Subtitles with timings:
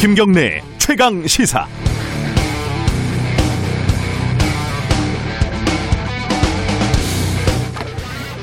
[0.00, 1.66] 김경래 최강 시사.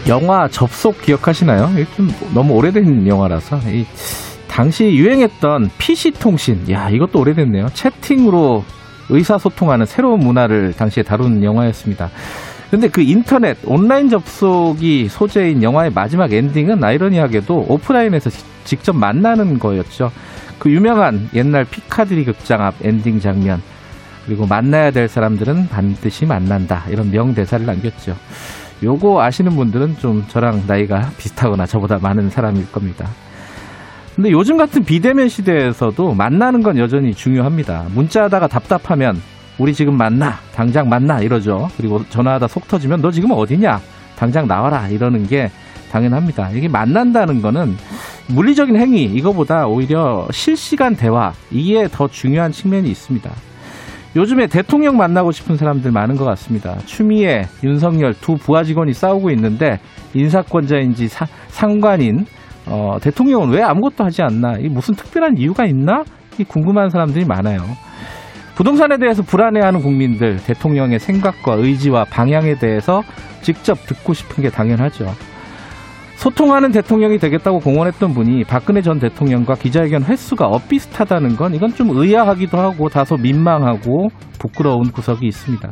[0.07, 1.69] 영화 접속 기억하시나요?
[1.95, 3.85] 좀 너무 오래된 영화라서 이
[4.47, 7.69] 당시 유행했던 PC 통신, 야 이것도 오래됐네요.
[7.73, 8.63] 채팅으로
[9.09, 12.09] 의사소통하는 새로운 문화를 당시에 다룬 영화였습니다.
[12.69, 18.29] 근데 그 인터넷 온라인 접속이 소재인 영화의 마지막 엔딩은 아이러니하게도 오프라인에서
[18.65, 20.11] 직접 만나는 거였죠.
[20.59, 23.61] 그 유명한 옛날 피카드리 극장 앞 엔딩 장면
[24.25, 28.15] 그리고 만나야 될 사람들은 반드시 만난다 이런 명대사를 남겼죠.
[28.83, 33.07] 요거 아시는 분들은 좀 저랑 나이가 비슷하거나 저보다 많은 사람일 겁니다.
[34.17, 37.85] 근데 요즘 같은 비대면 시대에서도 만나는 건 여전히 중요합니다.
[37.93, 39.21] 문자하다가 답답하면
[39.59, 41.69] 우리 지금 만나, 당장 만나 이러죠.
[41.77, 43.79] 그리고 전화하다 속 터지면 너 지금 어디냐?
[44.17, 45.51] 당장 나와라 이러는 게
[45.91, 46.49] 당연합니다.
[46.49, 47.77] 이게 만난다는 거는
[48.29, 53.29] 물리적인 행위 이거보다 오히려 실시간 대화 이게 더 중요한 측면이 있습니다.
[54.15, 56.75] 요즘에 대통령 만나고 싶은 사람들 많은 것 같습니다.
[56.87, 59.79] 추미애, 윤석열 두 부하 직원이 싸우고 있는데
[60.15, 62.25] 인사권자인지 사, 상관인
[62.69, 64.57] 어, 대통령은 왜 아무것도 하지 않나?
[64.59, 66.03] 이 무슨 특별한 이유가 있나?
[66.37, 67.59] 이 궁금한 사람들이 많아요.
[68.55, 73.03] 부동산에 대해서 불안해하는 국민들, 대통령의 생각과 의지와 방향에 대해서
[73.41, 75.05] 직접 듣고 싶은 게 당연하죠.
[76.15, 82.57] 소통하는 대통령이 되겠다고 공언했던 분이 박근혜 전 대통령과 기자회견 횟수가 엇비슷하다는 건 이건 좀 의아하기도
[82.57, 85.71] 하고 다소 민망하고 부끄러운 구석이 있습니다.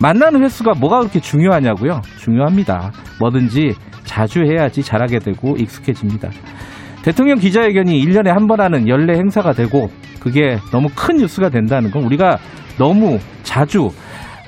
[0.00, 2.00] 만나는 횟수가 뭐가 그렇게 중요하냐고요?
[2.18, 2.90] 중요합니다.
[3.20, 6.30] 뭐든지 자주 해야지 잘하게 되고 익숙해집니다.
[7.02, 12.04] 대통령 기자회견이 1년에 한 번 하는 연례 행사가 되고 그게 너무 큰 뉴스가 된다는 건
[12.04, 12.38] 우리가
[12.78, 13.90] 너무 자주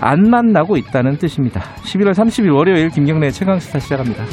[0.00, 1.61] 안 만나고 있다는 뜻입니다.
[1.84, 4.25] 11월 30일 월요일 김경래 최강스타 시작합니다.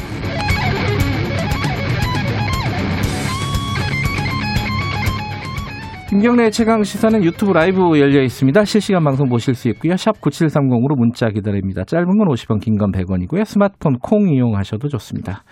[6.10, 8.64] 김경래 최강 시사는 유튜브 라이브 열려 있습니다.
[8.64, 9.96] 실시간 방송 보실 수 있고요.
[9.96, 11.84] 샵 9730으로 문자 기다립니다.
[11.84, 13.44] 짧은 건 50원, 긴 건 100원이고요.
[13.44, 15.44] 스마트폰 콩 이용하셔도 좋습니다.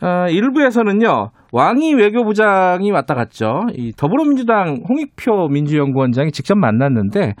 [0.00, 1.30] 어, 일부에서는요.
[1.50, 3.64] 왕이 외교부장이 왔다 갔죠.
[3.74, 7.32] 이 더불어민주당 홍익표 민주연구원장이 직접 만났는데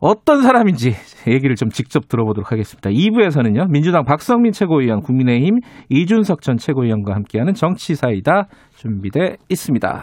[0.00, 0.92] 어떤 사람인지
[1.28, 2.90] 얘기를 좀 직접 들어보도록 하겠습니다.
[2.90, 3.70] 2부에서는요.
[3.70, 10.02] 민주당 박성민 최고위원, 국민의힘 이준석 전 최고위원과 함께하는 정치사이다 준비돼 있습니다.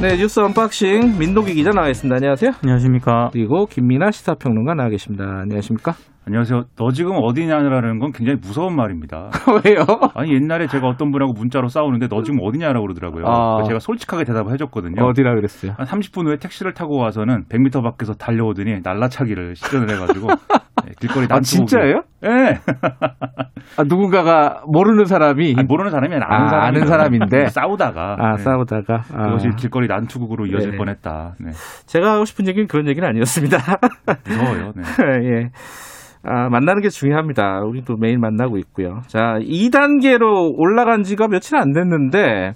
[0.00, 2.16] 네, 뉴스 unboxing 민동기 기자 나와 있습니다.
[2.16, 2.52] 안녕하세요.
[2.62, 3.30] 안녕하십니까.
[3.32, 5.24] 그리고 김민아 시사평론가 나와 계십니다.
[5.40, 5.94] 안녕하십니까?
[6.26, 6.64] 안녕하세요.
[6.76, 9.30] 너 지금 어디냐라는 건 굉장히 무서운 말입니다.
[9.64, 9.86] 왜요?
[10.14, 13.24] 아니 옛날에 제가 어떤 분하고 문자로 싸우는데 너 지금 어디냐라고 그러더라고요.
[13.26, 13.62] 아.
[13.66, 15.02] 제가 솔직하게 대답을 해줬거든요.
[15.02, 15.74] 어디라 그랬어요?
[15.78, 20.28] 한 30분 후에 택시를 타고 와서는 100m 밖에서 달려오더니 날라차기를 시전을 해가지고
[20.84, 22.02] 네, 길거리 아, 난투 진짜예요?
[22.22, 22.58] 네.
[23.76, 27.46] 아, 누군가가 모르는 사람이 아니, 모르는 사람이 아니라 아는 아, 사람이 아는 사람인데.
[27.50, 28.42] 싸우다가 아, 네.
[28.42, 29.26] 싸우다가 아.
[29.26, 30.76] 그것이 길거리 난투극으로 이어질 네.
[30.76, 31.34] 뻔했다.
[31.40, 31.50] 네.
[31.86, 33.58] 제가 하고 싶은 얘기는 그런 얘기는 아니었습니다.
[34.26, 34.72] 무서워요.
[34.76, 34.82] 네.
[35.24, 35.50] 예.
[36.28, 37.60] 아, 만나는 게 중요합니다.
[37.60, 39.00] 우리도 매일 만나고 있고요.
[39.06, 42.52] 자, 2단계로 올라간 지가 며칠 안 됐는데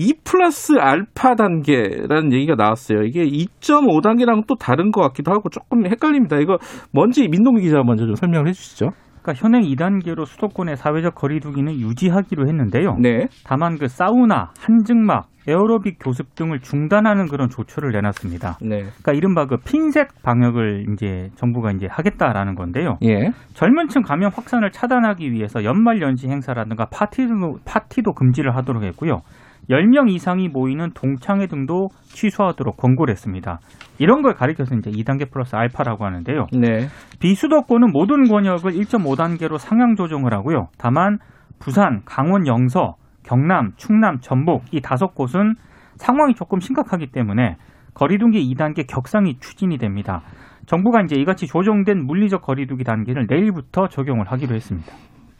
[0.00, 3.02] 2 플러스 알파 단계라는 얘기가 나왔어요.
[3.02, 6.38] 이게 2.5 단계랑 또 다른 것 같기도 하고 조금 헷갈립니다.
[6.38, 6.56] 이거
[6.90, 8.92] 뭔지 민동기 기자 먼저 좀 설명을 해 주시죠.
[9.20, 12.96] 그러니까 현행 2단계로 수도권의 사회적 거리두기는 유지하기로 했는데요.
[12.98, 13.26] 네.
[13.44, 18.56] 다만 그 사우나, 한증막, 에어로빅 교습 등을 중단하는 그런 조처를 내놨습니다.
[18.62, 18.78] 네.
[18.78, 22.96] 그러니까 이른바 그 핀셋 방역을 이제 정부가 이제 하겠다라는 건데요.
[23.04, 23.32] 예.
[23.52, 29.20] 젊은층 감염 확산을 차단하기 위해서 연말 연시 행사라든가 파티도 파티도 금지를 하도록 했고요.
[29.70, 33.60] 10명 이상이 모이는 동창회 등도 취소하도록 권고를 했습니다.
[33.98, 36.46] 이런 걸 가리켜서 이제 2단계 플러스 알파라고 하는데요.
[36.52, 36.88] 네.
[37.20, 40.68] 비수도권은 모든 권역을 1.5단계로 상향 조정을 하고요.
[40.76, 41.18] 다만
[41.58, 45.54] 부산, 강원 영서, 경남, 충남, 전북 이 다섯 곳은
[45.96, 47.56] 상황이 조금 심각하기 때문에
[47.94, 50.22] 거리두기 2단계 격상이 추진이 됩니다.
[50.66, 54.92] 정부가 이제 이같이 조정된 물리적 거리두기 단계를 내일부터 적용을 하기로 했습니다.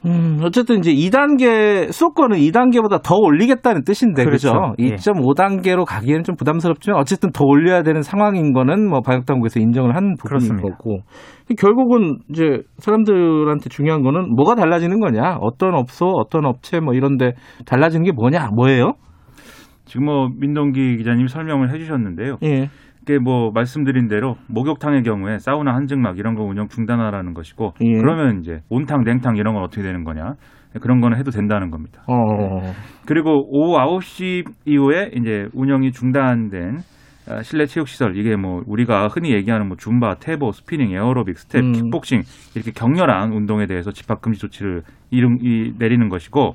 [0.07, 4.53] 음, 어쨌든 이제 2단계, 수도권은 2단계보다 더 올리겠다는 뜻인데, 그죠?
[4.53, 4.75] 그렇죠.
[4.79, 4.95] 예.
[4.97, 10.15] 2.5단계로 가기에는 좀 부담스럽지만, 어쨌든 더 올려야 되는 상황인 거는 뭐 방역 당국에서 인정을 한
[10.19, 10.69] 부분인 그렇습니다.
[10.69, 11.01] 거고.
[11.59, 15.37] 결국은 이제 사람들한테 중요한 거는 뭐가 달라지는 거냐?
[15.41, 17.33] 어떤 업소, 어떤 업체 뭐 이런데
[17.67, 18.51] 달라지는 게 뭐냐?
[18.55, 18.93] 뭐예요?
[19.85, 22.37] 지금 뭐 민동기 기자님이 설명을 해 주셨는데요.
[22.45, 22.69] 예.
[23.11, 27.97] 이게 뭐 말씀드린 대로 목욕탕의 경우에 사우나 한증막 이런 거 운영 중단하라는 것이고 예.
[27.99, 30.35] 그러면 이제 온탕 냉탕 이런 건 어떻게 되는 거냐
[30.81, 32.03] 그런 거는 해도 된다는 겁니다.
[32.07, 32.73] 어.
[33.07, 36.79] 그리고 오후 9시 이후에 이제 운영이 중단된
[37.29, 41.63] 아, 실내 체육 시설 이게 뭐 우리가 흔히 얘기하는 뭐 줌바, 태보, 스피닝, 에어로빅, 스텝,
[41.63, 41.73] 음.
[41.73, 42.23] 킥복싱
[42.55, 46.55] 이렇게 격렬한 운동에 대해서 집합 금지 조치를 이름, 이, 내리는 것이고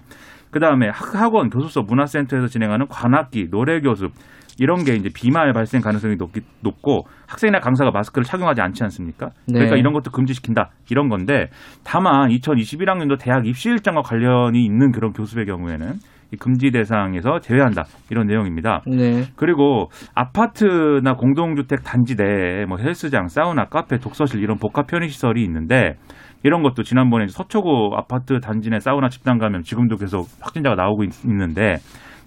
[0.56, 4.13] 그 다음에 학원, 교습소, 문화센터에서 진행하는 관악기, 노래 교습
[4.57, 9.31] 이런 게 이제 비말 발생 가능성이 높기, 높고 학생이나 강사가 마스크를 착용하지 않지 않습니까?
[9.48, 9.56] 네.
[9.56, 11.50] 그러니까 이런 것도 금지시킨다 이런 건데
[11.84, 15.96] 다만 2021학년도 대학 입시 일정과 관련이 있는 그런 교습의 경우에는
[16.31, 18.81] 이 금지 대상에서 제외한다 이런 내용입니다.
[18.88, 19.25] 네.
[19.36, 25.96] 그리고 아파트나 공동주택 단지 내에 뭐 헬스장, 사우나, 카페, 독서실 이런 복합 편의 시설이 있는데
[26.45, 31.09] 이런 것도 지난번에 서초구 아파트 단지 내 사우나 집단 감염 지금도 계속 확진자가 나오고 있,
[31.27, 31.77] 는데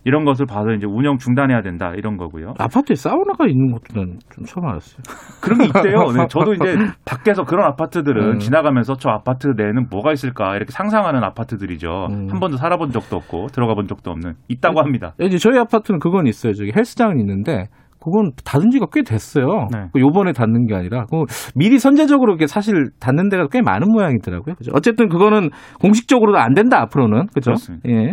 [0.05, 2.55] 이런 것을 봐서 이제 운영 중단해야 된다 이런 거고요.
[2.59, 5.03] 아파트에 사우나가 있는 것들은 좀 처음 알았어요.
[5.41, 6.11] 그런 게 있대요.
[6.17, 6.65] 네, 저도 이제
[7.07, 8.39] 밖에서 그런 아파트들은 음.
[8.39, 11.89] 지나가면서 저 아파트 내에는 뭐가 있을까 이렇게 상상하는 아파트들이죠.
[12.11, 12.27] 음.
[12.29, 15.15] 한 번도 살아본 적도 없고 들어가 본 적도 없는 있다고 합니다.
[15.21, 16.55] 이제 저희 아파트는 그건 있어요.
[16.55, 17.67] 저기 헬스장은 있는데
[18.11, 19.69] 그건 닫은 지가 꽤 됐어요.
[19.73, 19.87] 네.
[19.93, 21.25] 그 요번에 닫는 게 아니라 그
[21.55, 24.55] 미리 선제적으로 이게 사실 닫는 데가 꽤 많은 모양이더라고요.
[24.57, 24.73] 그죠?
[24.75, 25.51] 어쨌든 그거는
[25.81, 27.51] 공식적으로도 안 된다 앞으로는 그죠?
[27.51, 27.89] 그렇습니다.
[27.89, 28.13] 예.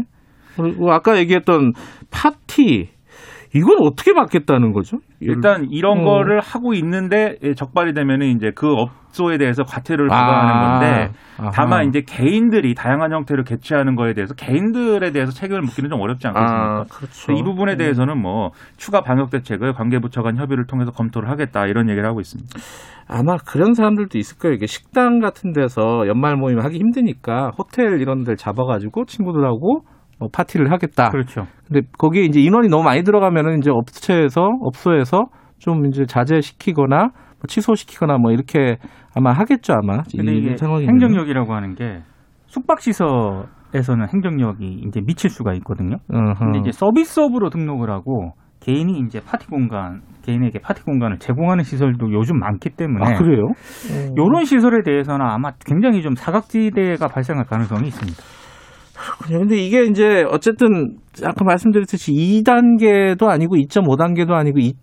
[0.56, 1.74] 그리고 아까 얘기했던
[2.12, 2.95] 파티
[3.56, 4.98] 이건 어떻게 막겠다는 거죠?
[5.22, 6.04] 일단 이런 음.
[6.04, 10.16] 거를 하고 있는데 예, 적발이 되면은 이제 그 업소에 대해서 과태료를 아.
[10.18, 11.52] 부과하는 건데 아하.
[11.52, 16.80] 다만 이제 개인들이 다양한 형태로 개최하는 거에 대해서 개인들에 대해서 책임을 묻기는 좀 어렵지 않겠습니까?
[16.80, 17.32] 아, 그렇죠.
[17.32, 22.06] 이 부분에 대해서는 뭐 추가 방역 대책을 관계부처 간 협의를 통해서 검토를 하겠다 이런 얘기를
[22.06, 22.60] 하고 있습니다.
[23.08, 24.56] 아마 그런 사람들도 있을 거예요.
[24.56, 29.84] 이게 식당 같은 데서 연말 모임 하기 힘드니까 호텔 이런 데를 잡아가지고 친구들하고
[30.20, 31.10] 뭐 파티를 하겠다.
[31.10, 31.46] 그렇죠.
[31.68, 35.26] 근데 거기에 이제 인원이 너무 많이 들어가면은 이제 업체에서 업소에서
[35.58, 38.78] 좀 이제 자제시키거나 뭐 취소시키거나 뭐 이렇게
[39.16, 42.02] 아마 하겠죠 아마 근데 이 이게 상황이 행정력이라고 하는 게
[42.48, 45.98] 숙박시설에서는 행정력이 이제 미칠 수가 있거든요.
[46.08, 52.40] 근데 이제 서비스업으로 등록을 하고 개인이 이제 파티 공간, 개인에게 파티 공간을 제공하는 시설도 요즘
[52.40, 53.44] 많기 때문에 아 그래요?
[54.16, 58.18] 이런 시설에 대해서는 아마 굉장히 좀 사각지대가 발생할 가능성이 있습니다.
[58.98, 59.40] 그렇군요.
[59.40, 64.74] 근데 이게 이제 어쨌든 아까 말씀드렸듯이 2단계도 아니고 2.5단계도 아니고 2.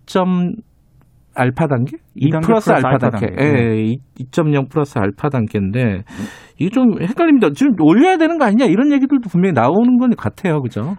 [1.35, 1.97] 알파 단계?
[2.15, 3.27] 2 2단계 플러스 플러스 알파 단계.
[3.27, 3.43] 단계.
[3.43, 6.03] 예, 2.0 플러스 알파 단계인데
[6.59, 7.49] 이게 좀 헷갈립니다.
[7.55, 10.61] 지금 올려야 되는 거 아니냐 이런 얘기들도 분명히 나오는 건 같아요.
[10.61, 10.95] 그죠?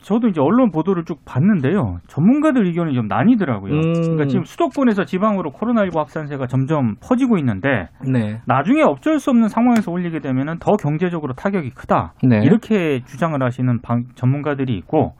[0.00, 1.98] 저도 이제 언론 보도를 쭉 봤는데요.
[2.06, 3.72] 전문가들 의견이 좀 나뉘더라고요.
[3.72, 3.92] 음.
[3.92, 8.40] 그러니까 지금 수도권에서 지방으로 코로나19 확산세가 점점 퍼지고 있는데 네.
[8.46, 12.14] 나중에 어쩔 수 없는 상황에서 올리게 되면은 더 경제적으로 타격이 크다.
[12.22, 12.40] 네.
[12.44, 15.14] 이렇게 주장을 하시는 방- 전문가들이 있고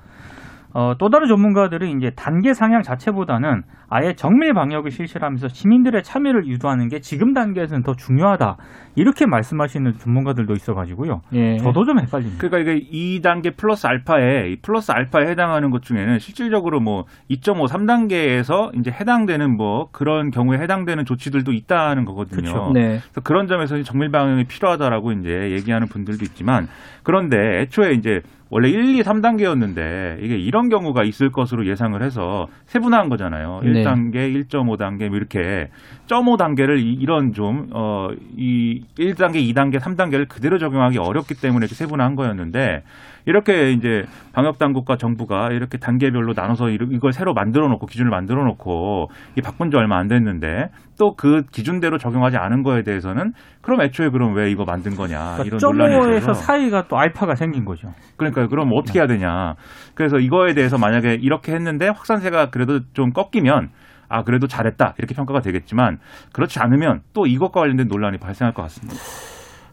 [0.75, 6.89] 어, 또 다른 전문가들은 이제 단계 상향 자체보다는 아예 정밀 방역을 실시하면서 시민들의 참여를 유도하는
[6.89, 8.57] 게 지금 단계에서는 더 중요하다.
[8.97, 11.23] 이렇게 말씀하시는 전문가들도 있어가지고요.
[11.33, 11.57] 예.
[11.59, 12.39] 저도 좀 헷갈립니다.
[12.39, 18.77] 그러니까 이게 2단계 플러스 알파에 이 플러스 알파에 해당하는 것 중에는 실질적으로 뭐 2.5, 3단계에서
[18.79, 22.53] 이제 해당되는 뭐 그런 경우에 해당되는 조치들도 있다는 거거든요.
[22.53, 22.71] 그렇죠.
[22.75, 22.99] 네.
[23.01, 26.69] 그래서 그런 점에서 정밀 방역이 필요하다라고 이제 얘기하는 분들도 있지만
[27.03, 28.21] 그런데 애초에 이제
[28.51, 33.61] 원래 1, 2, 3단계였는데 이게 이런 경우가 있을 것으로 예상을 해서 세분화한 거잖아요.
[33.63, 33.83] 네.
[33.85, 35.69] 1단계, 1.5단계 뭐 이렇게
[36.07, 42.83] 0.5단계를 이런 좀 어 이 1단계, 2단계, 3단계를 그대로 적용하기 어렵기 때문에 이렇게 세분화한 거였는데
[43.27, 49.11] 이렇게 이제 방역 당국과 정부가 이렇게 단계별로 나눠서 이걸 새로 만들어 놓고 기준을 만들어 놓고
[49.37, 54.11] 이 바꾼 지 얼마 안 됐는데 또 그 기준대로 적용하지 않은 거에 대해서는 그럼 애초에
[54.11, 57.93] 그럼 왜 이거 만든 거냐 그러니까 이런 논란이 있어서 사이가 또 알파가 생긴 거죠.
[58.17, 58.49] 그러니까요.
[58.49, 59.55] 그럼 어떻게 해야 되냐.
[59.95, 63.71] 그래서 이거에 대해서 만약에 이렇게 했는데 확산세가 그래도 좀 꺾이면
[64.09, 65.99] 아 그래도 잘했다 이렇게 평가가 되겠지만
[66.33, 68.95] 그렇지 않으면 또 이것과 관련된 논란이 발생할 것 같습니다.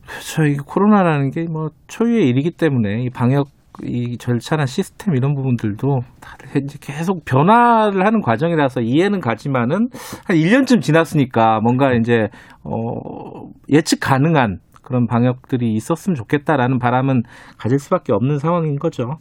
[0.08, 0.44] 그렇죠.
[0.46, 3.48] 이 코로나라는 게 뭐 초유의 일이기 때문에 이 방역
[3.84, 9.90] 이 절차나 시스템 이런 부분들도 다들 이제 계속 변화를 하는 과정이라서 이해는 가지만은
[10.26, 12.30] 한 1년쯤 지났으니까 뭔가 이제
[12.64, 17.24] 어 예측 가능한 그런 방역들이 있었으면 좋겠다라는 바람은
[17.58, 19.18] 가질 수밖에 없는 상황인 거죠.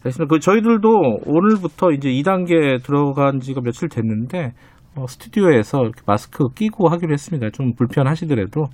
[0.00, 0.88] 그래서 그 저희들도
[1.26, 4.52] 오늘부터 이제 2단계 들어간 지가 며칠 됐는데
[4.96, 7.48] 어, 스튜디오에서 이렇게 마스크 끼고 하기로 했습니다.
[7.50, 8.66] 좀 불편하시더라도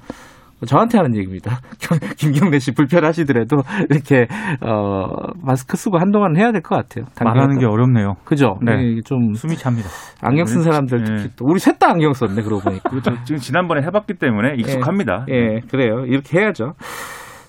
[0.65, 1.61] 저한테 하는 얘기입니다.
[2.17, 3.57] 김경래 씨 불편하시더라도
[3.91, 4.27] 이렇게
[4.63, 5.07] 어
[5.43, 7.05] 마스크 쓰고 한동안 해야 될 것 같아요.
[7.23, 8.15] 말하는 게 어렵네요.
[8.25, 8.59] 그죠?
[8.63, 8.83] 네.
[8.83, 9.89] 이게 좀 숨이 찹니다.
[10.23, 11.17] 안경 쓴 사람들 네.
[11.17, 12.89] 특히 또 우리 셋 다 안경 썼네 그러고 보니까.
[12.89, 13.13] 그렇죠.
[13.25, 15.27] 지금 지난번에 해봤기 때문에 익숙합니다.
[15.29, 16.07] 예, 그래요.
[16.07, 16.73] 이렇게 해야죠.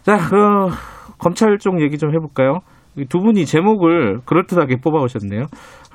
[0.04, 0.36] 자, 그
[1.18, 2.60] 검찰 쪽 얘기 좀 해볼까요?
[2.98, 5.46] 이두 분이 제목을 그럴듯하게 뽑아오셨네요.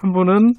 [0.00, 0.52] 한 분은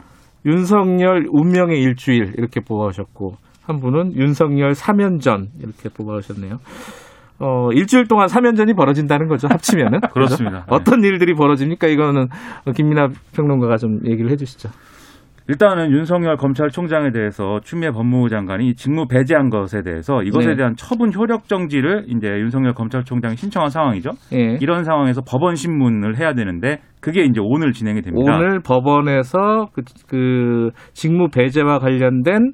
[0.45, 3.31] 윤석열 운명의 일주일 이렇게 뽑아오셨고
[3.65, 6.57] 한 분은 윤석열 3연전 이렇게 뽑아오셨네요.
[7.39, 9.47] 어, 일주일 동안 3연전이 벌어진다는 거죠.
[9.49, 9.99] 합치면은.
[10.13, 10.65] 그렇습니다.
[10.69, 11.87] 어떤 일들이 벌어집니까?
[11.87, 12.27] 이거는
[12.75, 14.69] 김민아 평론가가 좀 얘기를 해 주시죠.
[15.49, 20.55] 일단은 윤석열 검찰총장에 대해서 추미애 법무부 장관이 직무 배제한 것에 대해서 이것에 네.
[20.55, 24.11] 대한 처분 효력 정지를 이제 윤석열 검찰총장이 신청한 상황이죠.
[24.31, 24.57] 예.
[24.61, 28.37] 이런 상황에서 법원 신문을 해야 되는데 그게 이제 오늘 진행이 됩니다.
[28.37, 32.53] 오늘 법원에서 그, 그 직무 배제와 관련된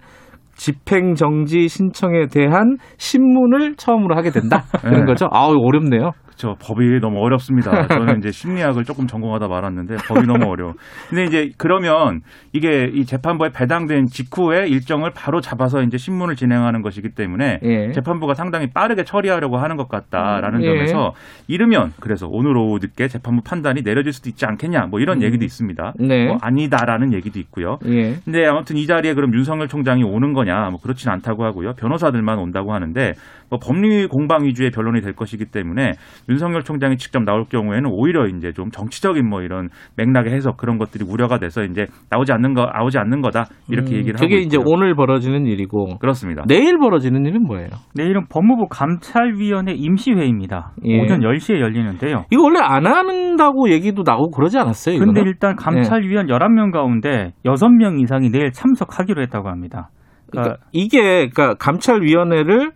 [0.60, 4.66] 집행정지 신청에 대한 신문을 처음으로 하게 된다.
[4.82, 5.06] 그런 네.
[5.06, 5.28] 거죠.
[5.32, 6.12] 아우, 어렵네요.
[6.40, 6.56] 그렇죠.
[6.62, 7.88] 법이 너무 어렵습니다.
[7.88, 10.74] 저는 이제 심리학을 조금 전공하다 말았는데 법이 너무 어려워.
[11.10, 12.22] 근데 이제 그러면
[12.54, 17.92] 이게 이 재판부에 배당된 직후에 일정을 바로 잡아서 이제 신문을 진행하는 것이기 때문에 예.
[17.92, 20.68] 재판부가 상당히 빠르게 처리하려고 하는 것 같다라는 예.
[20.68, 21.14] 점에서
[21.48, 25.94] 이르면 그래서 오늘 오후 늦게 재판부 판단이 내려질 수도 있지 않겠냐 뭐 이런 얘기도 있습니다.
[26.00, 26.28] 네.
[26.28, 27.80] 뭐 아니다라는 얘기도 있고요.
[27.86, 28.16] 예.
[28.24, 31.74] 근데 아무튼 이 자리에 그럼 윤석열 총장이 오는 거냐 뭐 그렇진 않다고 하고요.
[31.74, 33.14] 변호사들만 온다고 하는데
[33.50, 35.94] 뭐 법리 공방 위주의 변론이 될 것이기 때문에
[36.30, 41.04] 윤석열 총장이 직접 나올 경우에는 오히려 이제 좀 정치적인 뭐 이런 맥락의 해석 그런 것들이
[41.08, 44.58] 우려가 돼서 이제 나오지 않는 거 나오지 않는 거다 이렇게 얘기를 하고 음, 그게 이제
[44.58, 44.74] 있고요.
[44.74, 46.44] 오늘 벌어지는 일이고 그렇습니다.
[46.48, 47.70] 내일 벌어지는 일은 뭐예요?
[47.96, 50.74] 내일은 법무부 감찰위원회 임시회의입니다.
[50.86, 51.02] 예.
[51.02, 52.26] 오전 10시에 열리는데요.
[52.32, 54.96] 이거 원래 안 한다고 얘기도 나오고 그러지 않았어요?
[54.96, 55.14] 이거는?
[55.14, 59.90] 근데 일단 감찰위원 11명 가운데 6명 이상이 내일 참석하기로 했다고 합니다.
[60.30, 62.72] 그러니까 그러니까 이게 그러니까 감찰위원회를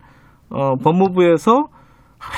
[0.50, 1.68] 어, 법무부에서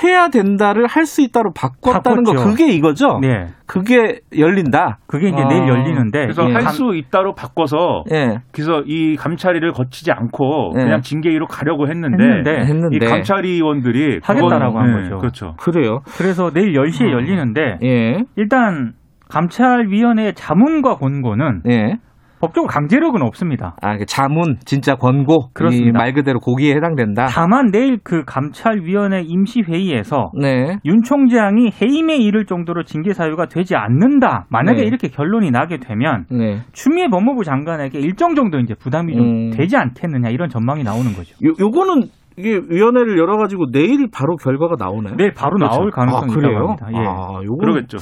[0.05, 2.51] 해야 된다를 할 수 있다로 바꿨다는 거 바꿨죠.
[2.51, 3.19] 그게 이거죠?
[3.23, 3.47] 네.
[3.67, 4.99] 그게 열린다.
[5.07, 5.49] 그게 이제 아.
[5.49, 6.53] 내일 열리는데 그래서 예.
[6.53, 8.39] 할 감- 수 있다로 바꿔서 예.
[8.53, 10.85] 그래서 이 감찰위를 거치지 않고 네.
[10.85, 15.19] 그냥 징계위로 가려고 했는데, 했는데 했는데 이 감찰위원들이 하겠다라고 한 그건- 거죠.
[15.19, 15.55] 그렇죠.
[15.59, 16.01] 그래요.
[16.19, 17.13] 그래서 내일 10시에 음.
[17.13, 18.25] 열리는데 예.
[18.37, 18.93] 일단
[19.29, 21.99] 감찰위원회 자문과 권고는 예.
[22.41, 23.77] 법적으로 강제력은 없습니다.
[23.83, 25.49] 아, 그 자문, 진짜 권고.
[25.55, 25.89] 그렇습니다.
[25.89, 27.27] 이말 그대로 고기에 해당된다.
[27.27, 30.77] 다만 내일 그 감찰위원회 임시회의에서 네.
[30.85, 34.47] 윤 총장이 해임에 이를 정도로 징계 사유가 되지 않는다.
[34.51, 34.87] 만약에 네.
[34.87, 36.59] 이렇게 결론이 나게 되면 네.
[36.73, 39.51] 추미애 법무부 장관에게 일정 정도 이제 부담이 좀 음.
[39.51, 41.35] 되지 않겠느냐 이런 전망이 나오는 거죠.
[41.45, 45.17] 요, 요거는 이게 위원회를 열어 가지고 내일 바로 결과가 나오나요?
[45.17, 46.51] 내일 바로 나올 가능성이 아, 그래요?
[46.53, 46.89] 있다고 합니다.
[46.93, 46.97] 예.
[47.07, 47.99] 아, 요거 그러겠죠.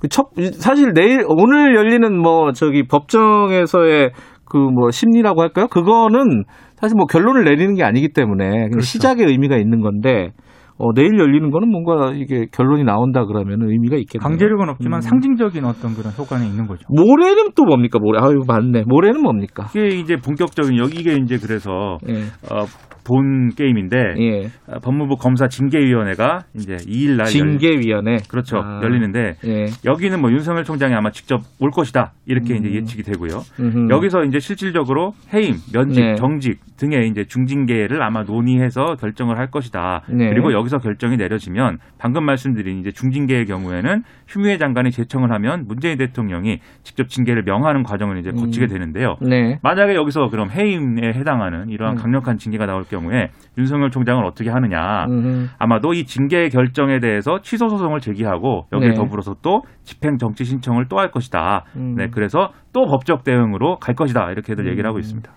[0.00, 4.12] 그 첫, 사실 내일 오늘 열리는 뭐 저기 법정에서의
[4.44, 5.66] 그 뭐 심리라고 할까요?
[5.68, 6.44] 그거는
[6.76, 8.80] 사실 뭐 결론을 내리는 게 아니기 때문에 그렇죠.
[8.80, 10.32] 시작의 의미가 있는 건데
[10.78, 14.28] 어, 내일 열리는 거는 뭔가 이게 결론이 나온다 그러면 의미가 있겠네요.
[14.28, 15.00] 강제력은 없지만 음.
[15.00, 16.84] 상징적인 어떤 그런 효과는 있는 거죠.
[16.90, 17.98] 모레는 또 뭡니까?
[17.98, 18.18] 모레.
[18.20, 18.84] 아유 맞네.
[18.86, 19.66] 모레는 뭡니까?
[19.74, 22.24] 이게 이제 본격적인 여기 이게 이제 그래서 예.
[22.52, 22.64] 어,
[23.04, 24.44] 본 게임인데 예.
[24.66, 28.16] 어, 법무부 검사 징계위원회가 이제 2일 날 열, 징계위원회.
[28.28, 28.80] 그렇죠 아.
[28.82, 29.66] 열리는데 예.
[29.84, 32.58] 여기는 뭐 윤석열 총장이 아마 직접 올 것이다 이렇게 음.
[32.58, 33.40] 이제 예측이 되고요.
[33.60, 33.88] 음흠.
[33.90, 36.14] 여기서 이제 실질적으로 해임, 면직, 네.
[36.14, 40.02] 정직 등의 이제 중징계를 아마 논의해서 결정을 할 것이다.
[40.08, 40.28] 네.
[40.30, 44.02] 그리고 여기서 결정이 내려지면 방금 말씀드린 이제 중징계의 경우에는
[44.32, 48.68] 추미애 장관이 제청을 하면 문재인 대통령이 직접 징계를 명하는 과정을 이제 거치게 음.
[48.68, 49.16] 되는데요.
[49.20, 49.58] 네.
[49.62, 52.02] 만약에 여기서 그럼 해임에 해당하는 이러한 음.
[52.02, 55.04] 강력한 징계가 나올 경우에 윤석열 총장은 어떻게 하느냐.
[55.04, 55.48] 음흠.
[55.58, 58.94] 아마도 이 징계 결정에 대해서 취소 소송을 제기하고 여기에 네.
[58.94, 61.64] 더불어서 또 집행 정치 신청을 또 할 것이다.
[61.74, 61.96] 음.
[61.96, 64.30] 네, 그래서 또 법적 대응으로 갈 것이다.
[64.30, 65.30] 이렇게들 얘기를 하고 있습니다.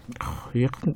[0.61, 0.93] 약간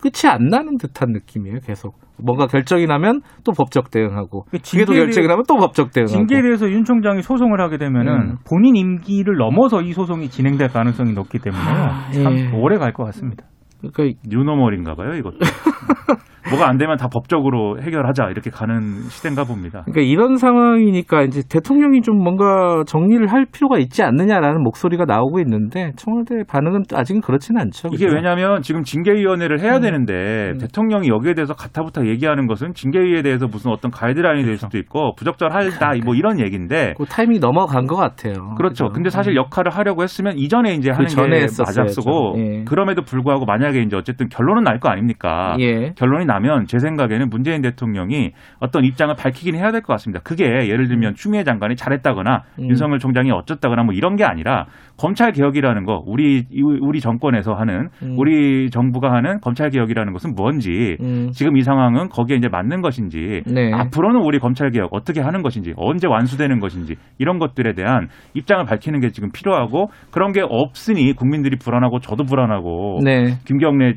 [0.00, 1.58] 끝이 안 나는 듯한 느낌이에요.
[1.62, 6.42] 계속 뭔가 결정이 나면 또 법적 대응하고 그 징계를- 결정이 나면 또 법적 대응하고 징계에
[6.42, 8.36] 대해서 윤 총장이 소송을 하게 되면은 음.
[8.48, 12.50] 본인 임기를 넘어서 이 소송이 진행될 가능성이 높기 때문에 아, 참 예.
[12.54, 13.44] 오래 갈 것 같습니다.
[13.80, 15.38] 그러니까 뉴노멀인가 봐요, 이것도.
[16.50, 19.82] 뭐가 안 되면 다 법적으로 해결하자 이렇게 가는 시대인가 봅니다.
[19.86, 25.92] 그러니까 이런 상황이니까 이제 대통령이 좀 뭔가 정리를 할 필요가 있지 않느냐라는 목소리가 나오고 있는데
[25.96, 27.88] 청와대 반응은 아직은 그렇지는 않죠.
[27.92, 28.16] 이게 그죠?
[28.16, 30.58] 왜냐하면 지금 징계위원회를 해야 되는데 음.
[30.58, 34.66] 대통령이 여기에 대해서 가타부타 얘기하는 것은 징계위에 대해서 무슨 어떤 가이드라인이 될 그렇죠.
[34.66, 38.54] 수도 있고 부적절하다 뭐 이런 얘기인데 그 타이밍이 넘어간 것 같아요.
[38.56, 38.86] 그렇죠.
[38.86, 38.88] 그죠?
[38.94, 42.00] 근데 사실 역할을 하려고 했으면 이전에 이제 그 하는 전에 게 했었어야죠.
[42.06, 42.64] 맞았고 예.
[42.64, 45.56] 그럼에도 불구하고 만약에 이제 어쨌든 결론은 날 거 아닙니까?
[45.58, 45.92] 예.
[45.96, 50.20] 결론이 나면 제 생각에는 문재인 대통령이 어떤 입장을 밝히긴 해야 될 것 같습니다.
[50.24, 52.68] 그게 예를 들면 추미애 장관이 잘했다거나 음.
[52.68, 54.66] 윤석열 총장이 어쩌다거나 뭐 이런 게 아니라
[54.98, 56.44] 검찰 개혁이라는 거 우리
[56.80, 58.16] 우리 정권에서 하는 음.
[58.18, 61.30] 우리 정부가 하는 검찰 개혁이라는 것은 뭔지 음.
[61.32, 63.72] 지금 이 상황은 거기에 이제 맞는 것인지 네.
[63.72, 69.00] 앞으로는 우리 검찰 개혁 어떻게 하는 것인지 언제 완수되는 것인지 이런 것들에 대한 입장을 밝히는
[69.00, 73.36] 게 지금 필요하고 그런 게 없으니 국민들이 불안하고 저도 불안하고 네.
[73.46, 73.94] 김경래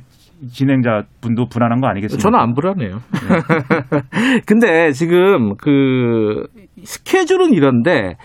[0.48, 2.22] 진행자 분도 불안한 거 아니겠습니까?
[2.22, 3.00] 저는 안 불안해요.
[4.46, 6.48] 근데 지금 그
[6.84, 8.15] 스케줄은 이런데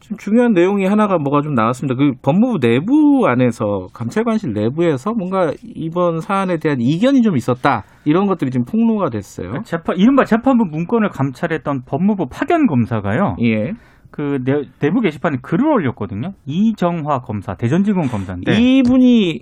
[0.00, 1.96] 좀 중요한 내용이 하나가 뭐가 좀 나왔습니다.
[1.96, 8.50] 그 법무부 내부 안에서 감찰관실 내부에서 뭔가 이번 사안에 대한 이견이 좀 있었다 이런 것들이
[8.50, 9.62] 지금 폭로가 됐어요.
[9.64, 13.36] 재판 이른바 재판부 문건을 감찰했던 법무부 파견 검사가요.
[13.42, 13.72] 예.
[14.10, 16.34] 그 내, 부 게시판에 글을 올렸거든요.
[16.46, 19.40] 이정화 검사, 대전지검 검사인데 이분이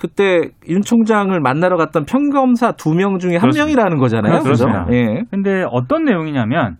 [0.00, 3.64] 그때 윤 총장을 만나러 갔던 평검사 두 명 중에 한 그렇습니다.
[3.66, 4.40] 명이라는 거잖아요.
[4.42, 4.84] 그렇습니다.
[4.86, 4.96] 그죠?
[4.96, 5.22] 예.
[5.30, 6.76] 근데 어떤 내용이냐면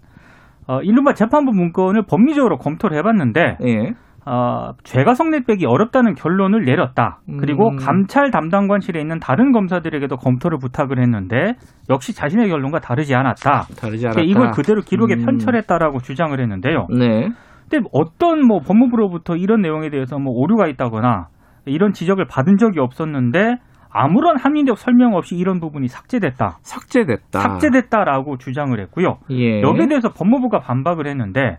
[0.66, 3.92] 어, 이른바 재판부 문건을 법리적으로 검토를 해봤는데 예.
[4.24, 7.20] 어, 죄가 성립 빼기 어렵다는 결론을 내렸다.
[7.40, 7.76] 그리고 음.
[7.76, 11.54] 감찰 담당관실에 있는 다른 검사들에게도 검토를 부탁을 했는데
[11.90, 13.64] 역시 자신의 결론과 다르지 않았다.
[13.78, 14.22] 다르지 않았다.
[14.22, 15.24] 이걸 그대로 기록에 음.
[15.26, 16.86] 편철했다라고 주장을 했는데요.
[16.98, 17.28] 네.
[17.68, 21.26] 근데 어떤 뭐 법무부로부터 이런 내용에 대해서 뭐 오류가 있다거나
[21.70, 23.56] 이런 지적을 받은 적이 없었는데
[23.92, 26.58] 아무런 합리적 설명 없이 이런 부분이 삭제됐다.
[26.62, 27.40] 삭제됐다.
[27.40, 29.18] 삭제됐다라고 주장을 했고요.
[29.30, 29.60] 예.
[29.62, 31.58] 여기에 대해서 법무부가 반박을 했는데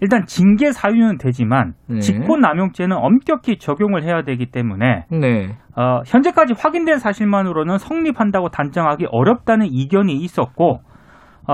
[0.00, 2.00] 일단 징계 사유는 되지만 네.
[2.00, 5.56] 직권남용죄는 엄격히 적용을 해야 되기 때문에 네.
[5.76, 10.91] 어, 현재까지 확인된 사실만으로는 성립한다고 단정하기 어렵다는 이견이 있었고 어,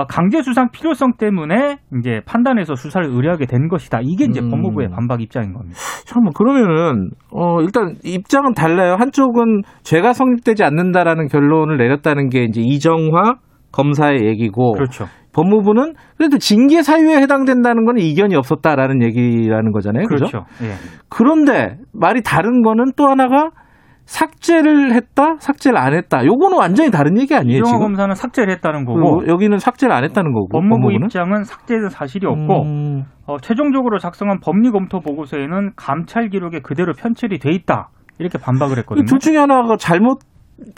[0.08, 4.00] 강제 수상 필요성 때문에 이제 판단해서 수사를 의뢰하게 된 것이다.
[4.02, 4.50] 이게 이제 음.
[4.50, 5.78] 법무부의 반박 입장인 겁니다.
[6.04, 8.96] 잠깐만 그러면은 어 일단 입장은 달라요.
[8.98, 13.36] 한쪽은 죄가 성립되지 않는다라는 결론을 내렸다는 게 이제 이정화
[13.72, 15.06] 검사의 얘기고 그렇죠.
[15.32, 20.06] 법무부는 그래도 징계 사유에 해당된다는 건 이견이 없었다라는 얘기라는 거잖아요.
[20.06, 20.26] 그죠?
[20.26, 20.46] 그렇죠.
[20.62, 20.72] 예.
[21.08, 23.50] 그런데 말이 다른 거는 또 하나가
[24.08, 26.24] 삭제를 했다, 삭제를 안 했다.
[26.24, 27.78] 요거는 완전히 다른 얘기 아니에요, 지금?
[27.80, 30.48] 검사는 삭제를 했다는 거고 그리고 여기는 삭제를 안 했다는 거고.
[30.48, 31.06] 법무부 법무부는?
[31.06, 37.38] 입장은 삭제된 사실이 없고 음, 어, 최종적으로 작성한 법리 검토 보고서에는 감찰 기록에 그대로 편철이
[37.38, 37.90] 돼 있다.
[38.18, 39.04] 이렇게 반박을 했거든요.
[39.04, 40.20] 둘 중에 하나가 잘못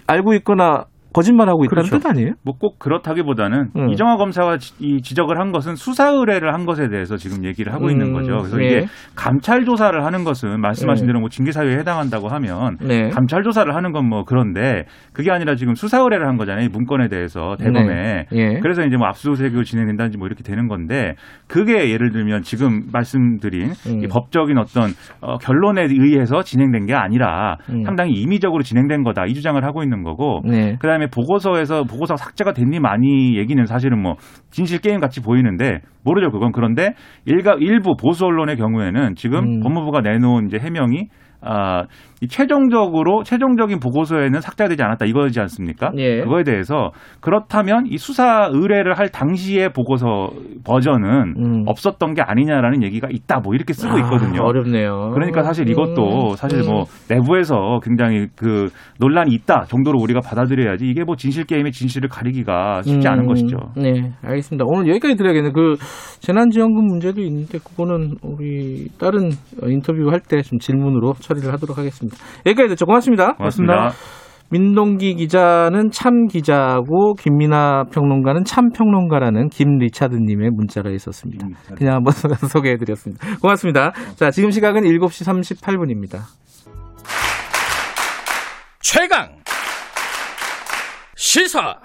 [0.09, 1.99] 알고 있거나 거짓말하고 있다는 그렇죠.
[1.99, 2.33] 뜻 아니에요?
[2.45, 3.89] 뭐 꼭 그렇다기보다는 음.
[3.91, 7.89] 이정화 검사가 지, 이 지적을 한 것은 수사 의뢰를 한 것에 대해서 지금 얘기를 하고
[7.91, 8.37] 있는 음, 거죠.
[8.39, 8.67] 그래서 예.
[8.67, 8.87] 이게
[9.17, 11.07] 감찰 조사를 하는 것은 말씀하신 예.
[11.09, 13.09] 대로 뭐 징계 사유에 해당한다고 하면 네.
[13.09, 16.65] 감찰 조사를 하는 건 뭐 그런데 그게 아니라 지금 수사 의뢰를 한 거잖아요.
[16.65, 18.27] 이 문건에 대해서 대검에.
[18.33, 18.59] 예.
[18.61, 21.15] 그래서 이제 뭐 압수수색이 진행된다든지 뭐 이렇게 되는 건데
[21.47, 24.03] 그게 예를 들면 지금 말씀드린 음.
[24.03, 27.85] 이 법적인 어떤 어, 결론에 의해서 진행된 게 아니라 음.
[27.85, 30.77] 상당히 임의적으로 진행된 거다 이 주장을 하고 있는 거고 네.
[31.01, 34.17] 그다음에 보고서에서 보고서 삭제가 됐니 많이 얘기는 사실은 뭐
[34.51, 39.61] 진실 게임 같이 보이는데 모르죠 그건 그런데 일가 일부 보수 언론의 경우에는 지금 음.
[39.61, 41.09] 법무부가 내놓은 이제 해명이
[41.43, 41.85] 아,
[42.21, 45.91] 이 최종적으로 최종적인 보고서에는 삭제가 되지 않았다 이거지 않습니까?
[45.97, 46.21] 예.
[46.21, 50.29] 그거에 대해서 그렇다면 이 수사 의뢰를 할 당시의 보고서
[50.65, 51.63] 버전은 음.
[51.67, 54.43] 없었던 게 아니냐라는 얘기가 있다 뭐 이렇게 쓰고 있거든요.
[54.43, 55.11] 아, 어렵네요.
[55.15, 56.37] 그러니까 사실 이것도 음.
[56.37, 62.11] 사실 뭐 내부에서 굉장히 그 논란이 있다 정도로 우리가 받아들여야지 이게 뭐 진실 게임의 진실을
[62.11, 63.57] 가리기가 쉽지 않은 음, 것이죠.
[63.77, 64.65] 네, 알겠습니다.
[64.69, 65.53] 오늘 여기까지 드려야겠네요.
[65.53, 65.77] 그
[66.21, 69.31] 재난지원금 문제도 있는데 그거는 우리 다른
[69.67, 72.17] 인터뷰 할 때 좀 질문으로 처리를 하도록 하겠습니다.
[72.47, 72.87] 여기까지 듣죠.
[72.87, 73.35] 고맙습니다.
[73.35, 73.91] 고맙습니다.
[74.53, 81.47] 민동기 기자는 참 기자고 김민아 평론가는 참 평론가라는 김리차드님의 문자가 있었습니다.
[81.77, 82.13] 그냥 한번
[82.51, 83.37] 소개해드렸습니다.
[83.41, 83.93] 고맙습니다.
[84.17, 86.19] 자, 지금 시각은 7시 38분입니다.
[88.81, 89.37] 최강
[91.15, 91.77] 시사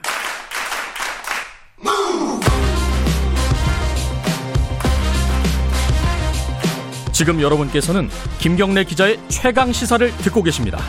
[7.15, 10.79] 지금 여러분께서는 김경래 기자의 최강 시사를 듣고 계십니다.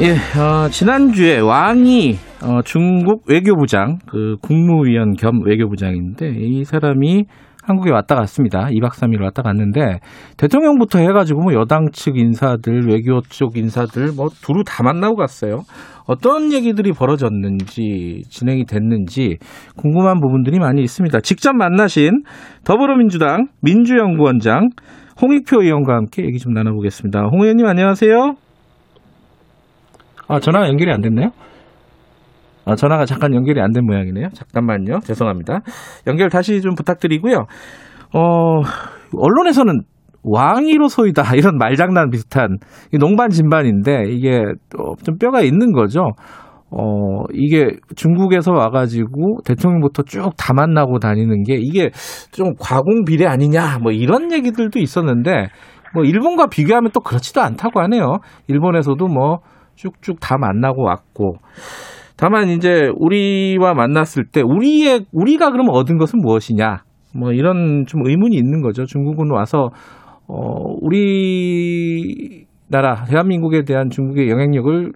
[0.00, 7.24] 예, 어, 지난주에 왕이 어, 중국 외교부장, 그 국무위원 겸 외교부장인데 이 사람이
[7.62, 8.66] 한국에 왔다 갔습니다.
[8.66, 10.00] 2박 3일 왔다 갔는데
[10.36, 15.60] 대통령부터 해가지고 뭐 여당 측 인사들, 외교 쪽 인사들 뭐 두루 다 만나고 갔어요.
[16.06, 19.38] 어떤 얘기들이 벌어졌는지 진행이 됐는지
[19.76, 21.20] 궁금한 부분들이 많이 있습니다.
[21.20, 22.24] 직접 만나신
[22.64, 24.70] 더불어민주당 민주연구원장
[25.22, 27.28] 홍익표 의원과 함께 얘기 좀 나눠보겠습니다.
[27.30, 28.34] 홍 의원님 안녕하세요.
[30.26, 31.30] 아, 전화가 연결이 안 됐네요?
[32.64, 34.28] 아, 전화가 잠깐 연결이 안 된 모양이네요.
[34.34, 35.00] 잠깐만요.
[35.00, 35.60] 죄송합니다.
[36.06, 37.46] 연결 다시 좀 부탁드리고요.
[38.14, 38.60] 어,
[39.16, 39.80] 언론에서는
[40.24, 41.22] 왕이로 소이다.
[41.34, 42.58] 이런 말장난 비슷한
[42.92, 46.00] 이 농반 진반인데 이게 또좀 뼈가 있는 거죠.
[46.70, 51.90] 어, 이게 중국에서 와가지고 대통령부터 쭉 다 만나고 다니는 게 이게
[52.30, 55.48] 좀 과공 비례 아니냐 뭐 이런 얘기들도 있었는데
[55.94, 58.18] 뭐 일본과 비교하면 또 그렇지도 않다고 하네요.
[58.46, 59.40] 일본에서도 뭐
[59.74, 61.34] 쭉쭉 다 만나고 왔고.
[62.16, 66.82] 다만 이제 우리와 만났을 때 우리의 우리가 그러면 얻은 것은 무엇이냐?
[67.14, 68.84] 뭐 이런 좀 의문이 있는 거죠.
[68.84, 69.68] 중국은 와서
[70.28, 70.36] 어
[70.80, 72.44] 우리나라
[73.04, 74.92] 대한민국에 대한 중국의 영향력을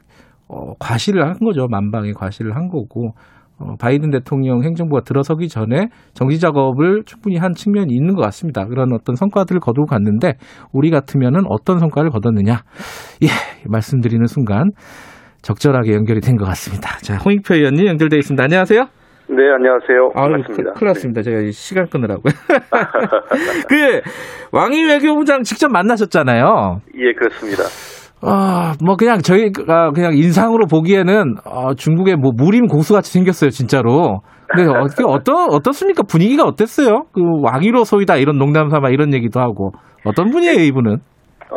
[0.49, 1.67] 어 과시를 한 거죠.
[1.69, 3.13] 만방의 과시를 한 거고
[3.59, 8.67] 어, 바이든 대통령 행정부가 들어서기 전에 정지 작업을 충분히 한 측면이 있는 것 같습니다.
[8.67, 10.35] 그런 어떤 성과들을 거두고 갔는데
[10.73, 12.63] 우리 같으면은 어떤 성과를 거뒀느냐?
[13.23, 13.29] 예,
[13.67, 14.73] 말씀드리는 순간
[15.51, 16.99] 적절하게 연결이 된 것 같습니다.
[16.99, 18.43] 자, 홍익표 의원님 연결돼 있습니다.
[18.43, 18.81] 안녕하세요.
[19.29, 20.11] 네, 안녕하세요.
[20.15, 20.73] 아유, 반갑습니다.
[20.73, 21.23] 큰일 났습니다.
[21.23, 22.33] 제가 이 시간 끄느라고요.
[23.69, 24.01] 그
[24.53, 26.81] 왕이 외교부장 직접 만나셨잖아요.
[26.99, 27.63] 예, 그렇습니다.
[28.23, 34.21] 아, 뭐 그냥 저희가 그냥 인상으로 보기에는 어, 중국의 뭐 무림 고수같이 생겼어요, 진짜로.
[34.49, 36.03] 근데 어떻게 어떠 어떻습니까?
[36.03, 37.05] 분위기가 어땠어요?
[37.13, 39.71] 그 왕위로 소이다 이런 농담 삼아 이런 얘기도 하고
[40.05, 40.95] 어떤 분이에요, 이분은?
[41.51, 41.57] 어,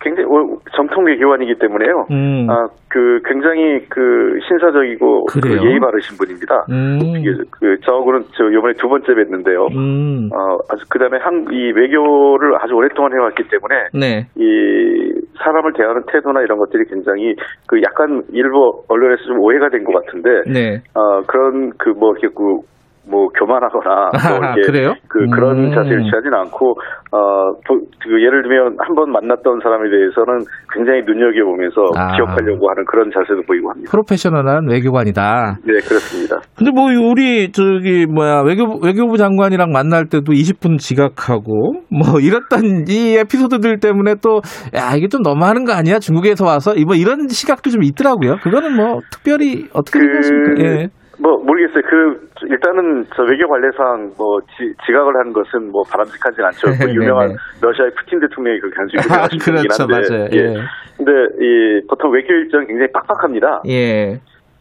[0.00, 2.06] 굉장히 오- 정통 외교관이기 때문에요.
[2.10, 2.46] 음.
[2.50, 5.40] 아, 그 굉장히 그 신사적이고 그?
[5.66, 6.64] 예의 바르신 분입니다.
[6.70, 6.98] 음.
[7.18, 9.70] 이게 그 저하고는 저 이번에 두 번째 뵀는데요.
[9.76, 10.30] 음.
[10.32, 14.26] 어, 아주 그다음에 한 이 외교를 아주 오랫동안 해왔기 때문에 네.
[14.36, 15.12] 이
[15.44, 17.34] 사람을 대하는 태도나 이런 것들이 굉장히
[17.66, 20.80] 그 약간 일부 언론에서 좀 오해가 된 것 같은데 네.
[20.94, 22.60] 어 그런 그 뭐 이렇게 그
[23.08, 24.94] 뭐 교만하거나 뭐 아, 이렇게 그래요?
[25.08, 25.74] 그 그런 음.
[25.74, 26.74] 자세를 취하지는 않고
[27.10, 27.80] 어그
[28.22, 32.14] 예를 들면 한 번 만났던 사람에 대해서는 굉장히 눈여겨 보면서 아.
[32.14, 33.90] 기억하려고 하는 그런 자세도 보이고 합니다.
[33.90, 35.56] 프로페셔널한 외교관이다.
[35.64, 36.40] 네 그렇습니다.
[36.56, 43.16] 근데 뭐 우리 저기 뭐야 외교 외교부 장관이랑 만날 때도 20분 지각하고 뭐 이랬던 이
[43.16, 44.40] 에피소드들 때문에 또
[44.74, 48.36] 야 이게 좀 너무하는 거 아니야 중국에서 와서 뭐 이런 시각도 좀 있더라고요.
[48.42, 50.62] 그거는 뭐 특별히 어떻게 그 생각하십니까?
[50.64, 50.88] 예.
[51.22, 51.82] 뭐 모르겠어요.
[51.86, 56.66] 그 일단은 저 외교 관례상 뭐 지, 지각을 하는 것은 뭐 바람직하진 않죠.
[56.80, 57.34] 그 네, 유명한 네.
[57.62, 59.94] 러시아의 푸틴 대통령이 그 간수 아, 유명하신 분이긴 그렇죠, 한데.
[60.02, 60.28] 맞아요.
[60.32, 60.36] 예.
[60.36, 60.54] 예.
[60.96, 63.62] 근데 이 보통 외교 일정이 굉장히 빡빡합니다.
[63.68, 64.18] 예.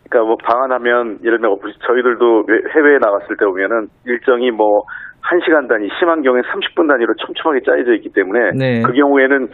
[0.07, 4.83] 그러니까 뭐 방한하면 예를 들면 저희들도 외- 해외에 나갔을 때 보면은 일정이 뭐
[5.23, 8.81] 1시간 단위, 심한 경우에 30분 단위로 촘촘하게 짜여져 있기 때문에 네.
[8.81, 9.47] 그 경우에는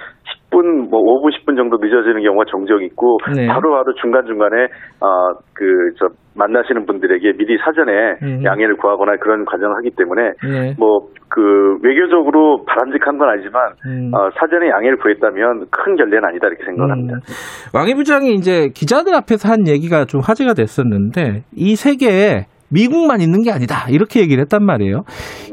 [0.57, 3.47] 10분, 뭐 5분, 10분 정도 늦어지는 경우가 종종 있고 네.
[3.47, 4.67] 바로바로 중간중간에
[5.01, 8.43] 아, 그저 만나시는 분들에게 미리 사전에 음.
[8.43, 10.75] 양해를 구하거나 그런 과정을 하기 때문에 네.
[10.77, 14.11] 뭐그 외교적으로 바람직한 건 아니지만 음.
[14.13, 17.15] 어, 사전에 양해를 구했다면 큰 결례는 아니다 이렇게 생각을 합니다.
[17.15, 23.43] 음, 왕이 부장이 이제 기자들 앞에서 한 얘기가 좀 화제가 됐었는데 이 세계에 미국만 있는
[23.43, 25.03] 게 아니다 이렇게 얘기를 했단 말이에요.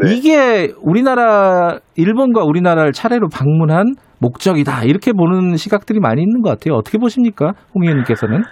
[0.02, 0.14] 네.
[0.14, 6.74] 이게 우리나라 일본과 우리나라를 차례로 방문한 목적이다 이렇게 보는 시각들이 많이 있는 것 같아요.
[6.74, 8.42] 어떻게 보십니까, 홍 의원님께서는?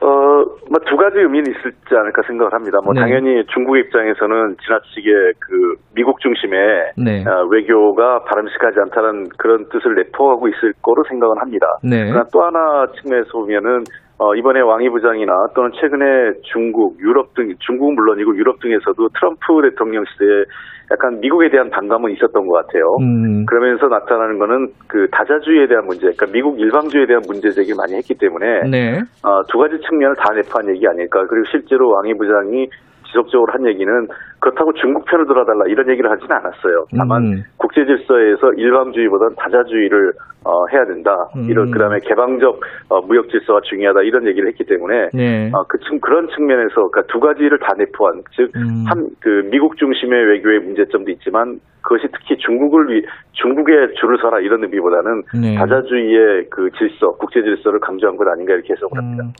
[0.00, 2.78] 어, 뭐두 가지 의미는 있을지 않을까 생각을 합니다.
[2.84, 3.00] 뭐 네.
[3.00, 5.10] 당연히 중국 입장에서는 지나치게
[5.40, 7.24] 그 미국 중심의 네.
[7.26, 11.66] 어, 외교가 바람직하지 않다는 그런 뜻을 내포하고 있을 거로 생각은 합니다.
[11.82, 12.04] 네.
[12.04, 13.84] 그러나 또 하나 측면에서 보면은
[14.18, 19.60] 어, 이번에 왕이 부장이나 또는 최근에 중국, 유럽 등 중국 은 물론이고 유럽 등에서도 트럼프
[19.62, 20.44] 대통령 시대에
[20.90, 22.96] 약간 미국에 대한 반감은 있었던 것 같아요.
[23.00, 27.94] 음, 그러면서 나타나는 거는 그 다자주의에 대한 문제, 그러니까 미국 일방주의에 대한 문제 제기를 많이
[27.94, 29.00] 했기 때문에 네.
[29.22, 31.26] 어, 두 가지 측면을 다 내포한 얘기 아닐까.
[31.28, 32.68] 그리고 실제로 왕이 부장이
[33.08, 34.08] 지속적으로 한 얘기는
[34.40, 36.84] 그렇다고 중국 편을 들어달라 이런 얘기를 하지는 않았어요.
[36.96, 37.42] 다만 음.
[37.56, 40.12] 국제 질서에서 일방주의보다는 다자주의를
[40.44, 41.10] 어, 해야 된다.
[41.34, 41.50] 음.
[41.50, 45.50] 이런 그다음에 개방적 어, 무역 질서가 중요하다 이런 얘기를 했기 때문에 네.
[45.52, 48.84] 어, 그 측- 그런 측면에서 그러니까 두 가지를 다 내포한 즉 음.
[48.86, 55.22] 한그 미국 중심의 외교의 문제점도 있지만 그것이 특히 중국을 위 중국에 줄을 서라 이런 의미보다는
[55.42, 55.54] 네.
[55.58, 59.24] 다자주의의 그 질서, 국제 질서를 강조한 것 아닌가 이렇게 해석을 합니다.
[59.24, 59.32] 음,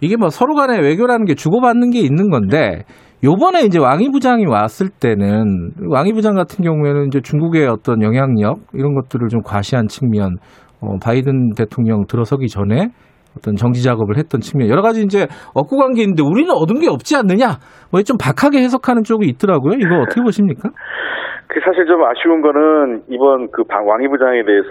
[0.00, 2.84] 이게 뭐 서로 간의 외교라는 게 주고받는 게 있는 건데
[3.24, 8.94] 요번에 이제 왕이 부장이 왔을 때는 왕이 부장 같은 경우에는 이제 중국의 어떤 영향력 이런
[8.94, 10.36] 것들을 좀 과시한 측면
[10.80, 12.88] 어, 바이든 대통령 들어서기 전에
[13.36, 16.88] 어떤 정지 작업을 했던 측면 여러 가지 이제 얻고 간 게 있는데 우리는 얻은 게
[16.88, 17.58] 없지 않느냐
[17.90, 20.70] 뭐 좀 박하게 해석하는 쪽이 있더라고요 이거 어떻게 보십니까?
[21.48, 24.68] 그 사실 좀 아쉬운 거는 이번 그 방- 왕이 부장에 대해서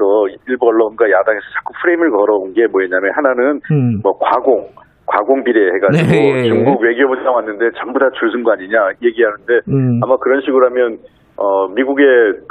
[0.48, 4.00] 일부 언론과 야당에서 자꾸 프레임을 걸어온 게 뭐였냐면 하나는 음.
[4.04, 4.68] 뭐 과공
[5.06, 6.50] 과공 비례 해가지고 네, 예, 예.
[6.50, 10.00] 중국 외교부장 왔는데 전부 다 줄 쓴 거 아니냐 얘기하는데 음.
[10.04, 10.98] 아마 그런 식으로 하면
[11.36, 12.04] 어 미국에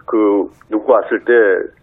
[0.06, 1.32] 그 누구 왔을 때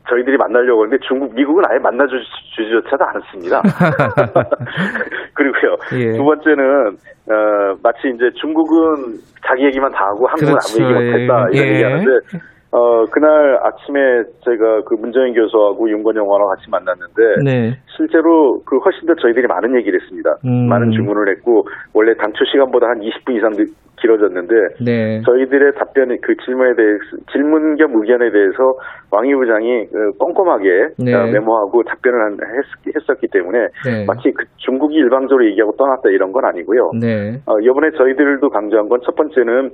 [0.10, 3.62] 저희들이 만나려고 하는데 중국 미국은 아예 만나주지조차도 않았습니다.
[5.34, 6.12] 그리고요 예.
[6.17, 6.88] 두 번째는
[7.29, 9.15] 어 마치 이제 중국은
[9.47, 10.84] 자기 얘기만 다 하고 한국은 그렇죠.
[10.84, 11.58] 아무 얘기 못했다 예.
[11.58, 11.73] 이런 예.
[11.73, 12.12] 얘기하는데
[12.71, 13.99] 어 그날 아침에
[14.45, 17.73] 제가 그 문정인 교수하고 윤건영 의원하고 같이 만났는데 네.
[17.97, 20.36] 실제로 그 훨씬 더 저희들이 많은 얘기를 했습니다.
[20.45, 20.67] 음.
[20.69, 21.63] 많은 질문을 했고
[21.95, 24.55] 원래 당초 시간보다 한 20분 이상 늦- 길어졌는데
[24.86, 25.19] 네.
[25.25, 27.03] 저희들의 답변이 그 질문에 대해서
[27.34, 28.55] 질문 겸 의견에 대해서
[29.12, 30.69] 왕이 부장이 그 꼼꼼하게
[31.03, 31.13] 네.
[31.15, 34.05] 어, 메모하고 답변을 한- 했, 했었기 때문에 네.
[34.08, 36.91] 마치 그 중국이 일방적으로 얘기하고 떠났다 이런 건 아니고요.
[37.01, 37.41] 네.
[37.45, 39.71] 어, 이번에 저희들도 강조한 건 첫 번째는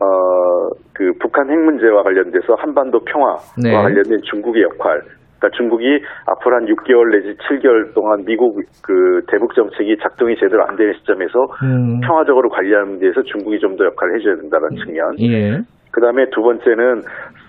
[0.00, 3.72] 어, 그 북한 핵 문제와 관련돼서 한반도 평화와 네.
[3.72, 5.00] 관련된 중국의 역할
[5.38, 10.76] 그러니까 중국이 앞으로 한 6개월 내지 7개월 동안 미국 그 대북 정책이 작동이 제대로 안
[10.76, 12.00] 되는 시점에서 음.
[12.00, 15.16] 평화적으로 관리하는 데서 중국이 좀 더 역할을 해줘야 된다는 측면.
[15.20, 15.58] 예.
[15.90, 17.02] 그 다음에 두 번째는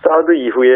[0.05, 0.69] 사드 이후에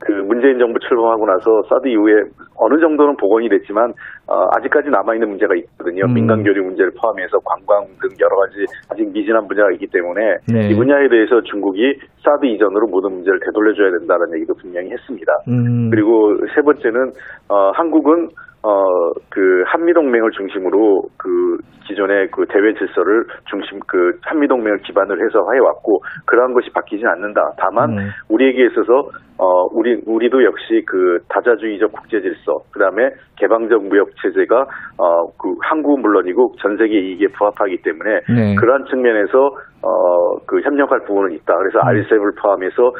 [0.00, 2.24] 그 문재인 정부 출범하고 나서 사드 이후에
[2.56, 3.92] 어느 정도는 복원이 됐지만
[4.26, 6.04] 어, 아직까지 남아있는 문제가 있거든요.
[6.06, 6.14] 음.
[6.14, 10.68] 민간 교류 문제를 포함해서 관광 등 여러 가지 아직 미진한 분야가 있기 때문에 네.
[10.68, 15.32] 이 분야에 대해서 중국이 사드 이전으로 모든 문제를 되돌려줘야 된다는 얘기도 분명히 했습니다.
[15.48, 15.90] 음.
[15.90, 17.12] 그리고 세 번째는
[17.48, 18.28] 어, 한국은
[18.64, 26.00] 어, 그 한미동맹을 중심으로 그 기존의 그 대외 질서를 중심 그 한미동맹을 기반으로 해서 해왔고
[26.24, 27.52] 그러한 것이 바뀌진 않는다.
[27.58, 28.08] 다만 음.
[28.30, 34.66] 우리에게 있어서 어 우리 우리도 역시 그 다자주의적 국제 질서 그 다음에 개방적 무역 체제가
[34.98, 38.54] 어 그 한국은 물론이고 전 세계 이익에 부합하기 때문에 네.
[38.54, 39.50] 그러한 측면에서
[39.82, 41.54] 어 그 협력할 부분은 있다.
[41.56, 41.86] 그래서 음.
[41.88, 42.92] RCEP을 포함해서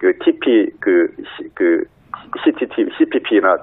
[0.00, 1.06] 그 TP 그,
[1.36, 1.82] 시- 그
[2.44, 3.56] CTT, CPP나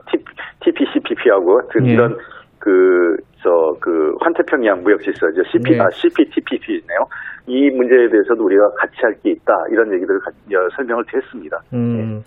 [0.62, 1.92] TP, CPP하고 같은 예.
[1.92, 2.18] 이런
[2.60, 5.44] 그, 저, 그, 환태평양 무역 질서죠.
[5.52, 5.80] CP, 네.
[5.80, 7.00] 아, CPTPP네요.
[7.50, 9.54] 이 문제에 대해서도 우리가 같이 할 게 있다.
[9.72, 11.58] 이런 얘기들을 가- 여- 설명을 드렸습니다.
[11.74, 12.22] 음.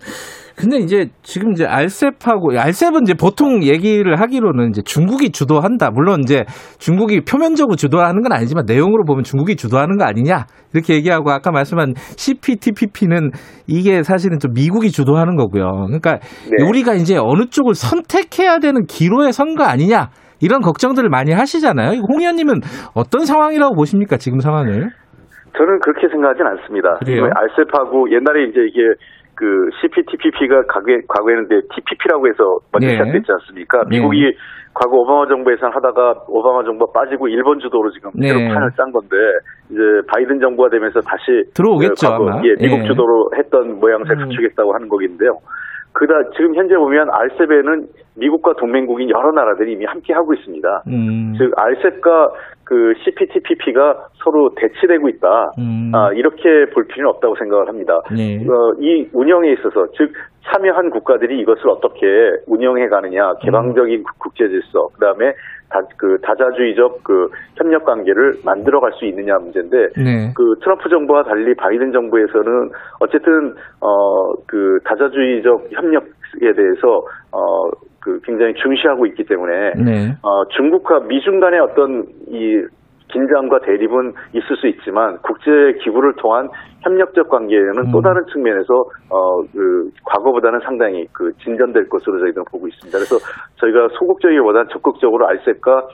[0.55, 5.91] 근데 이제 지금 이제 알셉하고 알셉은 이제 보통 얘기를 하기로는 이제 중국이 주도한다.
[5.91, 6.43] 물론 이제
[6.79, 11.93] 중국이 표면적으로 주도하는 건 아니지만 내용으로 보면 중국이 주도하는 거 아니냐 이렇게 얘기하고 아까 말씀한
[11.95, 13.31] CPTPP는
[13.67, 15.85] 이게 사실은 좀 미국이 주도하는 거고요.
[15.87, 16.19] 그러니까
[16.49, 16.63] 네.
[16.67, 20.09] 우리가 이제 어느 쪽을 선택해야 되는 기로에 선 거 아니냐
[20.41, 22.01] 이런 걱정들을 많이 하시잖아요.
[22.09, 22.61] 홍 의원님은
[22.95, 24.89] 어떤 상황이라고 보십니까 지금 상황을?
[25.57, 26.95] 저는 그렇게 생각하진 않습니다.
[27.03, 27.29] 그래요?
[27.35, 28.81] 알셉하고 옛날에 이제 이게
[29.35, 32.93] 그 CPTPP가 과거에, 과거에는 이제 TPP라고 해서 먼저 네.
[32.93, 33.83] 시작됐지 않습니까?
[33.89, 33.97] 네.
[33.97, 34.33] 미국이
[34.73, 38.27] 과거 오바마 정부에서 하다가 오바마 정부가 빠지고 일본 주도로 지금 네.
[38.27, 39.15] 새로 판을 짠 건데
[39.69, 42.41] 이제 바이든 정부가 되면서 다시 들어오겠죠, 그 과거, 아마.
[42.45, 42.87] 예, 미국 예.
[42.87, 44.29] 주도로 했던 모양새를 음.
[44.29, 45.31] 갖추겠다고 하는 거긴데요.
[45.93, 50.83] 그다 지금 현재 보면 알셉에는 미국과 동맹국인 여러 나라들이 이미 함께 하고 있습니다.
[50.87, 51.33] 음.
[51.37, 52.31] 즉 알셉과
[52.65, 55.51] 그 CPTPP가 서로 대치되고 있다.
[55.59, 55.91] 음.
[55.93, 57.99] 아, 이렇게 볼 필요는 없다고 생각을 합니다.
[58.15, 58.37] 네.
[58.47, 60.11] 어, 이 운영에 있어서 즉
[60.45, 62.07] 참여한 국가들이 이것을 어떻게
[62.47, 65.33] 운영해 가느냐, 개방적인 국- 국제 질서, 그다음에
[65.69, 70.33] 다, 그 다자주의적 그 협력 관계를 만들어 갈 수 있느냐 문제인데 네.
[70.35, 72.69] 그 트럼프 정부와 달리 바이든 정부에서는
[72.99, 77.69] 어쨌든 어 그 다자주의적 협력에 대해서 어
[78.01, 80.11] 그 굉장히 중시하고 있기 때문에 네.
[80.23, 82.61] 어, 중국과 미중 간의 어떤 이
[83.11, 85.51] 긴장과 대립은 있을 수 있지만 국제
[85.83, 86.49] 기구를 통한
[86.81, 87.91] 협력적 관계는 음.
[87.91, 88.73] 또 다른 측면에서
[89.09, 92.97] 어, 그 과거보다는 상당히 그 진전될 것으로 저희들은 보고 있습니다.
[92.97, 93.17] 그래서
[93.57, 95.85] 저희가 소극적이보다는 적극적으로 알셉과 어,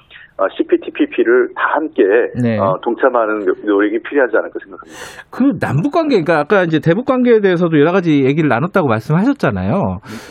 [0.55, 2.03] CPTPP를 다 함께
[2.41, 2.59] 네.
[2.59, 4.97] 어, 동참하는 노- 노력이 필요하지 않을까 생각합니다.
[5.31, 9.71] 그 남북 관계, 그러니까 아까 이제 대북 관계에 대해서도 여러 가지 얘기를 나눴다고 말씀하셨잖아요.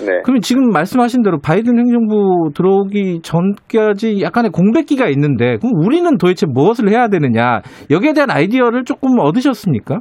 [0.07, 0.21] 네.
[0.23, 6.89] 그러면 지금 말씀하신 대로 바이든 행정부 들어오기 전까지 약간의 공백기가 있는데, 그럼 우리는 도대체 무엇을
[6.91, 7.61] 해야 되느냐?
[7.91, 9.97] 여기에 대한 아이디어를 조금 얻으셨습니까?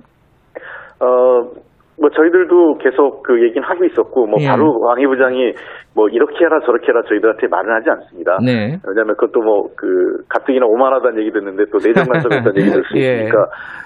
[0.99, 1.05] 어,
[1.99, 4.47] 뭐 저희들도 계속 그 얘기는 하고 있었고 뭐 예.
[4.47, 5.53] 바로 왕희 부장이
[5.95, 8.37] 뭐 이렇게 해라 저렇게 해라 저희들한테 말은 하지 않습니다.
[8.43, 8.77] 네.
[8.85, 12.99] 왜냐하면 그것도 뭐 그 가뜩이나 오만하다는 얘기 듣는데 또 내정 간섭했다는 얘기 들을 수 예.
[13.23, 13.39] 있으니까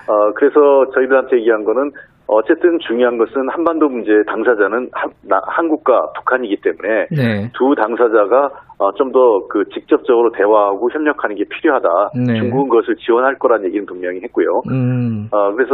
[0.08, 1.92] 어 그래서 저희들한테 얘기한 거는
[2.32, 7.50] 어쨌든 중요한 것은 한반도 문제의 당사자는 한, 나- 한국과 북한이기 때문에 네.
[7.58, 11.90] 두 당사자가 어, 좀 더 그 직접적으로 대화하고 협력하는 게 필요하다.
[12.28, 12.36] 네.
[12.40, 14.62] 중국은 그것을 지원할 거라는 얘기는 분명히 했고요.
[14.70, 15.28] 음.
[15.32, 15.74] 어, 그래서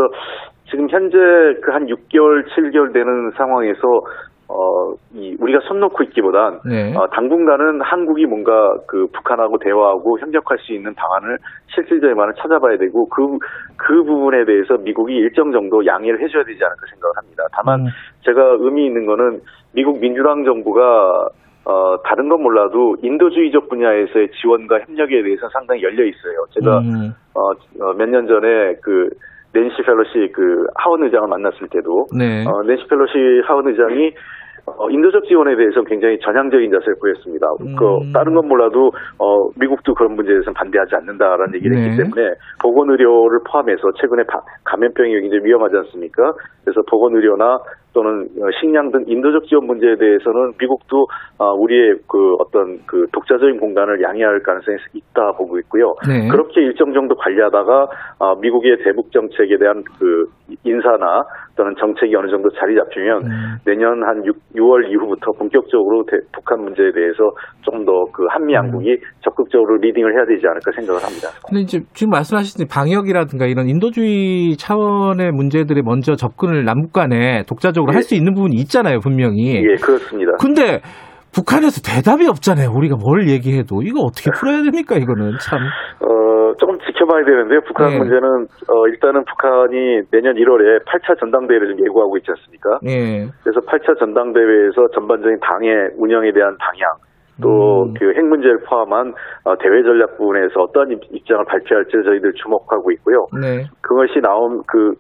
[0.70, 1.18] 지금 현재
[1.62, 4.02] 그 한 6개월, 7개월 되는 상황에서
[4.48, 6.94] 어, 이 우리가 손 놓고 있기보단 네.
[6.96, 11.38] 어, 당분간은 한국이 뭔가 그 북한하고 대화하고 협력할 수 있는 방안을
[11.74, 13.40] 실질적인 을 찾아봐야 되고 그,
[13.76, 17.44] 그 부분에 대해서 미국이 일정 정도 양해를 해줘야 되지 않을까 생각을 합니다.
[17.54, 17.86] 다만 음.
[18.24, 19.42] 제가 의미 있는 거는
[19.74, 21.28] 미국 민주당 정부가
[21.66, 26.46] 어, 다른 건 몰라도 인도주의적 분야에서의 지원과 협력에 대해서 상당히 열려 있어요.
[26.52, 27.12] 제가 음.
[27.34, 29.10] 어, 몇 년 전에 그
[29.56, 32.44] 낸시 펠로시 그 하원 의장을 만났을 때도 네.
[32.46, 34.12] 어, 낸시 펠로시 하원 의장이
[34.68, 37.48] 어, 인도적 지원에 대해서 굉장히 전향적인 자세를 보였습니다.
[37.62, 37.76] 음.
[37.78, 41.84] 그 다른 건 몰라도 어, 미국도 그런 문제에 대해서는 반대하지 않는다라는 얘기를 네.
[41.84, 46.34] 했기 때문에 보건 의료를 포함해서 최근에 바- 감염병이 굉장히 위험하지 않습니까?
[46.66, 47.60] 그래서 보건 의료나
[47.94, 53.58] 또는 어, 식량 등 인도적 지원 문제에 대해서는 미국도 어, 우리의 그 어떤 그 독자적인
[53.60, 55.96] 공간을 양해할 가능성이 있다 보고 있고요.
[56.08, 56.28] 네.
[56.28, 57.88] 그렇게 일정 정도 관리하다가
[58.20, 60.26] 어, 미국의 대북 정책에 대한 그
[60.66, 61.24] 인사나
[61.56, 63.56] 또는 정책이 어느 정도 자리 잡히면 음.
[63.66, 67.32] 내년 한 6, 6월 이후부터 본격적으로 대- 북한 문제에 대해서
[67.64, 71.30] 좀 더 그 한미 양국이 적극적으로 리딩을 해야 되지 않을까 생각을 합니다.
[71.48, 77.96] 근데 이제 지금 말씀하신 방역이라든가 이런 인도주의 차원의 문제들에 먼저 접근을 남북 간에 독자적으로 예.
[77.96, 79.56] 할수 있는 부분이 있잖아요, 분명히.
[79.56, 80.32] 예, 그렇습니다.
[80.40, 80.80] 근데
[81.36, 82.70] 북한에서 대답이 없잖아요.
[82.72, 84.96] 우리가 뭘 얘기해도 이거 어떻게 풀어야 됩니까?
[84.96, 85.60] 이거는 참.
[86.00, 87.60] 어, 조금 지켜봐야 되는데요.
[87.68, 87.98] 북한 네.
[87.98, 92.80] 문제는 어, 일단은 북한이 내년 1월에 8차 전당대회를 좀 예고하고 있지 않습니까?
[92.88, 93.28] 예.
[93.44, 96.88] 그래서 8차 전당대회에서 전반적인 당의 운영에 대한 방향
[97.42, 97.94] 또 음.
[98.00, 99.12] 그핵 문제를 포함한
[99.44, 103.28] 어, 대외 전략 부분에서 어떤 입- 입장을 발표할지 저희들 주목하고 있고요.
[103.42, 103.66] 네.
[103.82, 104.94] 그것이 나온 그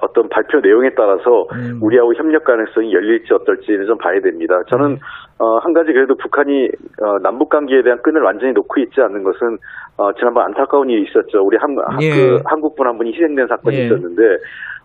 [0.00, 1.78] 어떤 발표 내용에 따라서 음.
[1.82, 4.60] 우리하고 협력 가능성이 열릴지 어떨지는 좀 봐야 됩니다.
[4.68, 4.98] 저는
[5.38, 6.68] 어, 한 가지 그래도 북한이
[7.02, 9.58] 어, 남북 관계에 대한 끈을 완전히 놓고 있지 않는 것은
[9.96, 11.42] 어, 지난번 안타까운 일이 있었죠.
[11.44, 12.10] 우리 한, 한- 예.
[12.10, 13.84] 그 한국분 한 분이 희생된 사건이 예.
[13.86, 14.22] 있었는데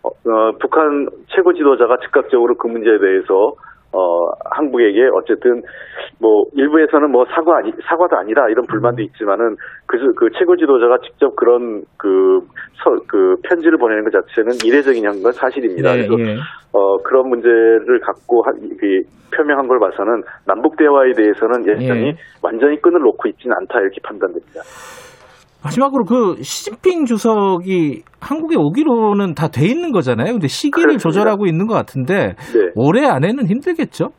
[0.04, 3.54] 어, 어, 북한 최고 지도자가 즉각적으로 그 문제에 대해서
[3.96, 5.62] 어, 한국에게 어쨌든
[6.20, 9.06] 뭐 일부에서는 뭐 사과 아니 사과도 아니라 이런 불만도 음.
[9.06, 9.56] 있지만은
[9.86, 12.42] 그, 그 최고 지도자가 직접 그런 그,
[12.84, 15.98] 서, 그 편지를 보내는 것 자체는 이례적인 건 사실입니다.
[15.98, 16.36] 예, 그래서 예.
[16.74, 19.02] 어, 그런 문제를 갖고 하, 그,
[19.36, 22.16] 표명한 걸 봐서는 남북 대화에 대해서는 여전히 예.
[22.42, 24.62] 완전히 끈을 놓고 있지는 않다 이렇게 판단됩니다.
[25.66, 30.34] 마지막으로 그 시진핑 주석이 한국에 오기로는 다 돼 있는 거잖아요.
[30.34, 31.04] 근데 시기를 그렇습니다.
[31.04, 32.72] 조절하고 있는 것 같은데 네.
[32.76, 34.10] 올해 안에는 힘들겠죠?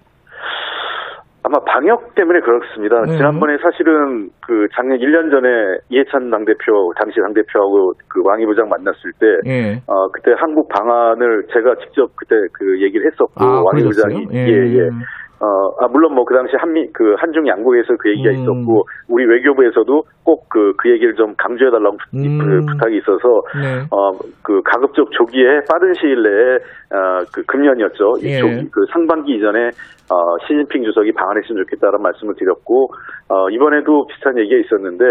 [1.42, 3.02] 아마 방역 때문에 그렇습니다.
[3.02, 3.16] 네.
[3.16, 9.26] 지난번에 사실은 그 작년 1년 전에 이해찬 당대표, 당시 당대표하고 그 왕이 부장 만났을 때,
[9.46, 9.74] 예.
[9.86, 14.26] 어, 그때 한국 방안을 제가 직접 그때 그 얘기를 했었고, 아, 왕이 그러셨어요?
[14.26, 14.26] 부장이.
[14.34, 14.90] 예, 예.
[15.38, 18.34] 어, 아, 물론 뭐 그 당시 한미, 그 한중 양국에서 그 얘기가 음.
[18.42, 22.38] 있었고, 우리 외교부에서도 꼭 그, 그 얘기를 좀 강조해달라고 부- 음.
[22.38, 23.82] 그 부탁이 있어서, 네.
[23.90, 26.54] 어, 그 가급적 조기에 빠른 시일 내에,
[26.98, 28.16] 어, 그 금년이었죠.
[28.22, 28.38] 이 예.
[28.40, 29.68] 조기, 그 상반기 이전에,
[30.10, 32.88] 어, 시진핑 주석이 방한했으면 좋겠다는 말씀을 드렸고,
[33.28, 35.04] 어, 이번에도 비슷한 얘기가 있었는데,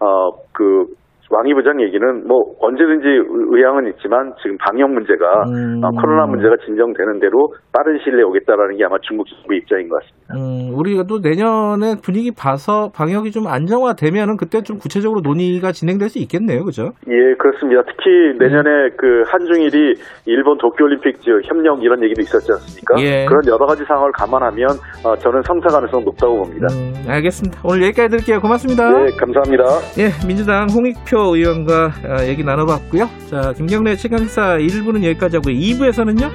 [0.00, 0.86] 어, 그,
[1.32, 5.80] 왕이 부장 얘기는 뭐 언제든지 의- 의향은 있지만 지금 방역 문제가 음.
[5.82, 10.02] 어, 코로나 문제가 진정되는 대로 빠른 시일 내에 오겠다라는 게 아마 중국 정부의 입장인 것
[10.02, 10.21] 같습니다.
[10.36, 16.18] 음, 우리가 또 내년에 분위기 봐서 방역이 좀 안정화되면은 그때 좀 구체적으로 논의가 진행될 수
[16.18, 16.64] 있겠네요.
[16.64, 16.92] 그죠?
[17.08, 17.82] 예, 그렇습니다.
[17.86, 19.94] 특히 내년에 그 한중일이
[20.26, 22.94] 일본 도쿄올림픽 지역 협력 이런 얘기도 있었지 않습니까?
[22.98, 23.26] 예.
[23.26, 24.68] 그런 여러 가지 상황을 감안하면
[25.04, 26.66] 어, 저는 성사 가능성 높다고 봅니다.
[26.72, 27.60] 음, 알겠습니다.
[27.64, 28.40] 오늘 여기까지 드릴게요.
[28.40, 28.90] 고맙습니다.
[28.90, 29.64] 네, 감사합니다.
[29.98, 33.06] 예, 민주당 홍익표 의원과 아, 얘기 나눠봤고요.
[33.28, 35.54] 자, 김경래 최강사 1부는 여기까지 하고요.
[35.54, 36.30] 2부에서는요,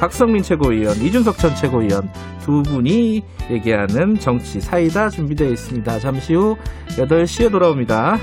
[0.00, 2.10] 박성민 최고위원, 이준석 전 최고위원
[2.44, 5.98] 두 분이 얘기하는 정치 사이다 준비되어 있습니다.
[6.00, 6.56] 잠시 후
[6.96, 8.18] 8시에 돌아옵니다.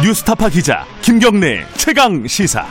[0.00, 2.64] 뉴스타파 기자 김경래 최강 시사.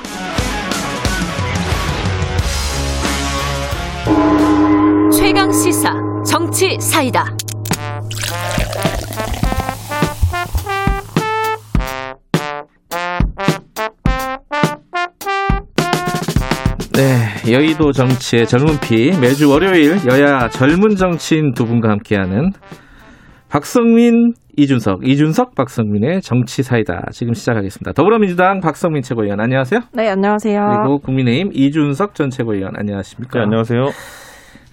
[5.12, 5.94] 최강 시사
[6.26, 7.47] 정치 사이다.
[16.98, 22.52] 네, 여의도 정치의 젊은 피 매주 월요일 여야 젊은 정치인 두 분과 함께하는
[23.50, 27.94] 박성민, 이준석, 이준석, 박성민의 정치 사이다 지금 시작하겠습니다.
[27.94, 29.82] 더불어민주당 박성민 최고위원 안녕하세요.
[29.94, 30.60] 네, 안녕하세요.
[30.60, 33.40] 그리고 국민의힘 이준석 전 최고위원 안녕하십니까?
[33.40, 33.82] 네, 안녕하세요.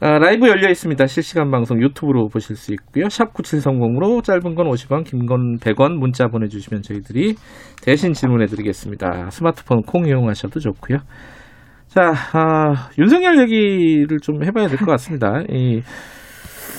[0.01, 1.07] 아, 라이브 열려 있습니다.
[1.07, 3.09] 실시간 방송 유튜브로 보실 수 있고요.
[3.11, 7.35] 샵 9730으로 짧은 건 50원, 긴 건 100원 문자 보내주시면 저희들이
[7.83, 9.31] 대신 질문해 드리겠습니다.
[9.31, 10.99] 스마트폰 콩 이용하셔도 좋고요.
[11.95, 15.43] 자, 아, 윤석열 얘기를 좀 해봐야 될 것 같습니다.
[15.49, 15.81] 이,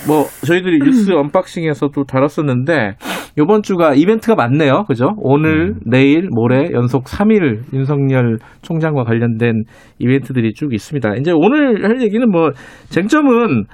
[0.08, 2.98] 뭐, 저희들이 뉴스 언박싱에서도 다뤘었는데,
[3.38, 4.84] 요번 주가 이벤트가 많네요.
[4.88, 5.12] 그죠?
[5.18, 9.64] 오늘, 내일, 모레 연속 3일 윤석열 총장과 관련된
[10.00, 11.16] 이벤트들이 쭉 있습니다.
[11.16, 12.52] 이제 오늘 할 얘기는 뭐,
[12.90, 13.66] 쟁점은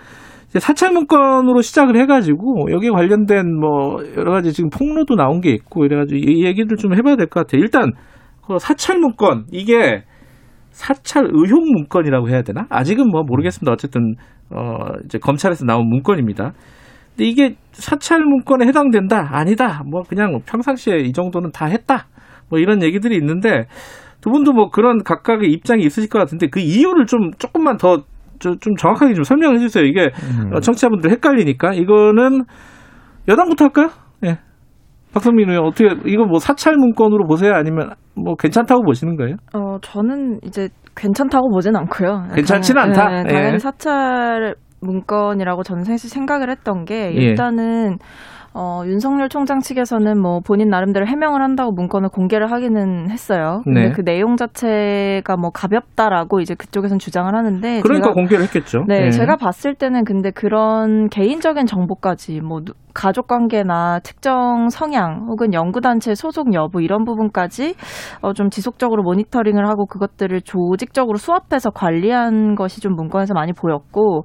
[0.59, 6.19] 사찰 문건으로 시작을 해가지고, 여기에 관련된 뭐, 여러 가지 지금 폭로도 나온 게 있고, 이래가지고
[6.19, 7.61] 이 얘기들 좀 해봐야 될 것 같아요.
[7.63, 7.93] 일단,
[8.45, 10.03] 그 사찰 문건, 이게
[10.71, 12.65] 사찰 의혹 문건이라고 해야 되나?
[12.69, 13.71] 아직은 뭐 모르겠습니다.
[13.71, 14.15] 어쨌든
[14.49, 16.51] 어 이제 검찰에서 나온 문건입니다.
[17.15, 19.29] 근데 이게 사찰 문건에 해당된다?
[19.31, 19.83] 아니다.
[19.89, 22.07] 뭐 그냥 평상시에 이 정도는 다 했다.
[22.49, 23.65] 뭐 이런 얘기들이 있는데
[24.21, 27.97] 두 분도 뭐 그런 각각의 입장이 있으실 것 같은데 그 이유를 좀 조금만 더
[28.41, 29.85] 좀 정확하게 좀 설명해 주세요.
[29.85, 30.09] 이게
[30.51, 32.43] 어, 청취자분들 헷갈리니까 이거는
[33.27, 33.89] 여당부터 할까요?
[35.11, 35.13] 예.
[35.13, 37.53] 박성민 의원 어떻게 이거 뭐 사찰 문건으로 보세요?
[37.53, 39.35] 아니면 뭐 괜찮다고 보시는 거예요?
[39.53, 42.27] 어, 저는 이제 괜찮다고 보진 않고요.
[42.35, 43.09] 괜찮지는 않다?
[43.09, 43.59] 네, 당연히 예.
[43.59, 47.21] 사찰 문건이라고 저는 사실 생각을 했던 게 예.
[47.21, 47.97] 일단은
[48.53, 53.61] 어, 윤석열 총장 측에서는 뭐 본인 나름대로 해명을 한다고 문건을 공개를 하기는 했어요.
[53.63, 53.91] 근데 네.
[53.91, 58.83] 그 내용 자체가 뭐 가볍다라고 이제 그쪽에서는 주장을 하는데 그러니까 제가 공개를 했겠죠.
[58.89, 59.09] 네, 예.
[59.11, 66.15] 제가 봤을 때는 근데 그런 개인적인 정보까지 뭐 누- 가족 관계나 특정 성향 혹은 연구단체
[66.15, 67.75] 소속 여부 이런 부분까지
[68.21, 74.23] 어, 좀 지속적으로 모니터링을 하고 그것들을 조직적으로 수합해서 관리한 것이 좀 문건에서 많이 보였고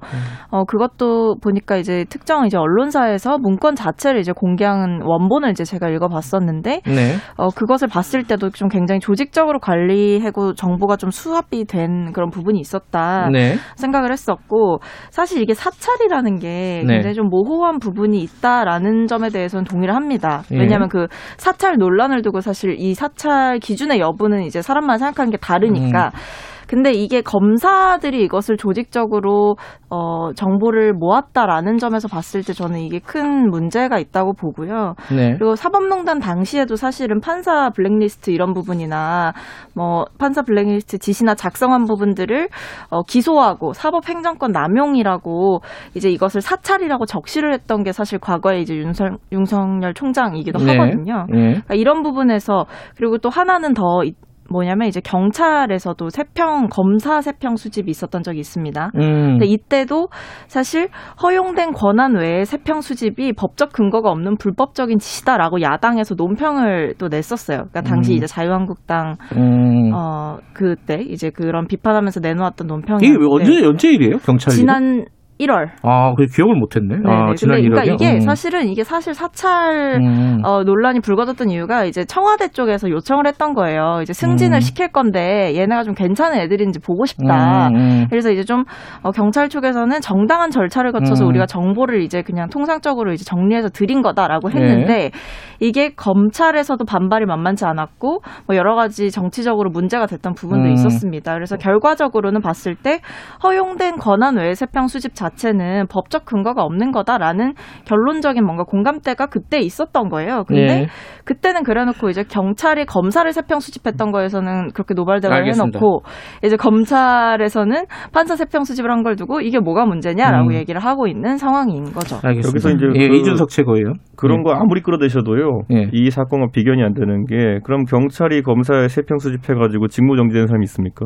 [0.49, 6.81] 어, 그것도 보니까 이제 특정 이제 언론사에서 문건 자체를 이제 공개한 원본을 이제 제가 읽어봤었는데
[6.85, 7.15] 네.
[7.37, 13.29] 어, 그것을 봤을 때도 좀 굉장히 조직적으로 관리하고 정보가 좀 수합이 된 그런 부분이 있었다
[13.31, 13.55] 네.
[13.75, 16.93] 생각을 했었고 사실 이게 사찰이라는 게 네.
[16.95, 20.43] 굉장히 좀 모호한 부분이 있다 라는 점에 대해서는 동의를 합니다.
[20.51, 20.57] 예.
[20.57, 26.11] 왜냐하면 그 사찰 논란을 두고 사실 이 사찰 기준의 여부는 이제 사람마다 생각하는 게 다르니까.
[26.13, 26.56] 음.
[26.67, 29.55] 근데 이게 검사들이 이것을 조직적으로
[29.89, 34.95] 어 정보를 모았다라는 점에서 봤을 때 저는 이게 큰 문제가 있다고 보고요.
[35.15, 35.35] 네.
[35.37, 39.33] 그리고 사법농단 당시에도 사실은 판사 블랙리스트 이런 부분이나
[39.75, 42.49] 뭐 판사 블랙리스트 지시나 작성한 부분들을
[42.89, 45.61] 어, 기소하고 사법행정권 남용이라고
[45.95, 50.77] 이제 이것을 사찰이라고 적시를 했던 게 사실 과거에 이제 윤석, 윤석열 총장이기도 네.
[50.77, 51.25] 하거든요.
[51.29, 51.37] 네.
[51.37, 52.65] 그러니까 이런 부분에서
[52.97, 54.13] 그리고 또 하나는 더 이-
[54.49, 58.91] 뭐냐면 이제 경찰에서도 세평 검사 세평 수집이 있었던 적이 있습니다.
[58.95, 59.01] 음.
[59.01, 60.09] 근데 이때도
[60.47, 60.89] 사실
[61.21, 67.57] 허용된 권한 외에 세평 수집이 법적 근거가 없는 불법적인 짓이다라고 야당에서 논평을 또 냈었어요.
[67.69, 68.17] 그러니까 당시 음.
[68.17, 69.91] 이제 자유한국당 음.
[69.93, 74.17] 어 그때 이제 그런 비판하면서 내놓았던 논평이 이게 언제 언제 일이에요?
[74.19, 74.53] 경찰?
[74.53, 75.05] 지난
[75.39, 75.69] 1월.
[75.83, 76.97] 아, 그 기억을 못했네.
[76.97, 77.35] 네, 아, 네.
[77.35, 77.95] 지난 근데 그러니까 1월이요?
[77.95, 78.19] 이게 음.
[78.21, 80.39] 사실은 이게 사실 사찰 음.
[80.43, 83.99] 어, 논란이 불거졌던 이유가 이제 청와대 쪽에서 요청을 했던 거예요.
[84.01, 84.59] 이제 승진을 음.
[84.59, 87.67] 시킬 건데 얘네가 좀 괜찮은 애들인지 보고 싶다.
[87.67, 88.05] 음, 음.
[88.09, 88.63] 그래서 이제 좀
[89.03, 91.29] 어, 경찰 쪽에서는 정당한 절차를 거쳐서 음.
[91.29, 94.55] 우리가 정보를 이제 그냥 통상적으로 이제 정리해서 드린 거다라고 네.
[94.55, 95.11] 했는데
[95.59, 100.73] 이게 검찰에서도 반발이 만만치 않았고 뭐 여러 가지 정치적으로 문제가 됐던 부분도 음.
[100.73, 101.33] 있었습니다.
[101.33, 103.01] 그래서 결과적으로는 봤을 때
[103.43, 107.53] 허용된 권한 외의 세평 수집 자 체는 법적 근거가 없는 거다라는
[107.85, 110.43] 결론적인 뭔가 공감대가 그때 있었던 거예요.
[110.47, 110.87] 근데 네.
[111.25, 115.79] 그때는 그래놓고 이제 경찰이 검사를 세평 수집했던 거에서는 그렇게 노발대발 알겠습니다.
[115.79, 116.03] 해놓고
[116.43, 120.53] 이제 검찰에서는 판사 세평 수집을 한 걸 두고 이게 뭐가 문제냐라고 음.
[120.53, 122.17] 얘기를 하고 있는 상황인 거죠.
[122.23, 122.47] 알겠습니다.
[122.49, 123.93] 여기서 이제 예, 그- 이준석 최고예요.
[124.17, 124.43] 그런 예.
[124.43, 125.61] 거 아무리 끌어대셔도요.
[125.71, 125.89] 예.
[125.93, 131.05] 이 사건과 비견이 안 되는 게 그럼 경찰이 검사에 세평 수집해가지고 직무 정지된 사람이 있습니까?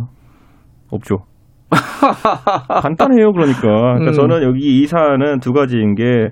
[0.90, 1.18] 없죠.
[2.82, 3.62] 간단해요, 그러니까.
[3.62, 4.14] 그러니까 음.
[4.14, 6.30] 저는 여기 이 사안은 두 가지인 게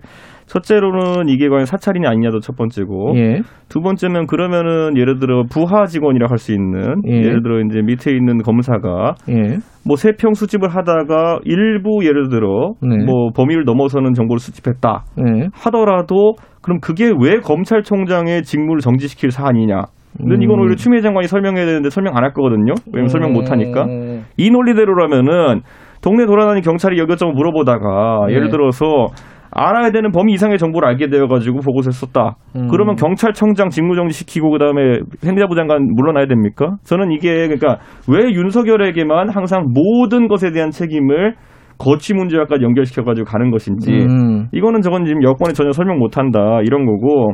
[0.49, 3.41] 첫째로는 이게 과연 사찰이냐 아니냐도 첫 번째고 예.
[3.69, 7.17] 두 번째는 그러면은 예를 들어 부하 직원이라 할 수 있는 예.
[7.17, 7.29] 예.
[7.29, 9.57] 를 들어 이제 밑에 있는 검사가 예.
[9.85, 12.97] 뭐 세평 수집을 하다가 일부 예를 들어 네.
[13.05, 15.47] 뭐 범위를 넘어서는 정보를 수집했다 예.
[15.53, 16.33] 하더라도
[16.63, 19.83] 그럼 그게 왜 검찰총장의 직무를 정지시킬 사안이냐?
[20.21, 20.41] 는 음.
[20.41, 22.73] 이건 오히려 추미애 장관이 설명해야 되는데 설명 안 할 거거든요.
[22.91, 23.85] 왜냐면 설명 못 하니까.
[23.85, 24.25] 음.
[24.37, 25.61] 이 논리대로라면은
[26.01, 28.35] 동네 돌아다니는 경찰이 여기저기 물어보다가 네.
[28.35, 29.07] 예를 들어서
[29.51, 32.35] 알아야 되는 범위 이상의 정보를 알게 되어가지고 보고서를 썼다.
[32.55, 32.67] 음.
[32.69, 36.75] 그러면 경찰청장 직무정지 시키고 그다음에 행자부 장관 물러나야 됩니까?
[36.83, 41.33] 저는 이게 그러니까 왜 윤석열에게만 항상 모든 것에 대한 책임을
[41.79, 44.47] 거취 문제와까지 연결시켜가지고 가는 것인지 음.
[44.51, 47.31] 이거는 저건 지금 여권에 전혀 설명 못한다 이런 거고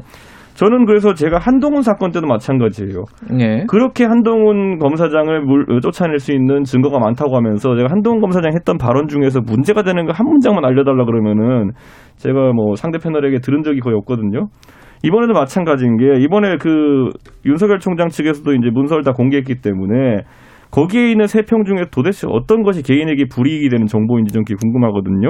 [0.56, 3.04] 저는 그래서 제가 한동훈 사건 때도 마찬가지예요.
[3.42, 3.66] 예.
[3.68, 8.78] 그렇게 한동훈 검사장을 물, 어, 쫓아낼 수 있는 증거가 많다고 하면서 제가 한동훈 검사장 했던
[8.78, 11.72] 발언 중에서 문제가 되는 거 한 문장만 알려달라 그러면은
[12.16, 14.48] 제가 뭐 상대 패널에게 들은 적이 거의 없거든요.
[15.04, 17.10] 이번에도 마찬가지인 게 이번에 그
[17.46, 20.22] 윤석열 총장 측에서도 이제 문서를 다 공개했기 때문에
[20.72, 25.28] 거기에 있는 세 평 중에 도대체 어떤 것이 개인에게 불이익이 되는 정보인지 좀 궁금하거든요.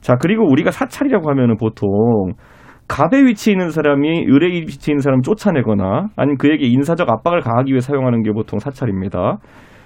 [0.00, 1.88] 자, 그리고 우리가 사찰이라고 하면은 보통
[2.88, 7.80] 갑의 위치에 있는 사람이 을의 위치에 있는 사람을 쫓아내거나 아니면 그에게 인사적 압박을 가하기 위해
[7.80, 9.38] 사용하는 게 보통 사찰입니다.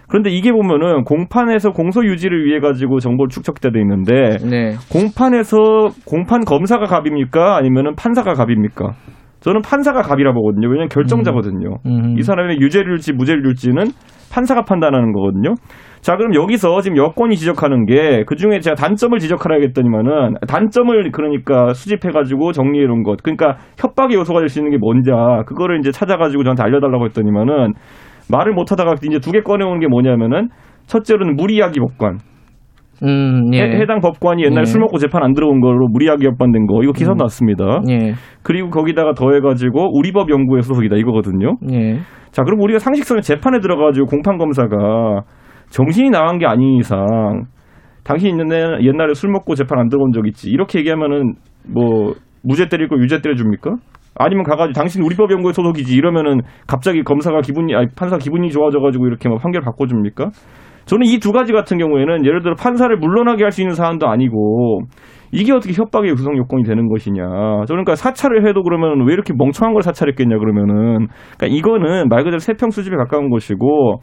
[0.09, 4.75] 그런데 이게 보면은 공판에서 공소 유지를 위해 가지고 정보를 축적돼 돼 있는데 네.
[4.93, 8.91] 공판에서 공판 검사가 갑입니까 아니면은 판사가 갑입니까?
[9.39, 10.69] 저는 판사가 갑이라 보거든요.
[10.69, 11.77] 왜냐하면 결정자거든요.
[11.87, 12.17] 음.
[12.19, 13.85] 이 사람이 유죄를 줄지 무죄를 줄지는
[14.33, 15.55] 판사가 판단하는 거거든요.
[16.01, 22.11] 자, 그럼 여기서 지금 여권이 지적하는 게 그 중에 제가 단점을 지적하라겠더니만은 단점을 그러니까 수집해
[22.11, 23.23] 가지고 정리해 놓은 것.
[23.23, 25.11] 그러니까 협박의 요소가 될 수 있는 게 뭔지
[25.47, 27.75] 그거를 이제 찾아 가지고 저한테 알려 달라고 했더니만은
[28.31, 30.49] 말을 못 하다가 이제 두 개 꺼내온 게 뭐냐면은
[30.87, 32.19] 첫째로는 무리야기 법관.
[33.03, 33.63] 음, 예.
[33.63, 34.65] 해, 당 법관이 옛날에 예.
[34.65, 36.83] 술 먹고 재판 안 들어온 걸로 무리야기 법관된 거.
[36.83, 37.17] 이거 기사 음.
[37.19, 37.81] 났습니다.
[37.91, 38.13] 예.
[38.43, 41.57] 그리고 거기다가 더해가지고 우리법 연구회 소속이다 이거거든요.
[41.73, 41.99] 예.
[42.31, 45.23] 자, 그럼 우리가 상식선에 재판에 들어가지고 공판 검사가
[45.71, 47.47] 정신이 나간 게 아닌 이상
[48.05, 48.49] 당신 있는
[48.83, 51.35] 옛날에 술 먹고 재판 안 들어온 적 있지 이렇게 얘기하면은
[51.69, 53.77] 뭐 무죄 때릴 거 유죄 때려 줍니까?
[54.17, 59.29] 아니면 가가지고 당신 우리법 연구회 소속이지 이러면은 갑자기 검사가 기분이 아니 판사 기분이 좋아져가지고 이렇게
[59.29, 60.31] 막 판결 바꿔줍니까?
[60.87, 64.81] 저는 이 두 가지 같은 경우에는 예를 들어 판사를 물러나게 할 수 있는 사안도 아니고
[65.31, 67.23] 이게 어떻게 협박의 구성 요건이 되는 것이냐.
[67.69, 71.07] 그러니까 사찰을 해도 그러면 왜 이렇게 멍청한 걸 사찰했겠냐 그러면은
[71.39, 74.01] 그러니까 이거는 말 그대로 세평 수집에 가까운 것이고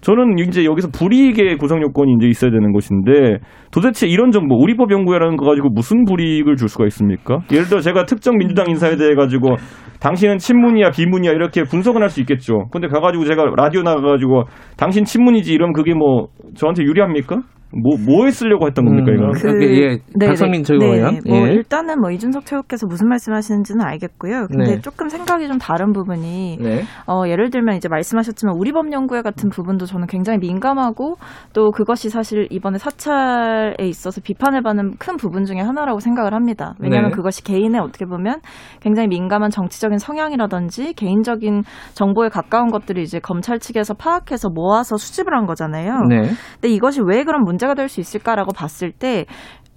[0.00, 3.38] 저는 이제 여기서 불이익의 구성 요건이 이제 있어야 되는 것인데
[3.72, 7.40] 도대체 이런 정보 우리법 연구회라는 거 가지고 무슨 불이익을 줄 수가 있습니까?
[7.50, 9.56] 예를 들어 제가 특정 민주당 인사에 대해 가지고
[10.00, 12.68] 당신은 친문이야 비문이야 이렇게 분석은 할 수 있겠죠.
[12.70, 14.44] 근데 가가지고 제가 라디오 나가가지고
[14.76, 17.40] 당신 친문이지 이러면 그게 뭐 저한테 유리합니까?
[17.70, 19.30] 뭐 뭐에 쓰려고 했던 겁니까 이거?
[19.38, 21.20] 그, 예, 박성민 최고위원.
[21.26, 21.52] 뭐 예.
[21.52, 24.46] 일단은 뭐 이준석 최고께서 무슨 말씀 하시는지는 알겠고요.
[24.46, 24.80] 근데 네.
[24.80, 26.82] 조금 생각이 좀 다른 부분이 네.
[27.06, 31.16] 어, 예를 들면 이제 말씀하셨지만 우리 법연구회 같은 부분도 저는 굉장히 민감하고
[31.52, 36.74] 또 그것이 사실 이번에 사찰에 있어서 비판을 받는 큰 부분 중에 하나라고 생각을 합니다.
[36.80, 37.16] 왜냐하면 네.
[37.16, 38.40] 그것이 개인의 어떻게 보면
[38.80, 45.44] 굉장히 민감한 정치적인 성향이라든지 개인적인 정보에 가까운 것들을 이제 검찰 측에서 파악해서 모아서 수집을 한
[45.44, 46.04] 거잖아요.
[46.08, 46.22] 네.
[46.54, 49.24] 근데 이것이 왜 그런 문제 가 될 수 있을까라고 봤을 때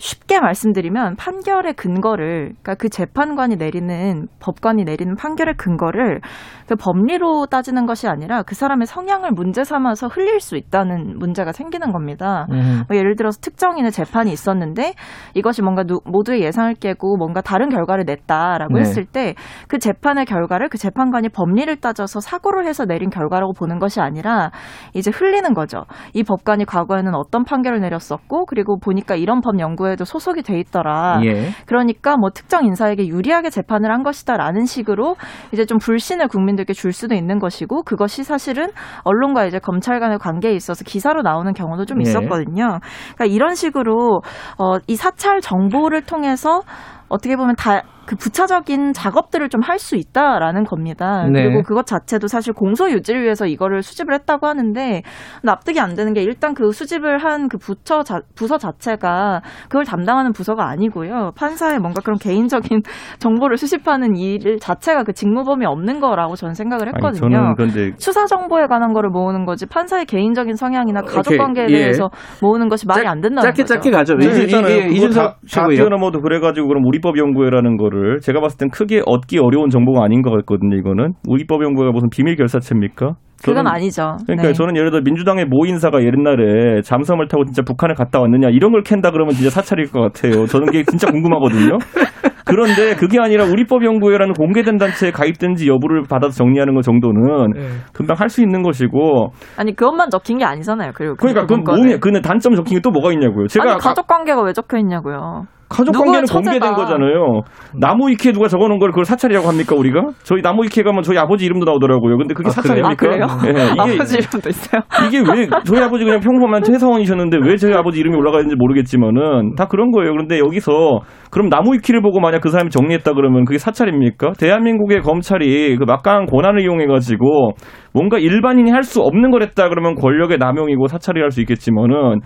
[0.02, 6.22] 쉽게 말씀드리면 판결의 근거를 그러니까 그 재판관이 내리는 법관이 내리는 판결의 근거를
[6.68, 11.92] 그 법리로 따지는 것이 아니라 그 사람의 성향을 문제 삼아서 흘릴 수 있다는 문제가 생기는
[11.92, 12.48] 겁니다.
[12.52, 12.82] 음.
[12.90, 14.94] 뭐 예를 들어서 특정인의 재판이 있었는데
[15.36, 18.80] 이것이 뭔가 누- 모두의 예상을 깨고 뭔가 다른 결과를 냈다라고 네.
[18.82, 19.36] 했을 때
[19.68, 24.52] 그 재판의 결과를 그 재판관이 법리를 따져서 사고를 해서 내린 결과라고 보는 것이 아니라
[24.94, 25.86] 이제 흘리는 거죠.
[26.14, 31.22] 이 법관이 과거에는 어떤 판결을 내렸었고 그리고 보니까 이런 법 연구에 도 소속이 돼 있더라.
[31.24, 31.50] 예.
[31.66, 35.16] 그러니까 뭐 특정 인사에게 유리하게 재판을 한 것이다라는 식으로
[35.52, 38.68] 이제 좀 불신을 국민들께 줄 수도 있는 것이고 그것이 사실은
[39.04, 42.10] 언론과 이제 검찰 간의 관계에 있어서 기사로 나오는 경우도 좀 네.
[42.10, 42.80] 있었거든요.
[43.16, 44.22] 그러니까 이런 식으로
[44.58, 46.62] 어, 이 사찰 정보를 통해서
[47.10, 47.82] 어떻게 보면 다
[48.12, 51.26] 그 부차적인 작업들을 좀 할 수 있다라는 겁니다.
[51.32, 51.44] 네.
[51.44, 55.02] 그리고 그것 자체도 사실 공소 유지를 위해서 이거를 수집을 했다고 하는데
[55.44, 60.34] 납득이 안 되는 게 일단 그 수집을 한 그 부처 자, 부서 자체가 그걸 담당하는
[60.34, 61.32] 부서가 아니고요.
[61.36, 62.82] 판사의 뭔가 그런 개인적인
[63.20, 67.30] 정보를 수집하는 일 자체가 그 직무 범위 없는 거라고 저는 생각을 아니, 했거든요.
[67.32, 71.38] 저는 그런데 수사 정보에 관한 거를 모으는 거지 판사의 개인적인 성향이나 가족.
[71.38, 71.76] 관계에 예.
[71.76, 72.10] 대해서
[72.42, 73.74] 모으는 것이 말이 안 된다는 짧게 거죠.
[73.76, 74.16] 짧게 가죠.
[74.16, 75.76] 네, 이- 이- 일단은 이준석 다, 다 최고위원.
[75.88, 80.32] 뛰어넘어도 그래가지고 그럼 우리법 연구회라는 거를 제가 봤을 땐 크게 얻기 어려운 정보가 아닌 것
[80.32, 80.78] 같거든요.
[80.78, 83.16] 이거는 우리법 연구회가 무슨 비밀 결사체입니까?
[83.44, 84.18] 그건 저는- 아니죠.
[84.26, 84.54] 그러니까 네.
[84.54, 88.84] 저는 예를 들어 민주당의 모 인사가 옛날에 잠수함을 타고 진짜 북한에 갔다 왔느냐 이런 걸
[88.84, 90.46] 캔다 그러면 진짜 사찰일 것 같아요.
[90.46, 91.78] 저는 그게 진짜 궁금하거든요.
[92.46, 97.62] 그런데 그게 아니라 우리법 연구회라는 공개된 단체에 가입된지 여부를 받아서 정리하는 것 정도는 네.
[97.94, 100.92] 금방 할 수 있는 것이고 아니 그것만 적힌 게 아니잖아요.
[100.96, 101.78] 그리고 그러니까 그 문건에.
[101.82, 103.48] 몸에 그 단점 적힌 게 또 뭐가 있냐고요.
[103.48, 105.44] 제가 가족 관계가 왜 적혀 있냐고요.
[105.70, 106.74] 가족 관계는 공개된.
[106.74, 107.42] 거잖아요.
[107.80, 110.02] 나무 위키에 누가 적어놓은 걸 그걸 사찰이라고 합니까 우리가?
[110.24, 112.18] 저희 나무 위키에 가면 저희 아버지 이름도 나오더라고요.
[112.18, 112.96] 근데 그게 아, 사찰입니까?
[112.96, 113.26] 그래요?
[113.44, 114.82] 이게 아버지 이름도 있어요.
[115.08, 119.66] 이게 왜 저희 아버지 그냥 평범한 회사원이셨는데 왜 저희 아버지 이름이 올라가 있는지 모르겠지만은 다
[119.66, 120.12] 그런 거예요.
[120.12, 124.34] 그런데 여기서 그럼 나무 위키를 보고 만약 그 사람이 정리했다 그러면 그게 사찰입니까?
[124.40, 127.54] 대한민국의 검찰이 그 막강한 권한을 이용해 가지고
[127.94, 132.20] 뭔가 일반인이 할 수 없는 걸 했다 그러면 권력의 남용이고 사찰이 할 수 있겠지만은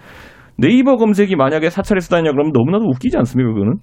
[0.58, 3.74] 네이버 검색이 만약에 사찰의 수단이냐 그러면 너무나도 웃기지 않습니까 그거는?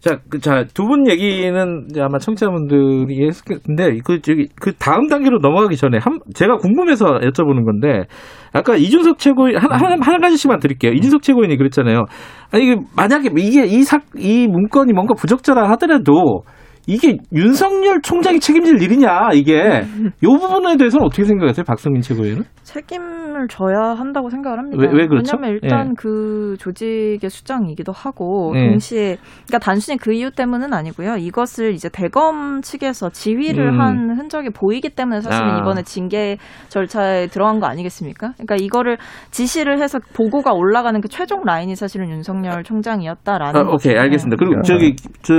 [0.00, 5.38] 자, 그, 자, 두 분 얘기는 아마 청취자분들이 했을 텐데, 그, 저기, 그 다음 단계로
[5.40, 8.04] 넘어가기 전에, 한, 제가 궁금해서 여쭤보는 건데,
[8.52, 10.92] 아까 이준석 최고위, 한, 한, 한 가지씩만 드릴게요.
[10.92, 12.04] 이준석 최고위원이 그랬잖아요.
[12.52, 16.42] 아니, 만약에 이게 이 사, 이 문건이 뭔가 부적절하 하더라도,
[16.88, 19.82] 이게 윤석열 총장이 책임질 일이냐, 이게.
[20.24, 22.44] 요 부분에 대해서는 어떻게 생각하세요, 박성민 최고위원은?
[22.62, 24.78] 책임을 져야 한다고 생각을 합니다.
[24.82, 25.36] 왜- 왜 그렇죠?
[25.36, 25.92] 왜냐하면 일단 예.
[25.98, 28.68] 그 조직의 수장이기도 하고 예.
[28.70, 29.16] 동시에
[29.46, 31.16] 그러니까 단순히 그 이유 때문은 아니고요.
[31.16, 33.80] 이것을 이제 대검 측에서 지휘를 음.
[33.80, 35.58] 한 흔적이 보이기 때문에 사실은 아.
[35.60, 38.32] 이번에 징계 절차에 들어간 거 아니겠습니까?
[38.34, 38.96] 그러니까 이거를
[39.30, 43.98] 지시를 해서 보고가 올라가는 그 최종 라인이 사실은 윤석열 총장이었다라는 아, 오케이, 거죠.
[44.00, 44.36] 알겠습니다.
[44.38, 44.62] 그리고 야.
[44.62, 45.34] 저기, 저,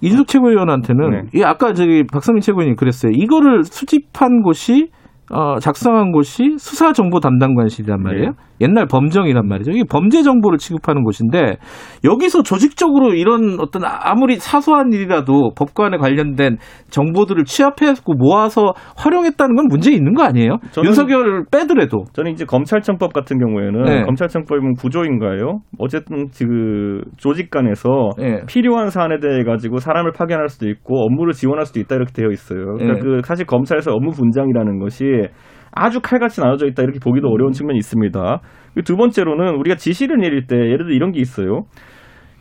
[0.00, 1.22] 이준석 최 고위원한테는, 네.
[1.34, 3.12] 이 아까 저기 박성민 최고위원이 그랬어요.
[3.14, 4.88] 이거를 수집한 곳이,
[5.32, 8.30] 어, 작성한 곳이 수사정보 담당관실이란 말이에요.
[8.30, 8.36] 네.
[8.60, 9.70] 옛날 범정이란 말이죠.
[9.72, 11.56] 이게 범죄 정보를 취급하는 곳인데,
[12.04, 16.56] 여기서 조직적으로 이런 어떤 아무리 사소한 일이라도 법관에 관련된
[16.90, 20.58] 정보들을 취합해서 모아서 활용했다는 건 문제 있는 거 아니에요?
[20.72, 22.04] 저는- 윤석열을 빼더라도.
[22.12, 24.02] 저는 이제 검찰청법 같은 경우에는 네.
[24.02, 25.60] 검찰청법은 구조인가요?
[25.78, 28.42] 어쨌든 그 조직 간에서 네.
[28.46, 32.74] 필요한 사안에 대해 가지고 사람을 파견할 수도 있고 업무를 지원할 수도 있다 이렇게 되어 있어요.
[32.76, 33.00] 그러니까 네.
[33.00, 35.04] 그 사실 검찰에서 업무 분장이라는 것이
[35.72, 38.40] 아주 칼같이 나눠져 있다 이렇게 보기도 어려운 측면이 있습니다.
[38.74, 41.62] 그리고 두 번째로는 우리가 지시를 내릴 때 예를 들어 이런 게 있어요.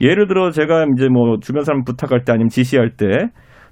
[0.01, 3.07] 예를 들어 제가 이제 뭐 주변 사람 부탁할 때 아니면 지시할 때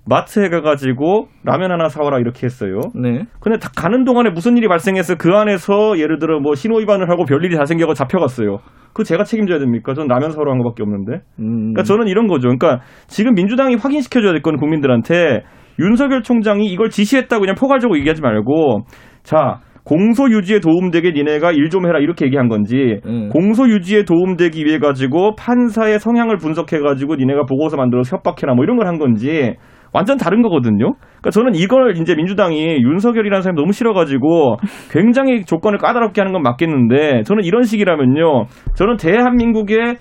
[0.09, 2.79] 마트에 가가지고 라면 하나 사와라 이렇게 했어요.
[2.95, 3.23] 네.
[3.41, 7.25] 근데 다 가는 동안에 무슨 일이 발생해서 그 안에서 예를 들어 뭐 신호 위반을 하고
[7.25, 8.57] 별일이 다 생겨서 잡혀갔어요.
[8.87, 9.93] 그거 제가 책임져야 됩니까?
[9.93, 11.23] 저는 라면 사러 간 것밖에 없는데.
[11.39, 11.73] 음.
[11.73, 12.47] 그러니까 저는 이런 거죠.
[12.47, 15.43] 그러니까 지금 민주당이 확인시켜줘야 될 건 국민들한테
[15.79, 18.85] 윤석열 총장이 이걸 지시했다고 그냥 포괄적으로 얘기하지 말고
[19.27, 23.27] 자 공소 유지에 도움되게 니네가 일 좀 해라 이렇게 얘기한 건지 음.
[23.29, 28.77] 공소 유지에 도움되기 위해 가지고 판사의 성향을 분석해 가지고 니네가 보고서 만들어서 협박해라 뭐 이런
[28.77, 29.55] 걸 한 건지
[29.93, 30.93] 완전 다른 거거든요.
[30.93, 34.57] 그러니까 저는 이걸 이제 민주당이 윤석열이라는 사람이 너무 싫어가지고
[34.91, 38.45] 굉장히 조건을 까다롭게 하는 건 맞겠는데 저는 이런 식이라면요.
[38.75, 39.95] 저는 대한민국의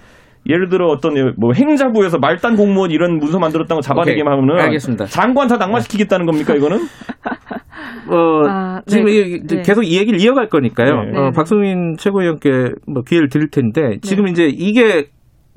[0.49, 4.33] 예를 들어 어떤 뭐 행자부에서 말단 공무원 이런 문서 만들었다고 잡아내기만.
[4.33, 5.07] 하면은 알겠습니다.
[5.07, 6.79] 장관 다 낙마시키겠다는 겁니까 이거는?
[8.09, 9.63] 어, 아, 네, 지금 그- 이- 네.
[9.63, 11.03] 계속 이 얘기를 이어갈 거니까요.
[11.03, 11.19] 네.
[11.19, 11.31] 어, 네.
[11.35, 15.09] 박성민 최고위원께 뭐 기회를 드릴 텐데 지금 이제 이게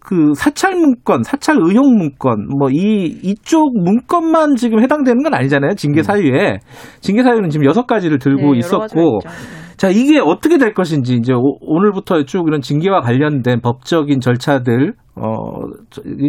[0.09, 5.75] 그 사찰 문건, 사찰 의혹 문건, 뭐 이 이쪽 문건만 지금 해당되는 건 아니잖아요.
[5.75, 6.57] 징계 사유에
[6.99, 9.19] 징계 사유는 지금 여섯 가지를 들고 네, 있었고.
[9.23, 9.29] 네.
[9.77, 15.61] 자 이게 어떻게 될 것인지 이제 오, 늘부터쭉 이런 징계와 관련된 법적인 절차들 어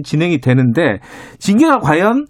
[0.05, 0.99] 진행이 되는데
[1.39, 2.27] 징계가 과연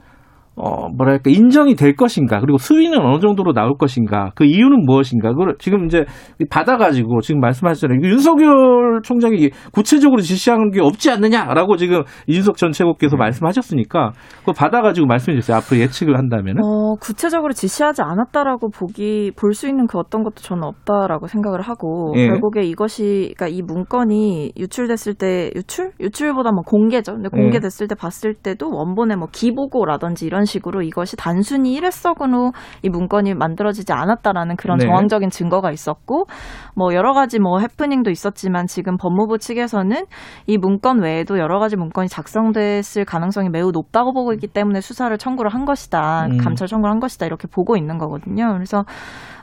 [0.61, 5.55] 어 뭐랄까 인정이 될 것인가 그리고 수위는 어느 정도로 나올 것인가 그 이유는 무엇인가 그걸
[5.59, 6.05] 지금 이제
[6.51, 14.13] 받아가지고 지금 말씀하셨잖아요 윤석열 총장이 구체적으로 지시한 게 없지 않느냐라고 지금 이준석 전 최고께서 말씀하셨으니까
[14.41, 19.87] 그거 받아가지고 말씀해 주세요 앞으로 예측을 한다면은 어, 구체적으로 지시하지 않았다라고 보기 볼 수 있는
[19.87, 22.29] 그 어떤 것도 저는 없다라고 생각을 하고 예.
[22.29, 27.13] 결국에 이것이 그러니까 이 문건이 유출됐을 때 유출 유출보다 뭐 공개죠.
[27.13, 27.41] 근데 예.
[27.41, 33.93] 공개됐을 때 봤을 때도 원본의 뭐 기보고라든지 이런 식으로 이것이 단순히 일회성으로 이 문건이 만들어지지
[33.93, 34.87] 않았다라는 그런 네.
[34.87, 36.27] 정황적인 증거가 있었고
[36.75, 40.05] 뭐 여러 가지 뭐 해프닝도 있었지만 지금 법무부 측에서는
[40.47, 45.53] 이 문건 외에도 여러 가지 문건이 작성됐을 가능성이 매우 높다고 보고 있기 때문에 수사를 청구를
[45.55, 46.27] 한 것이다.
[46.27, 46.39] 음.
[46.39, 47.27] 감찰 청구를 한 것이다.
[47.27, 48.53] 이렇게 보고 있는 거거든요.
[48.53, 48.85] 그래서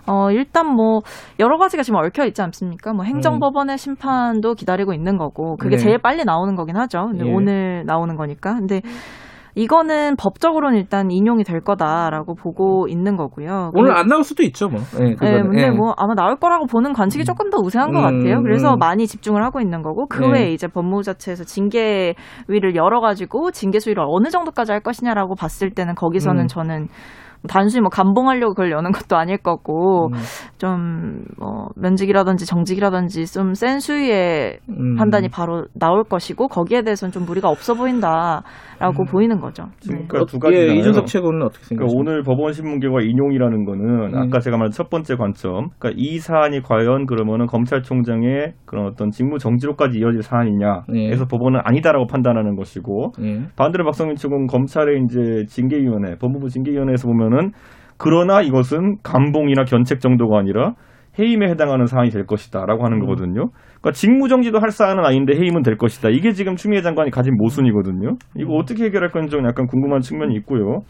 [0.10, 1.01] 어 일단 뭐
[1.39, 2.93] 여러 가지가 지금 얽혀 있지 않습니까?
[2.93, 5.84] 뭐 행정법원의 심판도 기다리고 있는 거고 그게 네.
[5.84, 7.08] 제일 빨리 나오는 거긴 하죠.
[7.08, 7.32] 근데 예.
[7.32, 8.55] 오늘 나오는 거니까.
[8.55, 8.82] 근데
[9.58, 13.72] 이거는 법적으로는 일단 인용이 될 거다라고 보고 있는 거고요.
[13.74, 15.49] 오늘 근데- 안 나올 수도 있죠 뭐 예, 네, 그거는.
[15.49, 15.70] 근데 예.
[15.72, 18.41] 뭐 아마 나올 거라고 보는 관측이 조금 더 우세한 것 음, 같아요.
[18.43, 18.80] 그래서 음.
[18.80, 20.32] 많이 집중을 하고 있는 거고 그 네.
[20.32, 26.43] 외에 이제 법무부 자체에서 징계위를 열어가지고 징계 수위를 어느 정도까지 할 것이냐라고 봤을 때는 거기서는
[26.43, 26.47] 음.
[26.47, 26.88] 저는
[27.47, 30.14] 단순히 뭐 감봉하려고 그걸 여는 것도 아닐 거고 음.
[30.58, 34.95] 좀뭐 면직이라든지 정직이라든지 좀 센 수위의 음.
[34.95, 38.41] 판단이 바로 나올 것이고 거기에 대해서는 좀 무리가 없어 보인다
[38.80, 39.63] 라고 보이는 거죠.
[39.89, 40.05] 네.
[40.07, 40.71] 그러니까 두 가지잖아요.
[40.71, 41.99] 예, 이준석 최고는 어떻게 그러니까 생각하십니까?
[41.99, 44.15] 오늘 법원 신문 결과 인용이라는 거는 음.
[44.15, 45.69] 아까 제가 말한 첫 번째 관점.
[45.80, 50.84] 그러니까 이 사안이 과연 그러면은 검찰총장의 그런 어떤 직무 정지로까지 이어질 사안이냐.
[50.93, 51.05] 예.
[51.05, 53.41] 그래서 법원은 아니다라고 판단하는 것이고 예.
[53.55, 57.51] 반대로 박성민 측은 검찰의 이제 징계위원회, 법무부 징계위원회에서 보면은
[57.97, 60.73] 그러나 이것은 감봉이나 견책 정도가 아니라
[61.17, 63.49] 해임에 해당하는 사안이 될 것이다라고 하는 거거든요.
[63.82, 66.09] 그러니까 직무 정지도 할 사안은 아닌데 해임은 될 것이다.
[66.09, 68.15] 이게 지금 추미애 장관이 가진 모순이거든요.
[68.36, 70.82] 이거 어떻게 해결할 건지 좀 약간 궁금한 측면이 있고요.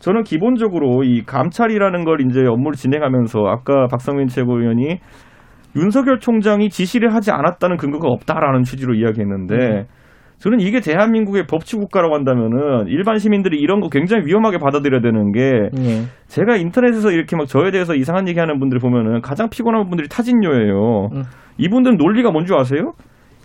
[0.00, 4.98] 저는 기본적으로 이 감찰이라는 걸 이제 업무를 진행하면서 아까 박성민 최고위원이
[5.76, 9.86] 윤석열 총장이 지시를 하지 않았다는 근거가 없다라는 취지로 이야기했는데
[10.38, 15.40] 저는 이게 대한민국의 법치 국가라고 한다면은 일반 시민들이 이런 거 굉장히 위험하게 받아들여야 되는 게
[15.78, 16.02] 예.
[16.28, 21.08] 제가 인터넷에서 이렇게 막 저에 대해서 이상한 얘기하는 분들 보면은 가장 피곤한 분들이 타진녀예요.
[21.12, 21.22] 음.
[21.58, 22.92] 이분들은 논리가 뭔지 아세요?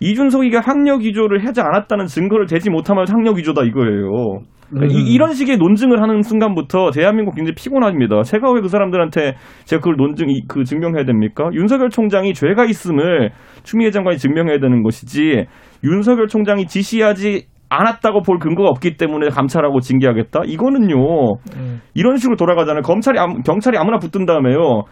[0.02, 4.40] 이준석이가 학력 위조를 하지 않았다는 증거를 대지 못하면 학력 위조다 이거예요.
[4.72, 5.02] 그러니까 음.
[5.06, 8.24] 이, 런 식의 논증을 하는 순간부터 대한민국 굉장히 피곤합니다.
[8.24, 9.36] 제가 왜 그 사람들한테
[9.66, 11.50] 제가 그걸 논증 이- 그 증명해야 됩니까?
[11.54, 13.32] 윤석열 총장이 죄가 있음을
[13.64, 15.46] 추미애 장관이 증명해야 되는 것이지
[15.84, 20.42] 윤석열 총장이 지시하지 않았다고 볼 근거가 없기 때문에 감찰하고 징계하겠다?
[20.46, 20.96] 이거는요.
[21.58, 21.82] 음.
[21.94, 22.82] 이런 식으로 돌아가잖아요.
[22.82, 24.84] 검찰이 경찰이 아무나 붙든 다음에요.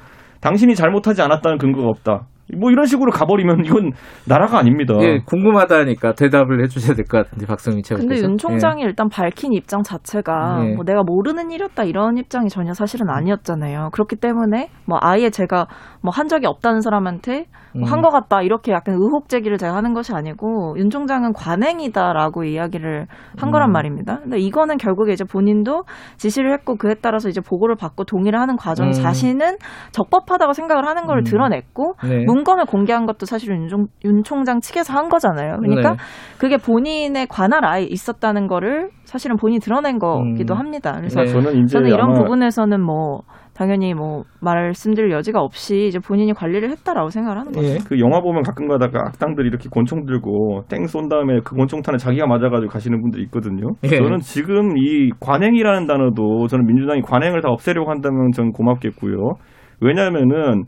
[0.41, 2.28] 당신이 잘못하지 않았다는 근거가 없다.
[2.58, 3.91] 뭐 이런 식으로 가버리면 이건
[4.28, 4.95] 나라가 아닙니다.
[5.02, 8.08] 예, 궁금하다니까 대답을 해주셔야 될 것 같은데 박성민 최고께서.
[8.08, 10.76] 근데 윤 총장이 일단 밝힌 입장 자체가 네.
[10.76, 13.89] 뭐 내가 모르는 일이었다 이런 입장이 전혀 사실은 아니었잖아요.
[13.93, 15.68] 그렇기 때문에 뭐 아예 제가
[16.02, 17.45] 뭐 한 적이 없다는 사람한테
[17.76, 17.91] 뭐 음.
[17.91, 23.06] 한것 같다 이렇게 약간 의혹 제기를 제가 하는 것이 아니고 윤 총장은 관행이다라고 이야기를
[23.38, 23.74] 한 거란 음.
[23.74, 24.20] 말입니다.
[24.22, 25.84] 근데 이거는 결국에 이제 본인도
[26.18, 28.93] 지시를 했고 그에 따라서 이제 보고를 받고 동의를 하는 과정이 음.
[28.93, 29.58] 자신은
[29.91, 31.24] 적법하다고 생각을 하는 걸 음.
[31.24, 32.26] 드러냈고 네.
[32.40, 35.58] 문건을 공개한 것도 사실 윤, 총- 윤 총장 측에서 한 거잖아요.
[35.60, 35.98] 그러니까 네.
[36.40, 40.60] 그게 본인의 관할 아예 있었다는 거를 사실은 본인이 드러낸 거기도 음.
[40.60, 40.94] 합니다.
[40.98, 41.28] 그래서 네.
[41.28, 43.22] 저는 이제 저는 이런 아마 부분에서는 뭐
[43.54, 47.68] 당연히 뭐 말씀드릴 여지가 없이 이제 본인이 관리를 했다라고 생각을 하는 거죠.
[47.68, 47.78] 예.
[47.86, 52.26] 그 영화 보면 가끔 가다가 악당들이 이렇게 권총 들고 땡 쏜 다음에 그 권총탄에 자기가
[52.26, 53.74] 맞아가지고 가시는 분들이 있거든요.
[53.84, 53.90] 예.
[53.90, 59.34] 저는 지금 이 관행이라는 단어도 저는 민주당이 관행을 다 없애려고 한다면 저는 고맙겠고요.
[59.82, 60.64] 왜냐하면은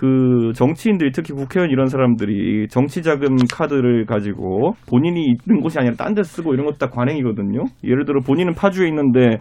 [0.00, 6.14] 그 정치인들이 특히 국회의원 이런 사람들이 정치 자금 카드를 가지고 본인이 있는 곳이 아니라 딴
[6.14, 7.64] 데 쓰고 이런 것도 다 관행이거든요.
[7.84, 9.40] 예를 들어 본인은 파주에 있는데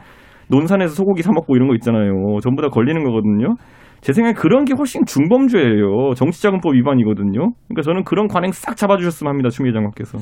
[0.49, 2.11] 논산에서 소고기 사 먹고 이런 거 있잖아요.
[2.43, 3.55] 전부 다 걸리는 거거든요.
[4.01, 6.15] 제 생각에 그런 게 훨씬 중범죄예요.
[6.17, 7.51] 정치자금법 위반이거든요.
[7.69, 9.47] 그러니까 저는 그런 관행 싹 잡아주셨으면 합니다.
[9.49, 10.17] 추미애 장관께서.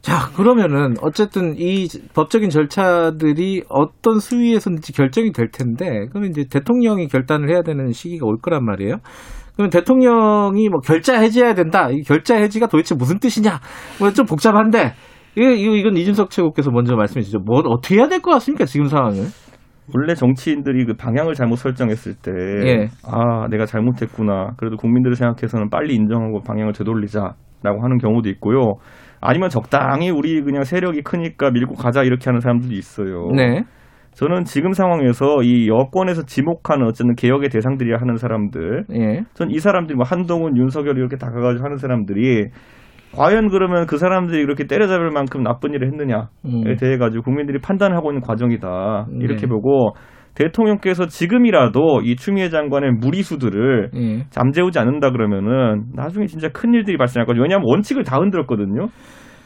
[0.00, 1.86] 자, 그러면은 어쨌든 이
[2.16, 8.38] 법적인 절차들이 어떤 수위에서든지 결정이 될 텐데, 그러면 이제 대통령이 결단을 해야 되는 시기가 올
[8.42, 8.96] 거란 말이에요.
[9.54, 11.88] 그러면 대통령이 뭐 결자 해지해야 된다.
[11.90, 13.60] 이 결자 해지가 도대체 무슨 뜻이냐?
[14.00, 14.92] 뭐 좀 복잡한데,
[15.36, 17.38] 이거, 이건 이준석 최고께서 먼저 말씀해 주죠.
[17.38, 18.64] 뭐, 어떻게 해야 될 것 같습니까?
[18.64, 19.24] 지금 상황을.
[19.94, 22.30] 원래 정치인들이 그 방향을 잘못 설정했을 때,
[22.66, 22.88] 예.
[23.04, 24.52] 아, 내가 잘못했구나.
[24.56, 28.74] 그래도 국민들을 생각해서는 빨리 인정하고 방향을 되돌리자라고 하는 경우도 있고요.
[29.20, 33.28] 아니면 적당히 우리 그냥 세력이 크니까 밀고 가자 이렇게 하는 사람들도 있어요.
[33.34, 33.62] 네.
[34.14, 39.22] 저는 지금 상황에서 이 여권에서 지목하는 어쨌든 개혁의 대상들이야 하는 사람들, 예.
[39.34, 42.48] 전이 사람들이 뭐 한동훈, 윤석열 이렇게 다가가지고 하는 사람들이
[43.14, 46.76] 과연 그러면 그 사람들이 이렇게 때려잡을 만큼 나쁜 일을 했느냐에 음.
[46.78, 49.46] 대해 가지고 국민들이 판단을 하고 있는 과정이다 이렇게 네.
[49.48, 49.94] 보고
[50.34, 54.24] 대통령께서 지금이라도 이 추미애 장관의 무리수들을 예.
[54.30, 57.42] 잠재우지 않는다 그러면은 나중에 진짜 큰 일들이 발생할 거죠.
[57.42, 58.88] 왜냐하면 원칙을 다 흔들었거든요.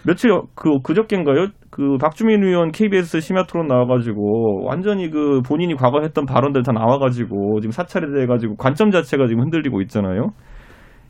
[0.07, 1.49] 며칠 그 그저께인가요?
[1.77, 7.61] 그 박주민 의원 KBS 심야 토론 나와가지고 완전히 그 본인이 과거 했던 발언들 다 나와가지고
[7.61, 10.31] 지금 사찰에 대해 가지고 관점 자체가 지금 흔들리고 있잖아요.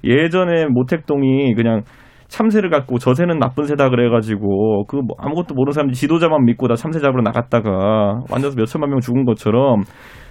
[0.02, 1.82] 예전에 모택동이 그냥
[2.26, 6.98] 참새를 갖고 저새는 나쁜 새다 그래가지고 그 뭐 아무것도 모르는 사람들이 지도자만 믿고 다 참새
[6.98, 9.82] 잡으러 나갔다가 완전 몇 천만 명 죽은 것처럼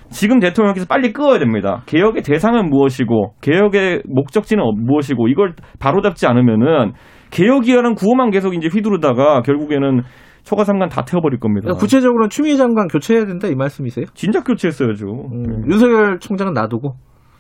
[0.10, 1.82] 지금 대통령께서 빨리 끄어야 됩니다.
[1.86, 6.92] 개혁의 대상은 무엇이고 개혁의 목적지는 어- 무엇이고 이걸 바로잡지 않으면은
[7.36, 10.04] 개혁이라는 구호만 계속 이제 휘두르다가 결국에는
[10.44, 11.66] 초과 삼간 다 태워버릴 겁니다.
[11.66, 14.06] 그러니까 구체적으로는 추미애 장관 교체해야 된다 이 말씀이세요?
[14.14, 15.06] 진작 교체했어야죠.
[15.06, 15.74] 음, 네.
[15.74, 16.96] 윤석열 총장은 놔두고.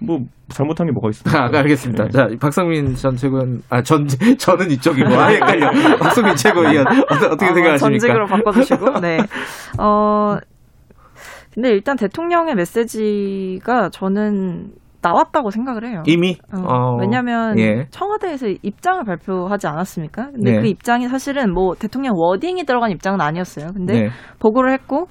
[0.05, 0.19] 뭐
[0.49, 1.43] 잘못한 게 뭐가 있습니까?
[1.43, 2.09] 아, 알겠습니다.
[2.09, 4.05] 자, 박성민 전 최고위원, 아, 전,
[4.37, 5.71] 저는 이쪽이고, 아, 헷갈려.
[5.97, 7.77] 박성민 최고위원, 어떻게, 어떻게 아, 생각하십니까?
[7.77, 8.99] 전직으로 바꿔주시고.
[8.99, 9.19] 네.
[9.79, 10.35] 어,
[11.53, 14.73] 근데 일단 대통령의 메시지가 저는
[15.05, 16.03] 나왔다고 생각을 해요.
[16.07, 16.37] 이미?
[16.51, 17.85] 어, 어, 왜냐하면 예.
[17.91, 20.31] 청와대에서 입장을 발표하지 않았습니까?
[20.31, 20.59] 근데 네.
[20.61, 23.67] 그 입장이 사실은 뭐 대통령 워딩이 들어간 입장은 아니었어요.
[23.73, 24.09] 근데 네.
[24.39, 25.07] 보고를 했고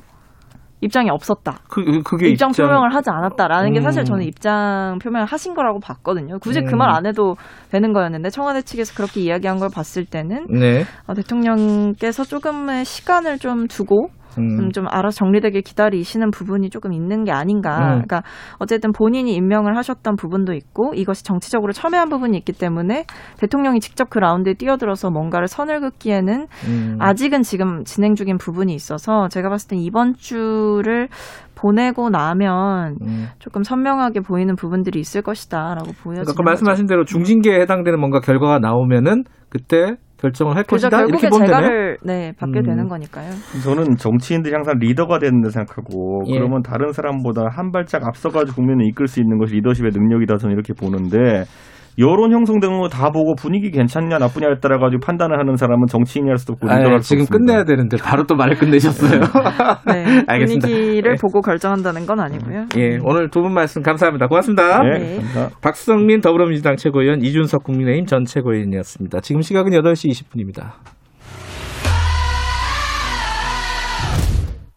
[0.81, 1.61] 입장이 없었다.
[1.69, 3.83] 그, 그게 입장 표명을 하지 않았다라는 게 음.
[3.83, 6.39] 사실 저는 입장 표명을 하신 거라고 봤거든요.
[6.41, 6.79] 굳이 그 음.
[6.79, 7.37] 말안 해도
[7.71, 10.85] 되는 거였는데 청와대 측에서 그렇게 이야기한 걸 봤을 때는 네.
[11.07, 14.09] 어, 대통령께서 조금의 시간을 좀 두고
[14.39, 14.59] 음.
[14.59, 17.77] 음, 좀 알아서 정리되길 기다리시는 부분이 조금 있는 게 아닌가.
[17.77, 17.89] 음.
[17.89, 18.23] 그러니까
[18.59, 23.05] 어쨌든 본인이 임명을 하셨던 부분도 있고 이것이 정치적으로 첨예한 부분이 있기 때문에
[23.39, 26.97] 대통령이 직접 그 라운드에 뛰어들어서 뭔가를 선을 긋기에는 음.
[27.01, 31.09] 아직은 지금 진행 중인 부분이 있어서 제가 봤을 땐 이번 주를
[31.55, 33.27] 보내고 나면 음.
[33.39, 38.59] 조금 선명하게 보이는 부분들이 있을 것이다라고 보여지는 그러니까 그 말씀하신 대로 중징계에 해당되는 뭔가 결과가
[38.59, 41.05] 나오면은 그때 결정을 할 그죠 것이다.
[41.05, 41.97] 이렇게 보면 되나요?
[42.03, 42.63] 네 받게 음.
[42.63, 43.31] 되는 거니까요.
[43.63, 46.39] 저는 정치인들이 항상 리더가 되는 데 생각하고 예.
[46.39, 50.73] 그러면 다른 사람보다 한 발짝 앞서가지고 국민을 이끌 수 있는 것이 리더십의 능력이다 저는 이렇게
[50.73, 51.45] 보는데
[51.99, 56.39] 여론 형성되는 거 다 보고 분위기 괜찮냐 나쁘냐에 따라 가지고 판단을 하는 사람은 정치인이 할
[56.39, 57.31] 수도 없고 아, 수 지금 없습니다.
[57.37, 59.21] 끝내야 되는데 바로 또 말을 끝내셨어요.
[59.87, 60.67] 네, 알겠습니다.
[60.69, 61.17] 분위기를 네.
[61.21, 62.67] 보고 결정한다는 건 아니고요.
[62.77, 64.27] 예, 오늘 두 분 말씀 감사합니다.
[64.27, 64.83] 고맙습니다.
[64.83, 65.17] 네, 네.
[65.17, 65.59] 감사합니다.
[65.61, 69.21] 박성민 더불어민주당 최고위원, 이준석 국민의힘 전 최고위원이었습니다.
[69.21, 70.73] 지금 시각은 8시 20분입니다.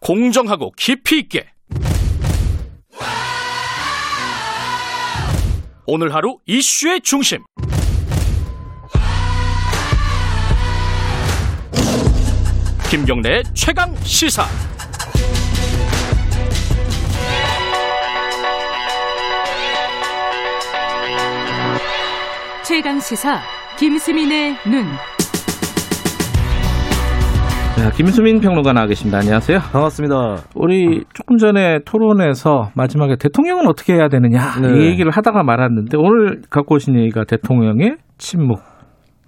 [0.00, 1.44] 공정하고 깊이 있게
[5.90, 7.42] 오늘 하루 이슈의 중심
[12.90, 14.44] 김경래의 최강 시사
[22.66, 23.40] 최강 시사
[23.78, 25.17] 김수민의 눈.
[27.78, 29.18] 자, 김수민 평론가 나와 계십니다.
[29.18, 29.60] 안녕하세요.
[29.72, 30.48] 반갑습니다.
[30.56, 34.68] 우리 조금 전에 토론에서 마지막에 대통령은 어떻게 해야 되느냐 네.
[34.76, 38.58] 이 얘기를 하다가 말았는데 오늘 갖고 오신 얘기가 대통령의 침묵.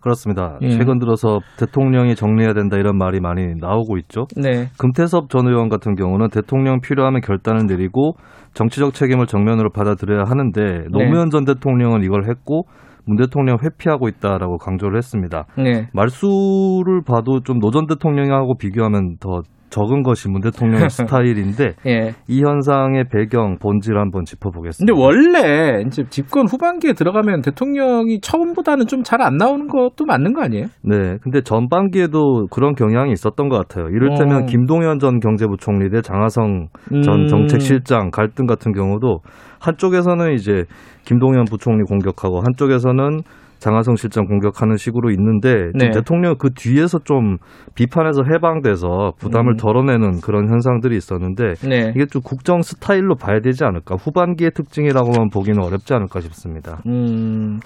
[0.01, 0.59] 그렇습니다.
[0.63, 0.71] 예.
[0.71, 4.27] 최근 들어서 대통령이 정리해야 된다 이런 말이 많이 나오고 있죠.
[4.37, 4.67] 네.
[4.79, 8.15] 금태섭 전 의원 같은 경우는 대통령 필요하면 결단을 내리고
[8.55, 12.65] 정치적 책임을 정면으로 받아들여야 하는데 노무현 전 대통령은 이걸 했고
[13.07, 15.47] 문 대통령 회피하고 있다라고 강조를 했습니다.
[15.57, 15.89] 네.
[15.93, 22.13] 말수를 봐도 좀 노 전 대통령하고 비교하면 더 적은 것이 문 대통령의 스타일인데 예.
[22.29, 24.93] 이 현상의 배경 본질을 한번 짚어보겠습니다.
[24.93, 30.43] 근데 원래 이제 집권 후반기에 들어가면 대통령이 처음보다는 좀 잘 안 나오는 것도 맞는 거
[30.43, 30.67] 아니에요?
[30.83, 33.89] 네, 근데 전반기에도 그런 경향이 있었던 것 같아요.
[33.89, 34.47] 이를테면 어.
[34.47, 36.69] 김동연 전 경제부총리 대 장하성
[37.05, 37.27] 전 음.
[37.27, 39.21] 정책실장 갈등 같은 경우도
[39.61, 40.65] 한쪽에서는 이제
[41.05, 43.21] 김동연 부총리 공격하고 한쪽에서는
[43.61, 45.91] 장하성 실장 공격하는 식으로 있는데 좀 네.
[45.91, 47.37] 대통령 그 뒤에서 좀
[47.75, 49.57] 비판에서 해방돼서 부담을 음.
[49.57, 51.93] 덜어내는 그런 현상들이 있었는데 네.
[51.95, 56.81] 이게 좀 국정 스타일로 봐야 되지 않을까 후반기의 특징이라고만 보기는 어렵지 않을까 싶습니다.
[56.87, 57.61] 음,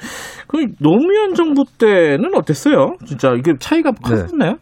[0.48, 2.96] 그 노무현 정부 때는 어땠어요?
[3.06, 4.16] 진짜 이게 차이가 네.
[4.26, 4.56] 컸나요?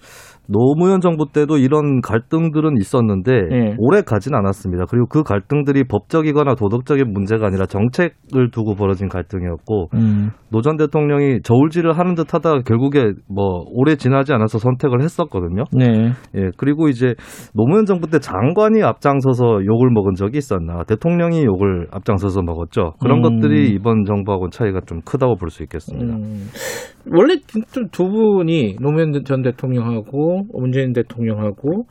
[0.49, 3.74] 노무현 정부 때도 이런 갈등들은 있었는데 예.
[3.78, 4.86] 오래 가진 않았습니다.
[4.90, 10.30] 그리고 그 갈등들이 법적이거나 도덕적인 문제가 아니라 정책을 두고 벌어진 갈등이었고 음.
[10.51, 15.62] 노전 대통령이 저울질을 하는 듯 하다가 결국에 뭐 오래 지나지 않아서 선택을 했었거든요.
[15.72, 16.11] 네.
[16.34, 17.14] 예, 그리고 이제
[17.55, 22.95] 노무현 정부 때 장관이 앞장서서 욕을 먹은 적이 있었나 대통령이 욕을 앞장서서 먹었죠.
[23.01, 23.22] 그런 음.
[23.22, 26.14] 것들이 이번 정부하고는 차이가 좀 크다고 볼 수 있겠습니다.
[26.14, 26.49] 음,
[27.11, 27.36] 원래
[27.72, 31.84] 좀두 분이 노무현 전 대통령하고 문재인 대통령하고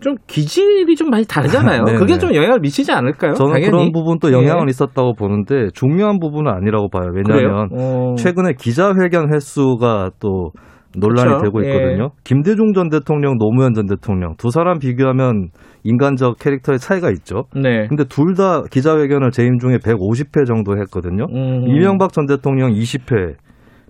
[0.00, 1.84] 좀 기질이 좀 많이 다르잖아요.
[1.84, 1.96] 네네.
[1.98, 3.34] 그게 좀 영향을 미치지 않을까요?
[3.34, 3.70] 저는 당연히.
[3.70, 4.70] 그런 부분도 영향은 예.
[4.70, 7.10] 있었다고 보는데 중요한 부분은 아니라고 봐요.
[7.14, 7.68] 왜냐하면?
[7.72, 8.14] 어.
[8.16, 10.50] 최근에 기자회견 횟수가 또
[10.96, 11.44] 논란이 그렇죠.
[11.44, 12.10] 되고 있거든요.
[12.22, 15.48] 김대중 전 대통령, 노무현 전 대통령 두 사람 비교하면
[15.82, 17.44] 인간적 캐릭터의 차이가 있죠.
[17.54, 17.86] 네.
[17.88, 21.26] 근데 둘 다 기자회견을 재임 중에 150회 정도 했거든요.
[21.32, 21.64] 음.
[21.68, 23.34] 이명박 전 대통령 20회,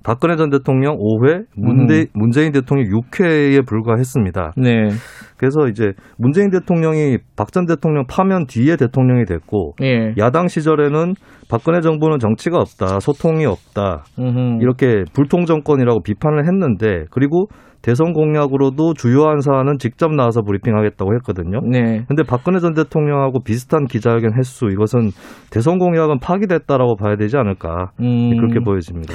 [0.05, 2.07] 박근혜 전 대통령 5회, 문대, 음.
[2.13, 4.53] 문재인 대통령 6회에 불과했습니다.
[4.57, 4.91] 네.
[5.37, 10.13] 그래서 이제 문재인 대통령이 박 전 대통령 파면 뒤에 대통령이 됐고 예.
[10.19, 11.15] 야당 시절에는
[11.49, 14.59] 박근혜 정부는 정치가 없다, 소통이 없다, 음흠.
[14.61, 17.47] 이렇게 불통 정권이라고 비판을 했는데 그리고
[17.81, 21.61] 대선 공약으로도 주요한 사안은 직접 나와서 브리핑하겠다고 했거든요.
[21.71, 22.03] 네.
[22.09, 25.11] 근데 박근혜 전 대통령하고 비슷한 기자회견 횟수 이것은
[25.51, 28.37] 대선 공약은 파기됐다라고 봐야 되지 않을까 음.
[28.39, 29.13] 그렇게 보여집니다.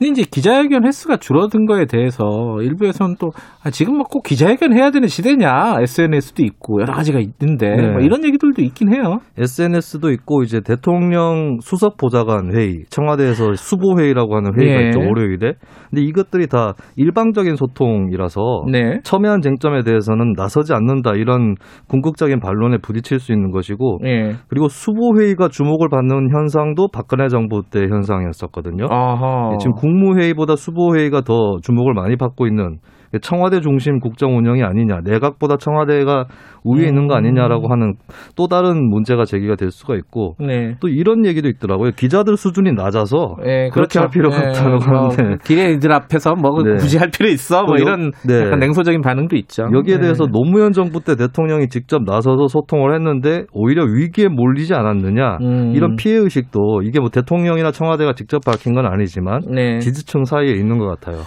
[0.00, 2.24] 근데 이제 기자회견 횟수가 줄어든 거에 대해서
[2.62, 3.32] 일부에서는 또
[3.62, 7.90] 아, 지금 막꼭 기자회견 해야 되는 시대냐 SNS도 있고 여러 가지가 있는데 네.
[7.90, 9.18] 뭐 이런 얘기들도 있긴 해요.
[9.36, 14.86] SNS도 있고 이제 대통령 수석 보좌관 회의, 청와대에서 수보 회의라고 하는 회의가 예.
[14.86, 15.52] 있죠 월요일에.
[15.90, 18.40] 근데 이것들이 다 일방적인 소통이라서
[18.72, 19.00] 네.
[19.04, 21.56] 첨예한 쟁점에 대해서는 나서지 않는다 이런
[21.88, 24.36] 궁극적인 반론에 부딪힐 수 있는 것이고 예.
[24.48, 28.86] 그리고 수보 회의가 주목을 받는 현상도 박근혜 정부 때 현상이었었거든요.
[28.88, 29.50] 아하.
[29.52, 32.78] 예, 지금 국무회의보다 수보회의가 더 주목을 많이 받고 있는
[33.18, 36.26] 청와대 중심 국정 운영이 아니냐, 내각보다 청와대가
[36.62, 37.94] 우위에 있는 거 아니냐라고 하는
[38.36, 40.76] 또 다른 문제가 제기가 될 수가 있고 네.
[40.80, 41.92] 또 이런 얘기도 있더라고요.
[41.92, 44.00] 기자들 수준이 낮아서 예, 그렇게 그렇죠.
[44.00, 46.74] 할 필요가 예, 없다고 뭐 하는데 기레이들 앞에서 뭐 네.
[46.74, 47.64] 굳이 할 필요 있어?
[47.64, 48.42] 뭐 이런 네.
[48.42, 49.64] 약간 냉소적인 반응도 있죠.
[49.72, 50.02] 여기에 네.
[50.02, 55.72] 대해서 노무현 정부 때 대통령이 직접 나서서 소통을 했는데 오히려 위기에 몰리지 않았느냐 음.
[55.74, 59.78] 이런 피해 의식도 이게 뭐 대통령이나 청와대가 직접 밝힌 건 아니지만 네.
[59.78, 61.22] 지지층 사이에 있는 것 같아요.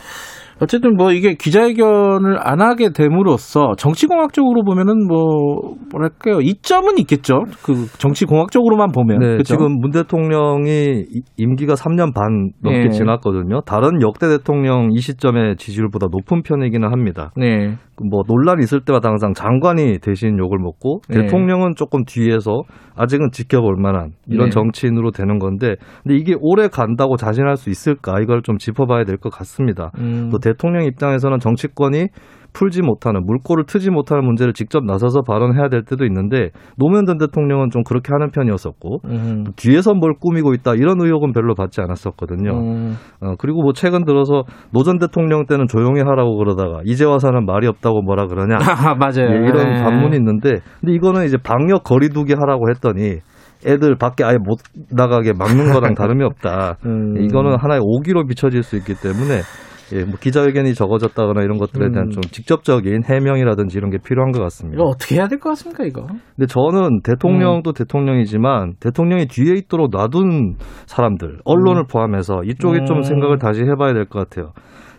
[0.63, 7.43] 어쨌든 뭐 이게 기자회견을 안 하게 됨으로써 정치공학적으로 보면은 뭐 뭐랄까요 이점은 있겠죠.
[7.63, 9.55] 그 정치공학적으로만 보면 네, 그죠?
[9.55, 12.89] 지금 문 대통령이 이- 임기가 3년 반 넘게 예.
[12.89, 13.61] 지났거든요.
[13.61, 17.31] 다른 역대 대통령 이 시점의 지지율보다 높은 편이기는 합니다.
[17.35, 17.75] 네.
[18.09, 21.21] 뭐 논란이 있을 때마다 항상 장관이 대신 욕을 먹고 네.
[21.21, 22.63] 대통령은 조금 뒤에서
[22.95, 24.51] 아직은 지켜볼 만한 이런 네.
[24.51, 29.29] 정치인으로 되는 건데 근데 이게 오래 간다고 자신할 수 있을까 이걸 좀 짚어봐야 될 것
[29.31, 29.91] 같습니다.
[29.99, 30.29] 음.
[30.31, 32.07] 또 대통령 입장에서는 정치권이
[32.53, 37.71] 풀지 못하는 물꼬를 트지 못하는 문제를 직접 나서서 발언해야 될 때도 있는데 노무현 전 대통령은
[37.71, 39.43] 좀 그렇게 하는 편이었었고 음.
[39.55, 42.51] 뒤에서 뭘 꾸미고 있다 이런 의혹은 별로 받지 않았었거든요.
[42.51, 42.95] 음.
[43.21, 47.67] 어, 그리고 뭐 최근 들어서 노 전 대통령 때는 조용히 하라고 그러다가 이제 와서는 말이
[47.67, 49.31] 없다고 뭐라 그러냐 아, 맞아요.
[49.31, 49.81] 예, 이런 네.
[49.81, 53.19] 반문이 있는데 근데 이거는 이제 방역 거리두기 하라고 했더니
[53.65, 54.57] 애들 밖에 아예 못
[54.91, 56.75] 나가게 막는 거랑 다름이 없다.
[56.85, 57.15] 음.
[57.21, 59.39] 이거는 하나의 오기로 비춰질 수 있기 때문에
[59.93, 62.09] 예, 뭐 기자회견이 적어졌다거나 이런 것들에 대한 음.
[62.11, 64.75] 좀 직접적인 해명이라든지 이런 게 필요한 것 같습니다.
[64.75, 66.05] 이거 어떻게 해야 될 것 같습니까 이거?
[66.35, 70.55] 근데 저는 대통령도 대통령이지만 대통령이 뒤에 있도록 놔둔
[70.87, 72.85] 사람들, 언론을 포함해서 이쪽에 음.
[72.85, 74.51] 좀 생각을 다시 해봐야 될 것 같아요.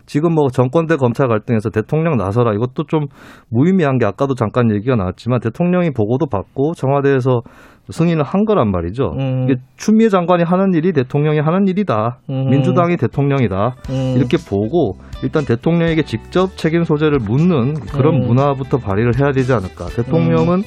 [0.07, 3.07] 지금 뭐 정권 대 검찰 갈등에서 대통령 나서라 이것도 좀
[3.49, 7.41] 무의미한 게 아까도 잠깐 얘기가 나왔지만 대통령이 보고도 받고 청와대에서
[7.89, 9.13] 승인을 한 거란 말이죠.
[9.17, 9.45] 음.
[9.47, 12.19] 이게 추미애 장관이 하는 일이 대통령이 하는 일이다.
[12.29, 12.49] 음.
[12.49, 13.75] 민주당이 대통령이다.
[13.89, 14.13] 음.
[14.17, 18.27] 이렇게 보고 일단 대통령에게 직접 책임 소재를 묻는 그런 음.
[18.27, 19.85] 문화부터 발휘를 해야 되지 않을까.
[19.87, 20.63] 대통령은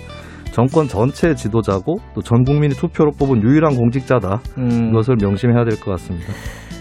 [0.53, 4.41] 정권 전체 지도자고 또 전 국민이 투표로 뽑은 유일한 공직자다.
[4.59, 4.89] 음.
[4.91, 6.33] 이것을 명심해야 될 것 같습니다.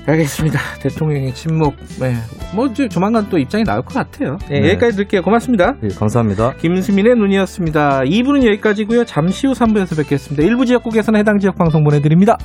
[0.07, 0.59] 알겠습니다.
[0.81, 1.75] 대통령의 침묵.
[1.99, 2.15] 네.
[2.55, 4.37] 뭐 조만간 또 입장이 나올 것 같아요.
[4.49, 4.69] 네, 네.
[4.69, 5.21] 여기까지 드릴게요.
[5.21, 5.75] 고맙습니다.
[5.83, 6.53] 예, 감사합니다.
[6.55, 8.01] 김수민의 눈이었습니다.
[8.01, 9.03] 2부는 여기까지고요.
[9.05, 10.43] 잠시 후 3부에서 뵙겠습니다.
[10.43, 12.37] 일부 지역국에서는 해당 지역 방송 보내드립니다.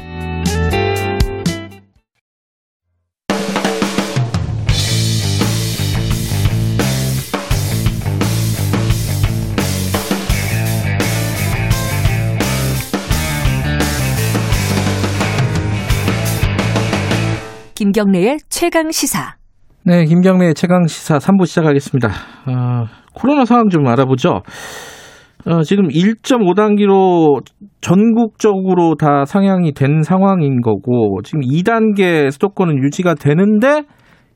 [17.97, 19.35] 김경래의 최강 시사.
[19.85, 22.09] 네, 김경래의 최강 시사 3부 시작하겠습니다.
[22.09, 24.41] 어, 코로나 상황 좀 알아보죠.
[25.45, 27.43] 어, 지금 1.5단계로
[27.83, 33.83] 전국적으로 다 상향이 된 상황인 거고, 지금 2단계 수도권은 유지가 되는데,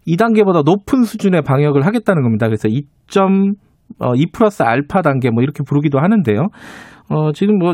[0.07, 2.49] 2단계보다 높은 수준의 방역을 하겠다는 겁니다.
[2.49, 3.55] 그래서 2.2
[4.35, 6.43] 플러스 알파 단계 뭐 이렇게 부르기도 하는데요.
[7.09, 7.73] 어, 지금 뭐,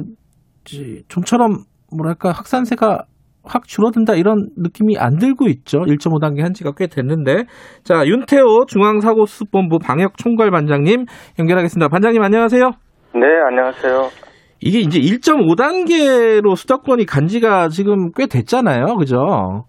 [0.63, 3.07] 지- 좀처럼 뭐랄까 확산세가
[3.45, 5.81] 확 줄어든다 이런 느낌이 안 들고 있죠.
[5.81, 7.45] 1.5단계 한 지가 꽤 됐는데.
[7.83, 11.05] 자, 윤태호 중앙사고수습본부 방역총괄반장님
[11.39, 11.89] 연결하겠습니다.
[11.89, 12.71] 반장님 안녕하세요.
[13.15, 14.09] 네, 안녕하세요.
[14.61, 18.97] 이게 이제 1.5단계로 수도권이 간 지가 지금 꽤 됐잖아요.
[18.97, 19.65] 그죠?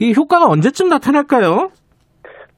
[0.00, 1.68] 이 효과가 언제쯤 나타날까요?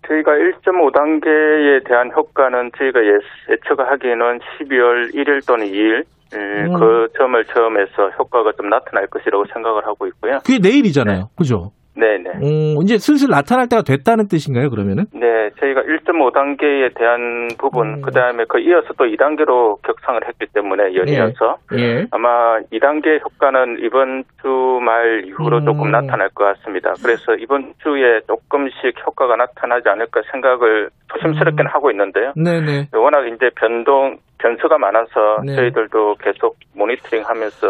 [0.08, 3.18] 저희가 1.5단계에 대한 효과는 저희가 예,
[3.52, 6.04] 예측하기에는 12월 1일 또는 2일
[6.34, 6.74] 음.
[6.78, 10.38] 그 점을 처음해서 효과가 좀 나타날 것이라고 생각을 하고 있고요.
[10.44, 11.28] 그게 내일이잖아요.
[11.36, 11.70] 그죠?
[11.96, 12.30] 네네.
[12.30, 15.04] 어, 이제 슬슬 나타날 때가 됐다는 뜻인가요, 그러면은?
[15.12, 18.02] 네, 저희가 1.5단계에 대한 부분, 음.
[18.02, 22.06] 그 다음에 그 이어서 또 2단계로 격상을 했기 때문에 연이어서 예.
[22.12, 24.48] 아마 2단계 효과는 이번 주
[24.80, 25.64] 말 이후로 음.
[25.66, 26.94] 조금 나타날 것 같습니다.
[27.02, 31.74] 그래서 이번 주에 조금씩 효과가 나타나지 않을까 생각을 조심스럽게는 음.
[31.74, 32.32] 하고 있는데요.
[32.36, 32.88] 네네.
[32.94, 35.54] 워낙 이제 변동 변수가 많아서 네.
[35.54, 37.66] 저희들도 계속 모니터링하면서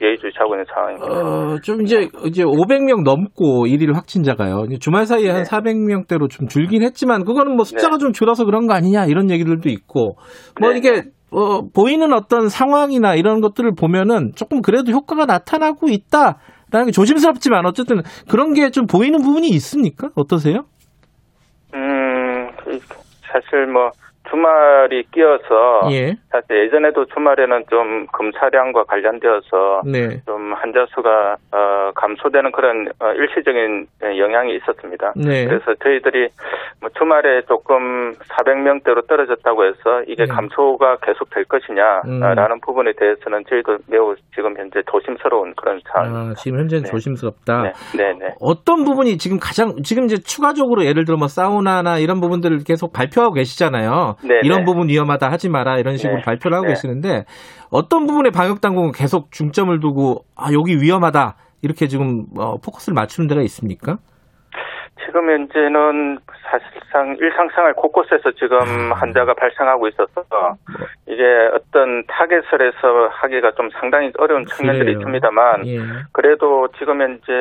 [0.00, 1.06] 예의주시하고 있는 상황입니다.
[1.12, 4.64] 어, 좀 이제, 이제 500명 넘고 일일 확진자가요.
[4.66, 8.74] 이제 주말 사이에 한 400명대로 좀 줄긴 했지만, 그거는 뭐 숫자가 좀 줄어서 그런 거
[8.74, 10.16] 아니냐, 이런 얘기들도 있고,
[10.60, 16.38] 뭐 이게, 어, 보이는 어떤 상황이나 이런 것들을 보면은 조금 그래도 효과가 나타나고 있다.
[16.70, 18.00] 라는 게 조심스럽지만 어쨌든
[18.30, 20.08] 그런 게 좀 보이는 부분이 있습니까?
[20.14, 20.64] 어떠세요?
[21.74, 22.50] 음,
[23.22, 23.90] 사실 뭐
[24.30, 26.16] 주말이 끼어서 예.
[26.30, 30.20] 사실 예전에도 주말에는 좀 검사량과 관련되어서 네.
[30.24, 35.12] 좀 환자 수가 어, 감소되는 그런 어, 일시적인 영향이 있었습니다.
[35.16, 35.46] 네.
[35.46, 36.28] 그래서 저희들이
[36.80, 40.32] 뭐 주말에 조금 400명대로 떨어졌다고 해서 이게 네.
[40.32, 42.60] 감소가 계속될 것이냐라는 음.
[42.60, 46.30] 부분에 대해서는 저희도 매우 지금 현재 조심스러운 그런 상황입니다.
[46.30, 46.90] 아, 지금 현재는 네.
[46.90, 47.62] 조심스럽다.
[47.62, 48.34] 네, 네, 네.
[48.40, 53.34] 어떤 부분이 지금 가장 지금 이제 추가적으로 예를 들어 뭐 사우나나 이런 부분들을 계속 발표하고
[53.34, 54.11] 계시잖아요.
[54.22, 54.64] 네, 이런 네.
[54.64, 56.74] 부분 위험하다 하지 마라 이런 식으로 네, 발표를 하고 네.
[56.74, 57.24] 계시는데
[57.70, 63.28] 어떤 부분에 방역 당국은 계속 중점을 두고 아 여기 위험하다 이렇게 지금 어, 포커스를 맞추는
[63.28, 63.98] 데가 있습니까?
[65.04, 68.58] 지금 현재는 사실상 일상생활 곳곳에서 지금
[68.92, 68.96] 아.
[68.96, 70.56] 환자가 발생하고 있어서
[71.06, 74.98] 이게 어떤 타겟을 해서 하기가 좀 상당히 어려운 측면들이 그래요.
[74.98, 75.78] 있습니다만 예.
[76.12, 77.32] 그래도 지금 현재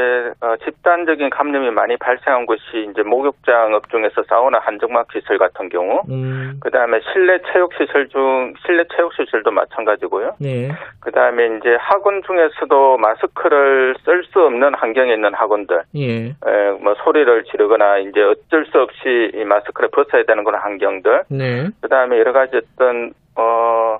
[0.41, 6.59] 어, 집단적인 감염이 많이 발생한 곳이 이제 목욕장 업종에서 사우나 한증막 시설 같은 경우 음,
[6.61, 10.35] 그다음에 실내 체육 시설 중 실내 체육 시설도 마찬가지고요.
[10.39, 10.69] 네.
[11.01, 16.25] 그다음에 이제 학원 중에서도 마스크를 쓸 수 없는 환경에 있는 학원들 예.
[16.27, 21.23] 에, 뭐 소리를 지르거나 이제 어쩔 수 없이 이 마스크를 벗어야 되는 그런 환경들.
[21.29, 21.69] 네.
[21.81, 23.99] 그다음에 여러 가지 어떤 어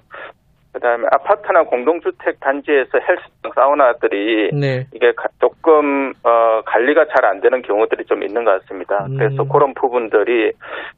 [0.73, 4.85] 그다음에 아파트나 공동주택 단지에서 헬스장 사우나들이 네.
[4.93, 9.05] 이게 가- 조금 어 관리가 잘 안 되는 경우들이 좀 있는 것 같습니다.
[9.05, 9.15] 음.
[9.17, 10.51] 그래서 그런 부분들이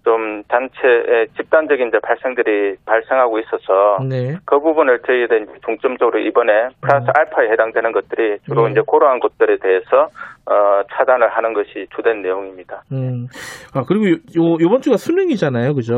[0.06, 4.38] 좀 단체의 집단적인 이제 발생들이 발생하고 있어서 네.
[4.46, 8.72] 그 부분을 저희들 중점적으로 이번에 플러스 알파에 해당되는 것들이 주로 음.
[8.72, 10.08] 이제 그러한 것들에 대해서
[10.46, 12.84] 어 차단을 하는 것이 주된 내용입니다.
[12.92, 13.28] 음.
[13.76, 15.94] 아 그리고 요 요번 주가 수능이잖아요, 그죠?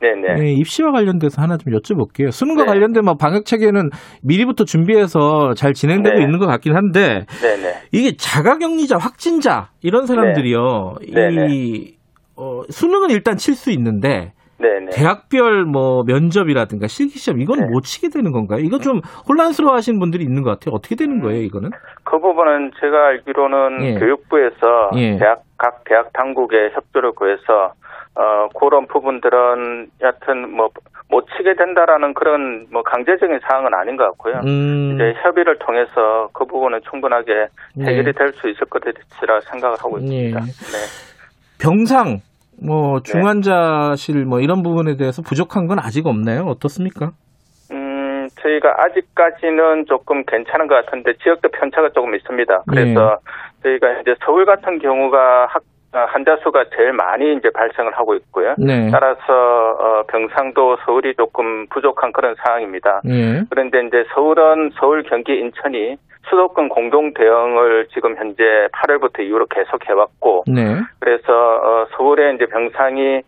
[0.00, 0.34] 네네.
[0.34, 2.30] 네, 입시와 관련돼서 하나 좀 여쭤볼게요.
[2.30, 2.68] 수능과 네.
[2.72, 3.90] 관련된 뭐 방역 체계는
[4.22, 6.22] 미리부터 준비해서 잘 진행되고 네.
[6.24, 7.74] 있는 것 같긴 한데 네네.
[7.92, 10.96] 이게 자가격리자, 확진자 이런 사람들이요.
[11.12, 11.46] 네네.
[11.50, 11.94] 이
[12.36, 14.90] 어, 수능은 일단 칠 수 있는데 네네.
[14.92, 17.66] 대학별 뭐 면접이라든가 실기 시험 이건 네.
[17.70, 18.60] 못 치게 되는 건가요?
[18.60, 20.74] 이거 좀 혼란스러워하시는 분들이 있는 것 같아요.
[20.74, 21.70] 어떻게 되는 거예요, 이거는?
[22.04, 23.94] 그 부분은 제가 알기로는 예.
[23.98, 25.18] 교육부에서 예.
[25.18, 27.72] 대학 각 대학 당국에 협조를 구해서
[28.16, 30.70] 어 그런 부분들은 여하튼 뭐
[31.08, 34.40] 못 치게 된다라는 그런 뭐 강제적인 사항은 아닌 것 같고요.
[34.44, 37.46] 음, 이제 협의를 통해서 그 부분은 충분하게
[37.76, 37.86] 네.
[37.86, 40.28] 해결이 될수 있을 것이라 생각을 하고 예.
[40.28, 40.40] 있습니다.
[40.40, 41.62] 네.
[41.62, 42.20] 병상
[42.62, 46.42] 뭐 중환자실 뭐 이런 부분에 대해서 부족한 건 아직 없나요?
[46.46, 47.12] 어떻습니까?
[47.70, 52.62] 음, 저희가 아직까지는 조금 괜찮은 것 같은데 지역도 편차가 조금 있습니다.
[52.68, 53.18] 그래서
[53.62, 58.54] 저희가 이제 서울 같은 경우가 학, 어, 환자 수가 제일 많이 이제 발생을 하고 있고요.
[58.58, 58.90] 네.
[58.90, 63.00] 따라서 어, 병상도 서울이 조금 부족한 그런 상황입니다.
[63.08, 63.42] 예.
[63.50, 65.96] 그런데 이제 서울은 서울, 경기, 인천이
[66.28, 68.42] 수도권 공동 대응을 지금 현재
[68.72, 70.80] 8월부터 이후로 계속 해왔고 네.
[70.98, 73.22] 그래서 어, 서울에 이제 병상이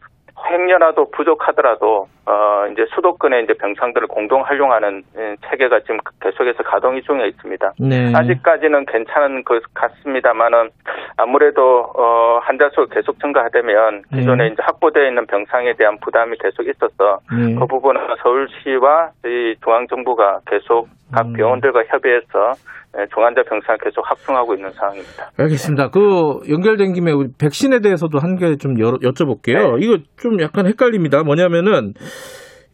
[0.50, 7.26] 행여라도 부족하더라도 어 이제 수도권에 이제 병상들을 공동 활용하는 예, 체계가 지금 계속해서 가동이 중에
[7.28, 7.72] 있습니다.
[7.78, 8.12] 네.
[8.14, 10.70] 아직까지는 괜찮은 것 같습니다만은
[11.16, 14.52] 아무래도 어 환자 수가 계속 증가하되면 기존에 네.
[14.52, 17.54] 이제 확보되어 있는 병상에 대한 부담이 계속 있어서 네.
[17.54, 21.32] 그 부분은 서울시와 저희 중앙 정부가 계속 각 음.
[21.32, 22.52] 병원들과 협의해서
[22.96, 25.30] 예, 중환자 병상을 계속 확충하고 있는 상황입니다.
[25.36, 25.90] 알겠습니다.
[25.90, 29.82] 그 연결된 김에 우리 백신에 대해서도 한 개 좀 여쭤볼게요.
[29.82, 31.22] 이거 좀 약간 헷갈립니다.
[31.22, 31.92] 뭐냐면은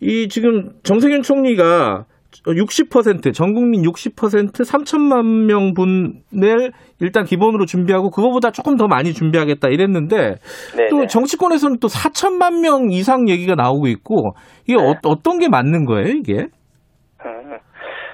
[0.01, 2.05] 이 지금 정세균 총리가
[2.47, 9.69] 60%, 전 국민 60% 3천만 명 분을 일단 기본으로 준비하고 그거보다 조금 더 많이 준비하겠다
[9.69, 10.37] 이랬는데
[10.77, 11.07] 네, 또 네.
[11.07, 14.35] 정치권에서는 또 4천만 명 이상 얘기가 나오고 있고
[14.67, 16.47] 이게 어, 어떤 게 맞는 거예요, 이게?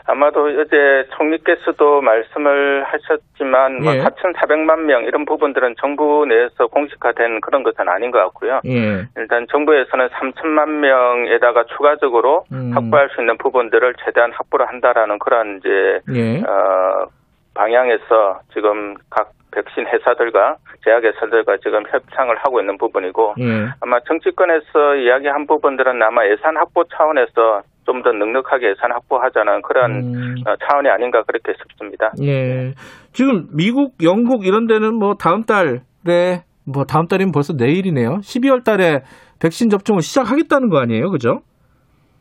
[0.01, 4.01] 음, 아마도 어제 총리께서도 말씀을 하셨지만 뭐 예.
[4.03, 8.61] 4,400만 명 이런 부분들은 정부 내에서 공식화된 그런 것은 아닌 것 같고요.
[8.67, 9.07] 예.
[9.17, 12.73] 일단 정부에서는 3천만 명에다가 추가적으로 음.
[12.75, 16.41] 확보할 수 있는 부분들을 최대한 확보를 한다라는 그런 이제 예.
[16.41, 17.07] 어,
[17.55, 23.69] 방향에서 지금 각 백신 회사들과 제약 회사들과 지금 협상을 하고 있는 부분이고 예.
[23.81, 30.35] 아마 정치권에서 이야기한 부분들은 아마 예산 확보 차원에서 좀더 넉넉하게 예산 확보하자는 그런 음.
[30.47, 32.13] 어, 차원이 아닌가 그렇게 싶습니다.
[32.23, 32.73] 예.
[33.13, 38.19] 지금 미국, 영국 이런 데는 뭐 다음 달에 뭐 다음 달이면 벌써 내일이네요.
[38.23, 39.01] 12월 달에
[39.41, 41.11] 백신 접종을 시작하겠다는 거 아니에요?
[41.11, 41.41] 그죠?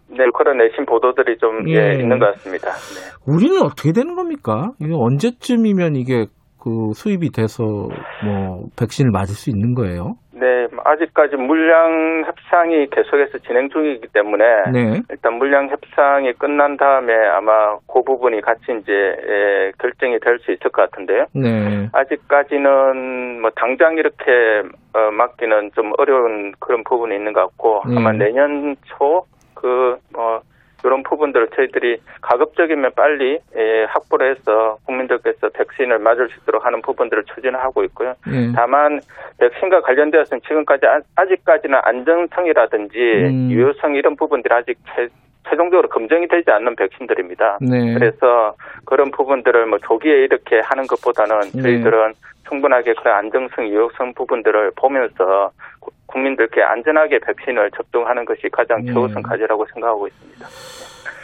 [0.10, 1.76] 네, 그런 내신 보도들이 좀 예.
[1.76, 2.70] 예, 있는 것 같습니다.
[2.72, 3.32] 네.
[3.32, 4.72] 우리는 어떻게 되는 겁니까?
[4.82, 6.26] 이게 언제쯤이면 이게
[6.60, 10.16] 그 수입이 돼서 뭐 백신을 맞을 수 있는 거예요?
[10.40, 15.02] 네, 아직까지 물량 협상이 계속해서 진행 중이기 때문에 네.
[15.10, 20.72] 일단 물량 협상이 끝난 다음에 아마 그 부분이 같이 이제 예, 결정이 될 수 있을
[20.72, 21.26] 것 같은데요.
[21.34, 21.90] 네.
[21.92, 24.64] 아직까지는 뭐 당장 이렇게
[24.94, 27.98] 어, 맡기는 좀 어려운 그런 부분이 있는 것 같고 네.
[27.98, 30.42] 아마 내년 초그 뭐
[30.84, 37.24] 이런 부분들을 저희들이 가급적이면 빨리 예, 확보를 해서 국민들께서 백신을 맞을 수 있도록 하는 부분들을
[37.34, 38.14] 추진하고 있고요.
[38.26, 38.52] 네.
[38.56, 39.00] 다만
[39.40, 43.52] 백신과 관련되어서는 지금까지 아- 아직까지는 안정성이라든지 음.
[43.52, 45.08] 유효성 이런 부분들이 아직 최,
[45.50, 47.58] 최종적으로 검증이 되지 않는 백신들입니다.
[47.62, 47.94] 네.
[47.96, 48.56] 그래서
[48.86, 51.62] 그런 부분들을 뭐 조기에 이렇게 하는 것보다는 네.
[51.62, 52.14] 저희들은
[52.50, 58.92] 충분하게 그런 안정성, 유효성 부분들을 보면서 구- 국민들께 안전하게 백신을 접종하는 것이 가장 네.
[58.92, 60.46] 최우선 과제라고 생각하고 있습니다.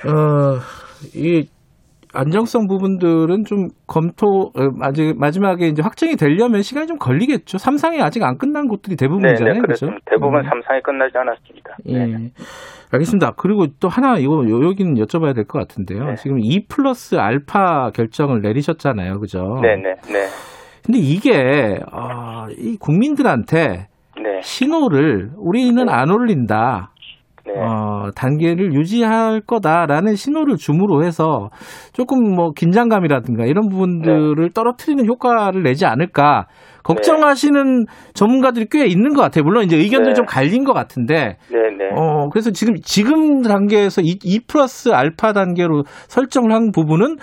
[0.07, 0.59] 어,
[1.15, 1.49] 이
[2.13, 4.69] 안정성 부분들은 좀 검토 어,
[5.17, 7.57] 마지막에 이제 확정이 되려면 시간이 좀 걸리겠죠.
[7.57, 9.53] 삼상이 아직 안 끝난 곳들이 네, 대부분이잖아요.
[9.55, 9.87] 네, 그렇죠?
[10.05, 10.43] 대부분 음.
[10.43, 11.75] 삼상이 끝나지 않았습니다.
[11.89, 12.31] 예.
[12.93, 13.31] 알겠습니다.
[13.35, 16.05] 그리고 또 하나 이거 요- 여기는 여쭤봐야 될 것 같은데요.
[16.05, 16.15] 네.
[16.15, 19.19] 지금 2 플러스 알파 결정을 내리셨잖아요.
[19.19, 19.59] 그죠?
[19.61, 20.27] 네, 네, 네.
[20.85, 23.87] 근데 이게 어, 이 국민들한테
[24.21, 24.41] 네.
[24.43, 26.91] 신호를 우리는 안 올린다.
[27.45, 27.53] 네.
[27.57, 31.49] 어, 단계를 유지할 거다라는 신호를 줌으로 해서
[31.93, 34.49] 조금 뭐 긴장감이라든가 이런 부분들을 네.
[34.53, 36.47] 떨어뜨리는 효과를 내지 않을까
[36.83, 39.43] 걱정하시는 전문가들이 꽤 있는 것 같아요.
[39.43, 40.15] 물론 이제 의견들이 네.
[40.15, 41.89] 좀 갈린 것 같은데 네, 네.
[41.95, 47.17] 어, 그래서 지금, 지금 단계에서 2, 2 플러스 알파 단계로 설정을 한 부분은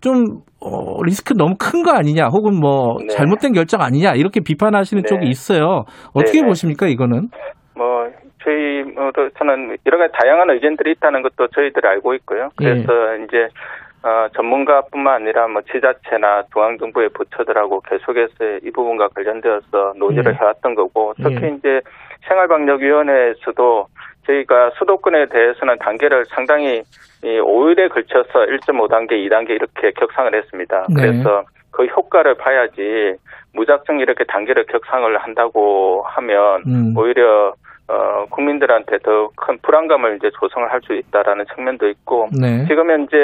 [0.00, 0.24] 좀,
[0.60, 3.14] 어, 리스크 너무 큰 거 아니냐, 혹은 뭐, 네.
[3.14, 5.08] 잘못된 결정 아니냐, 이렇게 비판하시는 네.
[5.08, 5.84] 쪽이 있어요.
[6.12, 6.48] 어떻게 네, 네.
[6.48, 7.28] 보십니까, 이거는?
[7.76, 7.86] 뭐
[8.46, 12.50] 저희 뭐저는 여러 가지 다양한 의견들이 있다는 것도 저희들이 알고 있고요.
[12.54, 13.48] 그래서 이제
[14.04, 20.38] 어, 전문가뿐만 아니라 뭐 지자체나 중앙정부의 부처들하고 계속해서 이 부분과 관련되어서 논의를 네.
[20.38, 21.56] 해왔던 거고 특히 네.
[21.58, 21.80] 이제
[22.28, 23.88] 생활방역위원회에서도
[24.26, 26.82] 저희가 수도권에 대해서는 단계를 상당히
[27.24, 30.86] 이 5일에 걸쳐서 1.5단계, 2단계 이렇게 격상을 했습니다.
[30.88, 30.94] 네.
[30.94, 31.42] 그래서
[31.72, 33.16] 그 효과를 봐야지
[33.54, 36.94] 무작정 이렇게 단계를 격상을 한다고 하면 음.
[36.96, 37.54] 오히려
[37.88, 42.64] 어, 국민들한테 더 큰 불안감을 이제 조성을 할 수 있다라는 측면도 있고 네.
[42.68, 43.16] 지금 현재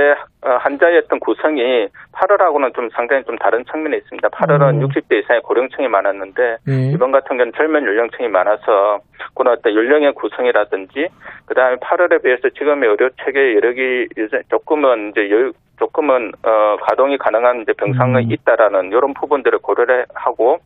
[0.43, 0.59] 어,
[0.99, 4.29] 어떤 구성이 8월하고는 좀 상당히 좀 다른 측면이 있습니다.
[4.29, 4.89] 8월은 음.
[4.89, 6.91] 60대 이상의 고령층이 많았는데 네.
[6.93, 9.01] 이번 같은 경우는 젊은 연령층이 많아서
[9.35, 11.09] 그런 어떤 연령의 구성이라든지
[11.47, 14.09] 그다음에 8월에 비해서 지금의 의료 체계 여력이
[14.51, 15.53] 조금은 이제 여유
[15.83, 18.31] 조금은 어 가동이 가능한 이제 병상이 음.
[18.31, 20.61] 있다라는 이런 부분들을 고려를 하고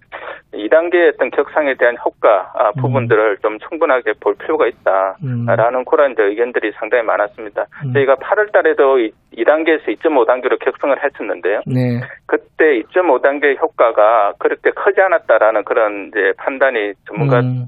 [0.53, 2.83] 2단계의 어떤 격상에 대한 효과 아, 음.
[2.83, 7.65] 부분들을 좀 충분하게 볼 필요가 있다라는 그런 이제 의견들이 상당히 많았습니다.
[7.85, 7.95] 음.
[7.95, 8.99] 저희가 8월 달에도
[9.35, 11.63] 2단계에서 2.5단계로 격상을 했었는데요.
[11.67, 12.01] 네.
[12.27, 17.67] 그때 2.5단계 효과가 그렇게 크지 않았다라는 그런 이제 판단이 전문가 음.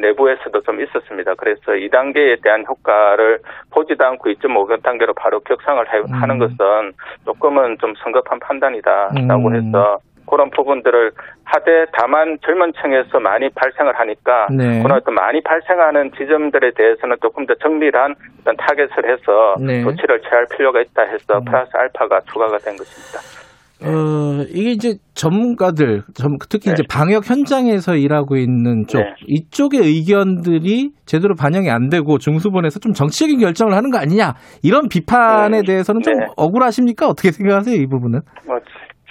[0.00, 1.34] 고 내부에서도 좀 있었습니다.
[1.34, 3.38] 그래서 2단계에 대한 효과를
[3.70, 6.12] 보지도 않고 2.5단계로 바로 격상을 해- 음.
[6.12, 6.56] 하는 것은
[7.24, 9.54] 조금은 좀 성급한 판단이다라고 음.
[9.56, 9.98] 해서
[10.28, 11.10] 그런 부분들을
[11.44, 14.80] 하되 다만 젊은 층에서 많이 발생을 하니까 네.
[14.80, 19.82] 그런 어떤 많이 발생하는 지점들에 대해서는 조금 더 정밀한 어떤 타겟을 해서 네.
[19.82, 23.18] 조치를 취할 필요가 있다 해서 플러스 알파가 추가가 된 것입니다.
[23.82, 29.04] 어, 이게 이제 전문가들, 전- 특히 이제 방역 현장에서 일하고 있는 쪽, 네.
[29.26, 35.58] 이쪽의 의견들이 제대로 반영이 안 되고 중수본에서 좀 정치적인 결정을 하는 거 아니냐, 이런 비판에
[35.58, 35.62] 네.
[35.66, 36.26] 대해서는 좀 네.
[36.36, 37.06] 억울하십니까?
[37.08, 38.20] 어떻게 생각하세요, 이 부분은?
[38.46, 38.58] 뭐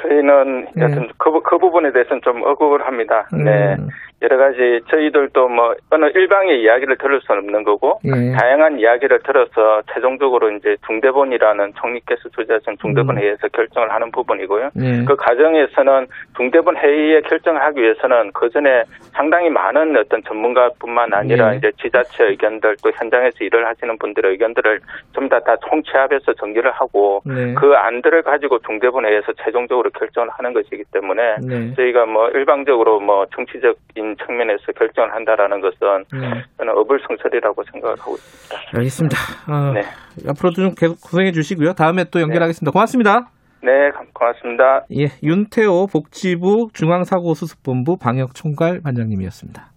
[0.01, 0.83] 저희는 네.
[0.83, 3.27] 여튼 그, 부- 그 부분에 대해서는 좀 억울합니다.
[3.33, 3.87] 음.
[4.21, 4.27] 네.
[4.27, 8.31] 여러 가지 저희들도 뭐 어느 일방의 이야기를 들을 수는 없는 거고 예.
[8.37, 13.21] 다양한 이야기를 들어서 최종적으로 이제 중대본이라는 총리께서 주재하신 중대본 음.
[13.21, 14.69] 회의에서 결정을 하는 부분이고요.
[14.77, 15.05] 예.
[15.05, 18.83] 그 과정에서는 중대본 회의에 결정을 하기 위해서는 그 전에
[19.13, 21.57] 상당히 많은 어떤 전문가뿐만 아니라 예.
[21.57, 24.79] 이제 지자체 의견들 또 현장에서 일을 하시는 분들의 의견들을
[25.13, 27.53] 좀다다 총체합해서 정리를 하고 네.
[27.53, 31.73] 그 안들을 가지고 중대본 회의에서 최종적으로 결정을 하는 것이기 때문에 네.
[31.75, 36.43] 저희가 뭐 일방적으로 뭐 정치적 인 측면에서 결정을 한다라는 것은 네.
[36.57, 38.77] 저는 어불성설이라고 생각을 하고 있습니다.
[38.77, 39.17] 알겠습니다.
[39.47, 39.81] 어, 네.
[40.29, 41.73] 앞으로도 좀 계속 고생해 주시고요.
[41.73, 42.71] 다음에 또 연결하겠습니다.
[42.71, 43.29] 고맙습니다.
[43.61, 44.85] 네, 감- 고맙습니다.
[44.97, 49.69] 예, 윤태호 복지부 중앙사고수습본부 방역총괄 반장님이었습니다.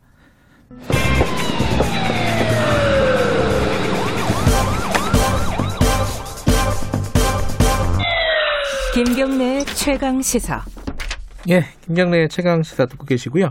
[8.94, 10.60] 김경래 최강 시사.
[11.50, 13.50] 예, 김경래 최강 시사 듣고 계시고요.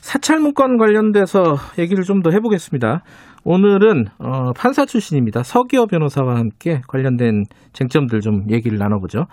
[0.00, 3.02] 사찰 문건 관련돼서 얘기를 좀 더 해보겠습니다.
[3.44, 5.42] 오늘은 어, 판사 출신입니다.
[5.42, 9.26] 서기호 변호사와 함께 관련된 쟁점들 좀 얘기를 나눠보죠.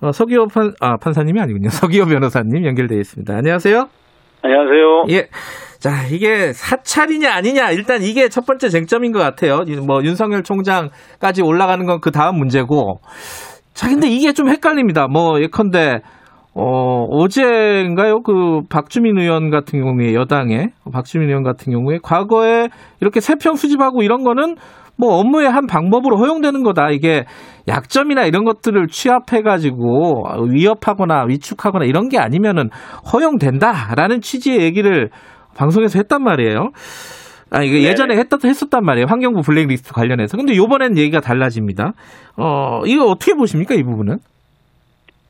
[0.00, 1.68] 어, 서기호 판, 아, 판사님이 아니군요.
[1.70, 3.34] 서기호 변호사님 연결되어 있습니다.
[3.34, 3.88] 안녕하세요.
[4.42, 5.04] 안녕하세요.
[5.10, 5.28] 예.
[5.78, 9.62] 자, 이게 사찰이냐 아니냐 일단 이게 첫 번째 쟁점인 것 같아요.
[9.66, 13.00] 이- 뭐 윤석열 총장까지 올라가는 건 그 다음 문제고.
[13.72, 15.06] 자, 근데 이게 좀 헷갈립니다.
[15.08, 16.00] 뭐 예컨대
[16.58, 18.22] 어, 어제인가요?
[18.22, 22.68] 그 박주민 의원 같은 경우에 여당의 박주민 의원 같은 경우에 과거에
[23.00, 24.56] 이렇게 세평 수집하고 이런 거는
[24.96, 26.90] 뭐 업무의 한 방법으로 허용되는 거다.
[26.90, 27.26] 이게
[27.68, 32.70] 약점이나 이런 것들을 취합해 가지고 위협하거나 위축하거나 이런 게 아니면은
[33.12, 35.10] 허용된다라는 취지의 얘기를
[35.54, 36.70] 방송에서 했단 말이에요.
[37.50, 39.06] 아, 이게 예전에 했다, 했었단 말이에요.
[39.08, 40.38] 환경부 블랙리스트 관련해서.
[40.38, 41.92] 근데 요번엔 얘기가 달라집니다.
[42.38, 44.16] 어, 이거 어떻게 보십니까, 이 부분은?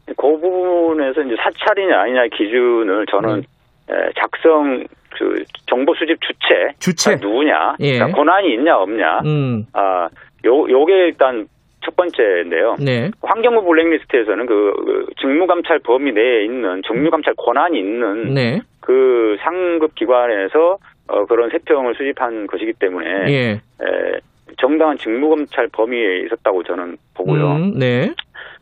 [0.07, 3.45] 그 부분에서 이제 사찰이냐 아니냐 기준을 저는
[3.91, 7.17] 에, 작성 그 정보 수집 주체, 주체.
[7.17, 7.95] 누구냐, 예.
[7.95, 10.09] 그러니까 권한이 있냐 없냐, 음, 아,
[10.45, 11.49] 요 요게 일단
[11.85, 12.77] 첫 번째인데요.
[12.81, 13.11] 네.
[13.23, 18.61] 환경부 블랙리스트에서는 그, 그 직무감찰 범위 내에 있는 직무감찰 권한이 있는 네.
[18.81, 20.79] 그 상급 기관에서
[21.09, 23.51] 어, 그런 세평을 수집한 것이기 때문에 예.
[23.53, 24.21] 에,
[24.59, 27.53] 정당한 직무검찰 범위에 있었다고 저는 보고요.
[27.53, 28.13] 음, 네.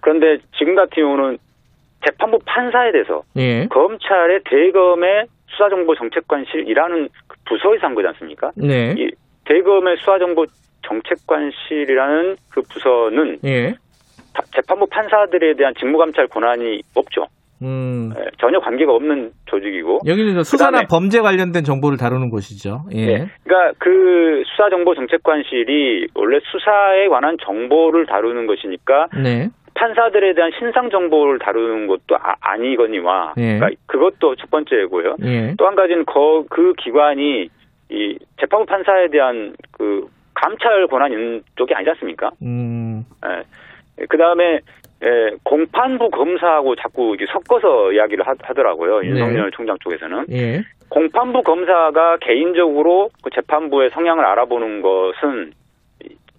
[0.01, 1.39] 그런데 지금 같은 경우는
[2.05, 3.66] 재판부 판사에 대해서 예.
[3.69, 8.51] 검찰의 대검의 수사정보 정책관실이라는 그 부서에서 한 거지 않습니까?
[8.56, 8.94] 네.
[8.98, 9.11] 이
[9.47, 10.47] 대검의 수사정보
[10.82, 13.70] 정책관실이라는 그 부서는 예.
[14.35, 17.27] 다- 재판부 판사들에 대한 직무감찰 권한이 없죠.
[17.62, 18.12] 음.
[18.16, 20.01] 에, 전혀 관계가 없는 조직이고.
[20.06, 22.82] 여기는 수사나 범죄 관련된 정보를 다루는 곳이죠.
[22.93, 23.06] 예.
[23.06, 23.27] 네.
[23.44, 29.48] 그러니까 그 수사정보정책관실이 원래 수사에 관한 정보를 다루는 것이니까 네.
[29.74, 33.59] 판사들에 대한 신상 정보를 다루는 것도 아, 니거니와 예.
[33.59, 35.16] 그러니까 그것도 첫 번째고요.
[35.24, 35.55] 예.
[35.59, 37.48] 또한 가지는 거, 그 기관이
[37.90, 42.30] 이 재판부 판사에 대한 그 감찰 권한 있는 쪽이 아니지 않습니까?
[42.42, 43.05] 음.
[44.09, 44.60] 그 다음에
[45.42, 49.09] 공판부 검사하고 자꾸 이렇게 섞어서 이야기를 하, 더라고요 네.
[49.09, 50.26] 윤석열 총장 쪽에서는.
[50.30, 50.62] 예.
[50.88, 55.52] 공판부 검사가 개인적으로 그 재판부의 성향을 알아보는 것은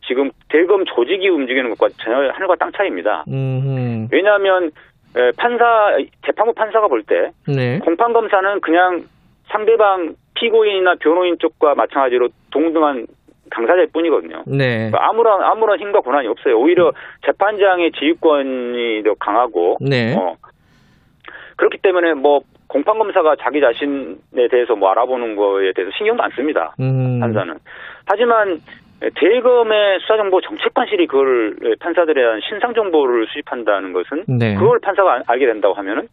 [0.07, 3.25] 지금 대검 조직이 움직이는 것과 전혀 하늘과 땅 차이입니다.
[3.27, 4.07] 음.
[4.11, 4.71] 왜냐하면
[5.17, 7.79] 에, 판사 재판부 판사가 볼때 네.
[7.79, 9.03] 공판 검사는 그냥
[9.47, 13.07] 상대방 피고인이나 변호인 쪽과 마찬가지로 동등한
[13.51, 14.43] 당사자일 뿐이거든요.
[14.47, 14.89] 네.
[14.89, 16.59] 그러니까 아무런 아무런 힘과 권한이 없어요.
[16.59, 16.91] 오히려
[17.25, 20.15] 재판장의 지휘권이 더 강하고 네.
[20.15, 20.35] 어,
[21.55, 26.75] 그렇기 때문에 뭐 공판 검사가 자기 자신에 대해서 뭐 알아보는 거에 대해서 신경도 안 씁니다.
[26.79, 27.19] 음.
[27.19, 27.55] 판사는.
[28.05, 28.59] 하지만
[29.15, 34.55] 대검의 수사정보 정책관실이 그걸 판사들에 대한 신상 정보를 수집한다는 것은 네.
[34.55, 36.07] 그걸 판사가 알- 알게 된다고 하면은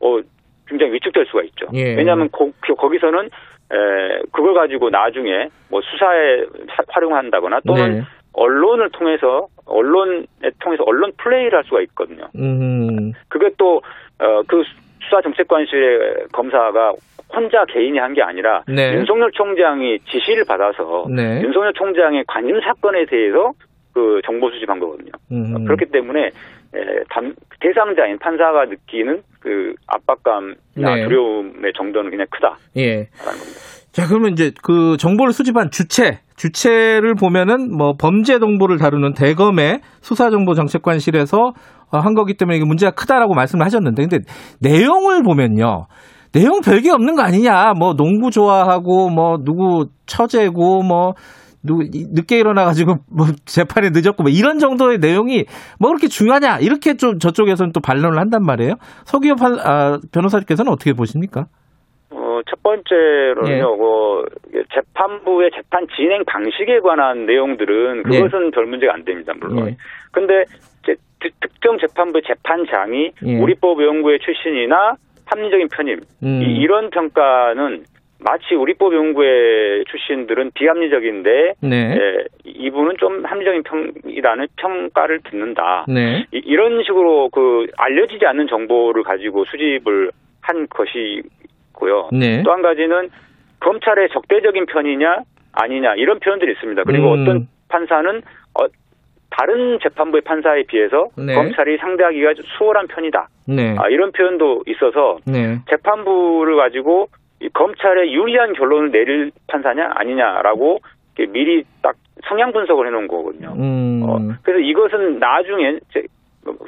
[0.00, 0.18] 어
[0.66, 1.66] 굉장히 위축될 수가 있죠.
[1.74, 1.94] 예.
[1.96, 3.24] 왜냐하면 거, 거기서는
[3.70, 8.02] 에, 그걸 가지고 나중에 뭐 수사에 사- 활용한다거나 또는 네.
[8.34, 10.24] 언론을 통해서 언론에
[10.60, 12.28] 통해서 언론 플레이를 할 수가 있거든요.
[12.36, 13.82] 음, 그게 또
[14.20, 14.62] 어, 그
[15.04, 16.92] 수사정책관실의 검사가
[17.34, 18.94] 혼자 개인이 한 게 아니라 네.
[18.94, 21.42] 윤석열 총장이 지시를 받아서 네.
[21.42, 23.52] 윤석열 총장의 관심 사건에 대해서
[23.92, 25.10] 그 정보 수집한 거거든요.
[25.32, 25.64] 음.
[25.64, 26.30] 그렇기 때문에 에,
[27.10, 31.04] 담- 대상자인 판사가 느끼는 그 압박감이나 네.
[31.04, 32.56] 두려움의 정도는 그냥 크다.
[32.76, 33.08] 예.
[33.92, 41.38] 자, 그러면 이제 그 정보를 수집한 주체, 주체를 보면은 뭐 범죄 정보를 다루는 대검의 수사정보정책관실에서
[41.48, 41.52] 어,
[41.92, 44.18] 한 거기 때문에 이게 문제가 크다라고 말씀을 하셨는데, 근데
[44.60, 45.86] 내용을 보면요.
[46.32, 47.72] 내용 별게 없는 거 아니냐.
[47.78, 51.14] 뭐 농구 좋아하고 뭐 누구 처제고 뭐
[51.64, 55.46] 누구 이- 늦게 일어나가지고 뭐 재판에 늦었고 뭐 이런 정도의 내용이
[55.80, 58.74] 뭐 그렇게 중요하냐 이렇게 좀 저쪽에서는 또 반론을 한단 말이에요.
[59.04, 61.46] 서기호 판- 아, 변호사님께서는 어떻게 보십니까?
[62.10, 63.60] 어, 첫 번째로는요, 예.
[63.62, 68.18] 그 재판부의 재판 진행 방식에 관한 내용들은 예.
[68.20, 69.68] 그것은 별 문제가 안 됩니다, 물론.
[69.70, 69.76] 예.
[70.12, 70.44] 근데
[71.20, 73.38] 특- 특정 재판부 재판장이 예.
[73.38, 74.96] 우리법 연구회 출신이나
[75.26, 76.42] 합리적인 편임 음.
[76.42, 77.84] 이, 이런 평가는
[78.20, 81.96] 마치 우리법 연구회 출신들은 비합리적인데 네.
[81.96, 85.84] 예, 이분은 좀 합리적인 평이라는 평가를 듣는다.
[85.88, 86.26] 네.
[86.32, 92.08] 이, 런 식으로 그 알려지지 않는 정보를 가지고 수집을 한 것이고요.
[92.12, 92.42] 네.
[92.42, 93.10] 또한 가지는
[93.60, 95.18] 검찰의 적대적인 편이냐
[95.52, 96.84] 아니냐 이런 표현들이 있습니다.
[96.84, 97.22] 그리고 음.
[97.22, 98.22] 어떤 판사는
[98.58, 98.64] 어,
[99.30, 101.34] 다른 재판부의 판사에 비해서 네.
[101.34, 103.28] 검찰이 상대하기가 수월한 편이다.
[103.48, 103.76] 네.
[103.78, 105.58] 아, 이런 표현도 있어서 네.
[105.68, 107.08] 재판부를 가지고
[107.40, 110.80] 이 검찰에 유리한 결론을 내릴 판사냐 아니냐라고
[111.30, 111.94] 미리 딱
[112.28, 113.54] 성향 분석을 해놓은 거거든요.
[113.56, 114.02] 음.
[114.04, 116.02] 어, 그래서 이것은 나중에 이제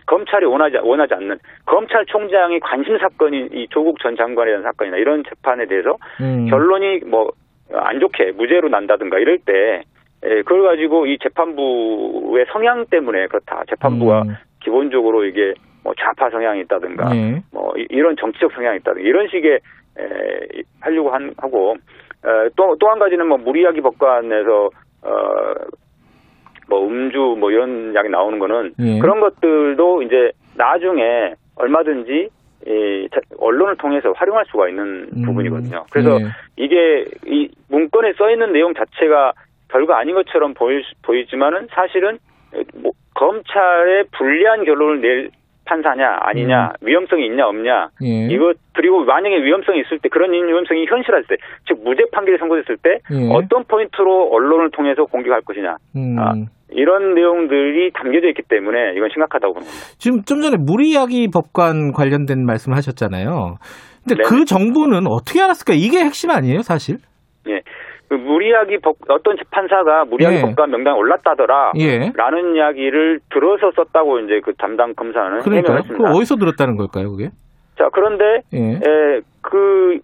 [0.07, 5.67] 검찰이 원하지 원하지 않는 검찰총장의 관심 사건인 이 조국 전 장관에 대한 사건이나 이런 재판에
[5.67, 6.47] 대해서 음.
[6.49, 7.31] 결론이 뭐
[7.73, 9.83] 안 좋게 무죄로 난다든가 이럴 때
[10.23, 13.65] 에, 그걸 가지고 이 재판부의 성향 때문에 그렇다.
[13.69, 14.35] 재판부가 음.
[14.63, 17.43] 기본적으로 이게 뭐 좌파 성향이 있다든가 네.
[17.53, 19.53] 뭐 이- 이런 정치적 성향이 있다든가 이런 식의
[19.99, 21.75] 에, 하려고 한, 하고
[22.57, 24.71] 또 또 한 가지는 뭐 무리야기 법관에서
[25.03, 25.55] 어
[26.69, 28.99] 뭐 음주 뭐 이런 이야기 나오는 거는 예.
[29.01, 32.29] 그런 것들도 이제 나중에 얼마든지
[32.67, 35.23] 이 자- 언론을 통해서 활용할 수가 있는 음.
[35.25, 35.85] 부분이거든요.
[35.91, 36.27] 그래서 예.
[36.57, 39.33] 이게 이 문건에 써 있는 내용 자체가
[39.71, 42.19] 별거 아닌 것처럼 수- 보이지만은 사실은
[42.83, 45.31] 뭐 검찰에 불리한 결론을 낼
[45.67, 48.05] 판사냐 아니냐 위험성이 있냐 없냐 음.
[48.05, 48.27] 예.
[48.35, 51.37] 이거 그리고 만약에 위험성이 있을 때 그런 위험성이 현실화됐을
[51.69, 53.29] 때즉 무죄 판결이 선고됐을 때 예.
[53.33, 56.17] 어떤 포인트로 언론을 통해서 공격할 것이냐 음.
[56.19, 56.33] 아,
[56.71, 59.73] 이런 내용들이 담겨져 있기 때문에 이건 심각하다고 겁니다.
[59.99, 63.59] 지금 좀 전에 무리야기 법관 관련된 말씀 하셨잖아요.
[64.03, 64.23] 근데 네네.
[64.29, 65.75] 그 정보는 어떻게 알았을까?
[65.77, 66.97] 이게 핵심 아니에요, 사실?
[67.49, 67.61] 예.
[68.11, 70.43] 그 무리하기 법, 어떤 판사가 무리하기 예.
[70.43, 71.73] 법관 명단에 올랐다더라.
[71.79, 72.11] 예.
[72.17, 75.41] 라는 이야기를 들어서 썼다고 이제 그 담당 검사는.
[75.41, 76.11] 해명했습니다.
[76.11, 77.31] 어디서 들었다는 걸까요, 그게?
[77.79, 78.59] 자, 그런데 예.
[78.59, 80.01] 에, 그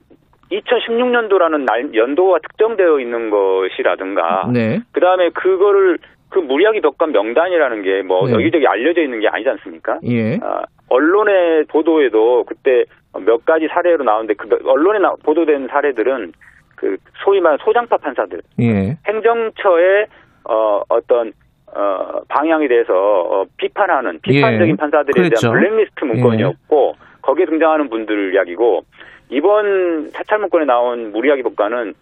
[0.52, 4.78] 2016년도라는 날, 연도가 특정되어 있는 것이라든가 네.
[4.92, 5.98] 그다음에 그거를
[6.30, 8.34] 그 무리하기 법관 명단이라는 게뭐 네.
[8.34, 9.98] 여기저기 알려져 있는 게 아니지 않습니까?
[10.06, 10.38] 예.
[10.42, 12.84] 아, 언론의 보도에도 그때
[13.24, 16.32] 몇 가지 사례로 나오는데 그 언론에 나- 보도된 사례들은
[16.76, 18.96] 그 소위 말하는 소장파 판사들 예.
[19.06, 20.06] 행정처의
[20.44, 21.32] 어, 어떤
[21.74, 24.76] 어, 방향에 대해서 어, 비판하는 비판적인 예.
[24.76, 25.50] 판사들에 그랬죠.
[25.50, 28.84] 대한 블랙리스트 문건이었고 거기에 등장하는 분들 이야기고
[29.30, 31.94] 이번 사찰 문건에 나온 무리하기 법관은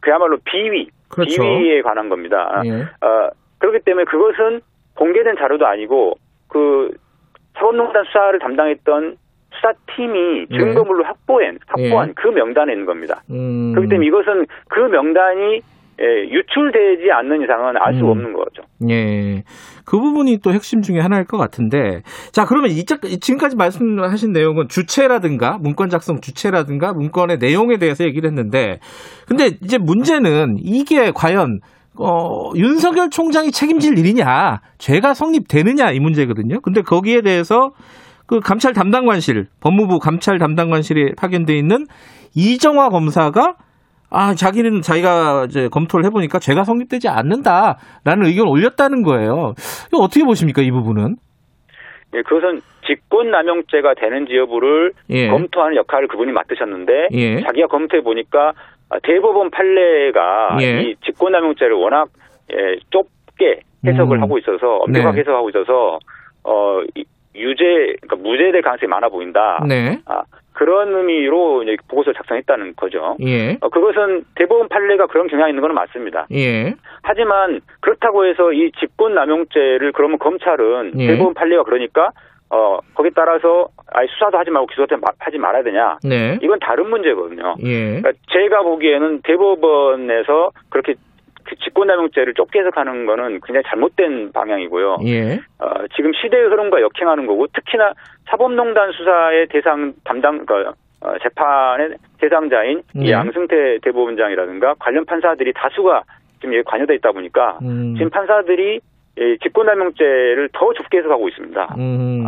[0.00, 1.42] 그야말로 비위 그렇죠.
[1.42, 2.62] 비위에 관한 겁니다.
[2.64, 2.82] 예.
[3.06, 4.60] 어, 그렇기 때문에 그것은
[4.96, 6.14] 공개된 자료도 아니고
[6.48, 6.90] 그
[7.54, 9.16] 사법농단 수사를 담당했던
[9.54, 10.58] 수사팀이 예.
[10.58, 12.12] 증거물로 확보한 확보한 예.
[12.16, 13.22] 그 명단에 있는 겁니다.
[13.30, 13.72] 음.
[13.72, 15.60] 그렇기 때문에 이것은 그 명단이
[16.00, 18.10] 예, 유출되지 않는 이상은 알 수가 음.
[18.10, 18.62] 없는 거죠.
[18.90, 19.44] 예.
[19.84, 22.02] 그 부분이 또 핵심 중에 하나일 것 같은데.
[22.32, 28.78] 자, 그러면 이, 지금까지 말씀하신 내용은 주체라든가, 문건 작성 주체라든가, 문건의 내용에 대해서 얘기를 했는데,
[29.28, 31.60] 근데 이제 문제는 이게 과연,
[31.98, 36.60] 어, 윤석열 총장이 책임질 일이냐, 죄가 성립되느냐, 이 문제거든요.
[36.62, 37.70] 근데 거기에 대해서
[38.32, 41.84] 그 감찰 담당관실, 법무부 감찰 담당관실에 파견돼 있는
[42.34, 43.56] 이정화 검사가
[44.08, 49.52] 아, 자기는 자기가 이제 검토를 해보니까 죄가 성립되지 않는다라는 의견을 올렸다는 거예요.
[49.88, 51.16] 이거 어떻게 보십니까, 이 부분은?
[52.14, 55.28] 예, 그것은 직권남용죄가 되는지 여부를 예.
[55.28, 57.40] 검토하는 역할을 그분이 맡으셨는데 예.
[57.42, 58.54] 자기가 검토해 보니까
[59.02, 60.80] 대법원 판례가 예.
[60.80, 62.08] 이 직권남용죄를 워낙
[62.50, 64.22] 예, 좁게 해석을 음.
[64.22, 65.20] 하고 있어서 엄격하게 네.
[65.20, 65.98] 해석하고 있어서
[66.44, 67.04] 어 이-
[67.34, 69.64] 유죄 그러니까 무죄될 가능성이 많아 보인다.
[69.66, 69.98] 네.
[70.06, 70.22] 아,
[70.52, 73.16] 그런 의미로 이제 보고서를 작성했다는 거죠.
[73.20, 73.56] 예.
[73.60, 76.26] 어, 그것은 대법원 판례가 그런 경향이 있는 건 맞습니다.
[76.32, 76.74] 예.
[77.02, 81.06] 하지만 그렇다고 해서 이 직권남용죄를 그러면 검찰은 예.
[81.08, 82.10] 대법원 판례가 그러니까
[82.50, 85.96] 어 거기에 따라서 아예 수사도 하지 말고 기소도 하지 말아야 되냐?
[86.04, 86.38] 네.
[86.42, 87.54] 이건 다른 문제거든요.
[87.64, 88.00] 예.
[88.00, 90.94] 그러니까 제가 보기에는 대법원에서 그렇게
[91.52, 94.98] 그 직권남용죄를 좁게 해석하는 거는 굉장히 잘못된 방향이고요.
[95.06, 95.34] 예.
[95.58, 97.92] 어, 지금 시대의 흐름과 역행하는 거고 특히나
[98.28, 103.10] 사법농단 수사의 대상 담당 그, 어, 재판의 대상자인 이 네.
[103.12, 106.02] 양승태 대법원장이라든가 관련 판사들이 다수가
[106.40, 107.94] 지금 여기 관여돼 있다 보니까 음.
[107.96, 108.80] 지금 판사들이
[109.18, 111.74] 이 직권남용죄를 더 좁게 해석하고 있습니다.
[111.78, 112.26] 음.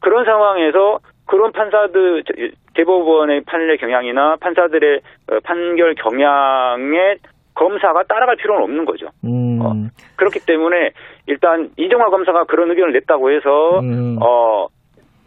[0.00, 2.34] 그런 상황에서 그런 판사들 저-
[2.74, 5.00] 대법원의 판례 경향이나 판사들의
[5.30, 7.16] 어, 판결 경향에
[7.54, 9.06] 검사가 따라갈 필요는 없는 거죠.
[9.24, 9.88] 음.
[10.16, 10.90] 그렇기 때문에
[11.26, 14.16] 일단 이정화 검사가 그런 의견을 냈다고 해서 음.
[14.20, 14.66] 어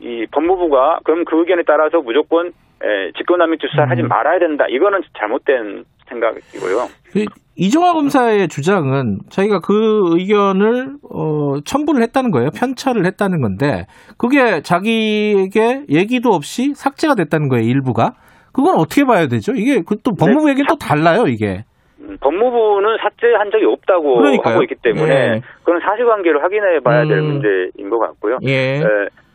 [0.01, 3.91] 이 법무부가 그럼 그 의견에 따라서 무조건 에, 직권남용죄 수사를 음.
[3.91, 4.65] 하지 말아야 된다.
[4.69, 6.87] 이거는 잘못된 생각이고요.
[7.13, 7.25] 그
[7.55, 12.49] 이정화 검사의 주장은 자기가 그 의견을 어, 첨부를 했다는 거예요.
[12.53, 13.85] 편차를 했다는 건데
[14.17, 17.65] 그게 자기에게 얘기도 없이 삭제가 됐다는 거예요.
[17.65, 18.15] 일부가.
[18.51, 19.53] 그건 어떻게 봐야 되죠?
[19.53, 21.23] 이게 그 또 법무부 얘기는 또 달라요.
[21.27, 21.63] 이게.
[22.07, 24.53] 음, 법무부는 삭제한 적이 없다고 그러니까요.
[24.53, 25.41] 하고 있기 때문에 예.
[25.63, 27.25] 그건 사실관계를 확인해 봐야 될 음.
[27.25, 28.37] 문제인 것 같고요.
[28.43, 28.81] 예.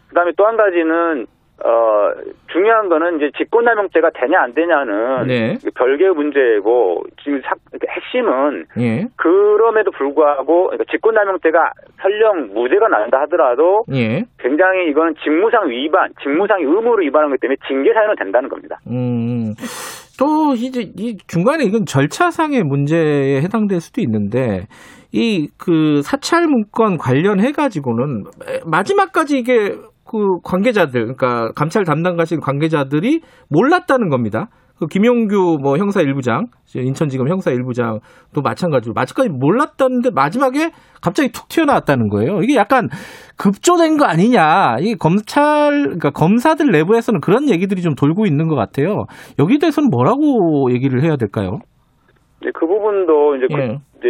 [0.09, 1.27] 그다음에 또 한 가지는
[1.63, 2.11] 어
[2.51, 5.59] 중요한 거는 이제 직권남용죄가 되냐 안 되냐는 네.
[5.75, 7.55] 별개의 문제고 지금 사-
[7.87, 9.07] 핵심은 예.
[9.17, 14.25] 그럼에도 불구하고 그러니까 직권남용죄가 설령 무죄가 난다 하더라도 예.
[14.39, 18.79] 굉장히 이거는 직무상 위반, 직무상 의무를 위반한 것 때문에 징계 사유는 된다는 겁니다.
[18.91, 19.53] 음.
[20.21, 24.67] 또 이제 이 중간에 이건 절차상의 문제에 해당될 수도 있는데
[25.13, 28.25] 이 그 사찰 문건 관련해 가지고는
[28.67, 29.75] 마지막까지 이게
[30.05, 34.51] 그 관계자들 그러니까 감찰 담당가신 관계자들이 몰랐다는 겁니다.
[34.81, 40.71] 그 김용규 뭐 형사 일부장 인천지검 형사 일부장도 마찬가지로 마지막까지 몰랐다는데 마지막에
[41.03, 42.41] 갑자기 툭 튀어나왔다는 거예요.
[42.43, 42.89] 이게 약간
[43.39, 44.77] 급조된 거 아니냐.
[44.81, 49.05] 이 검찰 그러니까 검사들 내부에서는 그런 얘기들이 좀 돌고 있는 것 같아요.
[49.39, 51.59] 여기에 대해서는 뭐라고 얘기를 해야 될까요?
[52.41, 53.65] 이제 그 부분도 이제 그- 예.
[53.99, 54.09] 이제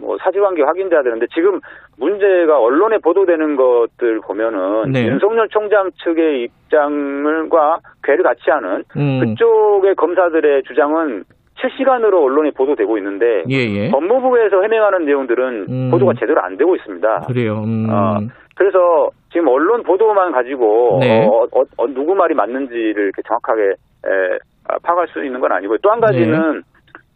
[0.00, 1.60] 뭐 사실관계 확인돼야 되는데 지금
[2.00, 5.06] 문제가 언론에 보도되는 것들 보면은 네.
[5.06, 9.20] 윤석열 총장 측의 입장과 괴를 같이 하는 음.
[9.20, 11.24] 그쪽의 검사들의 주장은
[11.60, 13.90] 실시간으로 언론에 보도되고 있는데 예, 예.
[13.90, 15.90] 법무부에서 해명하는 내용들은 음.
[15.90, 17.20] 보도가 제대로 안 되고 있습니다.
[17.28, 17.62] 그래요.
[17.64, 17.86] 음.
[17.90, 18.18] 어,
[18.56, 21.26] 그래서 지금 언론 보도만 가지고 네.
[21.26, 25.76] 어, 어, 어, 누구 말이 맞는지를 이렇게 정확하게 에, 아, 파악할 수 있는 건 아니고요.
[25.82, 26.60] 또 한 가지는 네.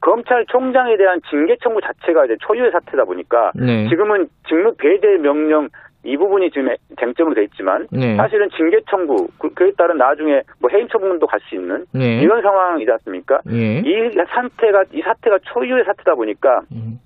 [0.05, 3.89] 검찰총장에 대한 징계 청구 자체가 이제 초유의 사태다 보니까 네.
[3.89, 5.69] 지금은 직무 배제 명령
[6.05, 6.69] 이 부분이 지금
[7.01, 8.15] 쟁점으로 돼 있지만 네.
[8.17, 12.21] 사실은 징계 청구 그, 그에 따른 나중에 뭐 해임 처분도 갈 수 있는 네.
[12.21, 13.41] 이런 상황이지 않습니까?
[13.51, 13.79] 예.
[13.79, 17.01] 이 사태가 이 사태가 초유의 사태다 보니까 음.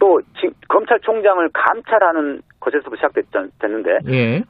[0.00, 4.42] 또 지- 검찰총장을 감찰하는 것에서부터 시작됐는데 예.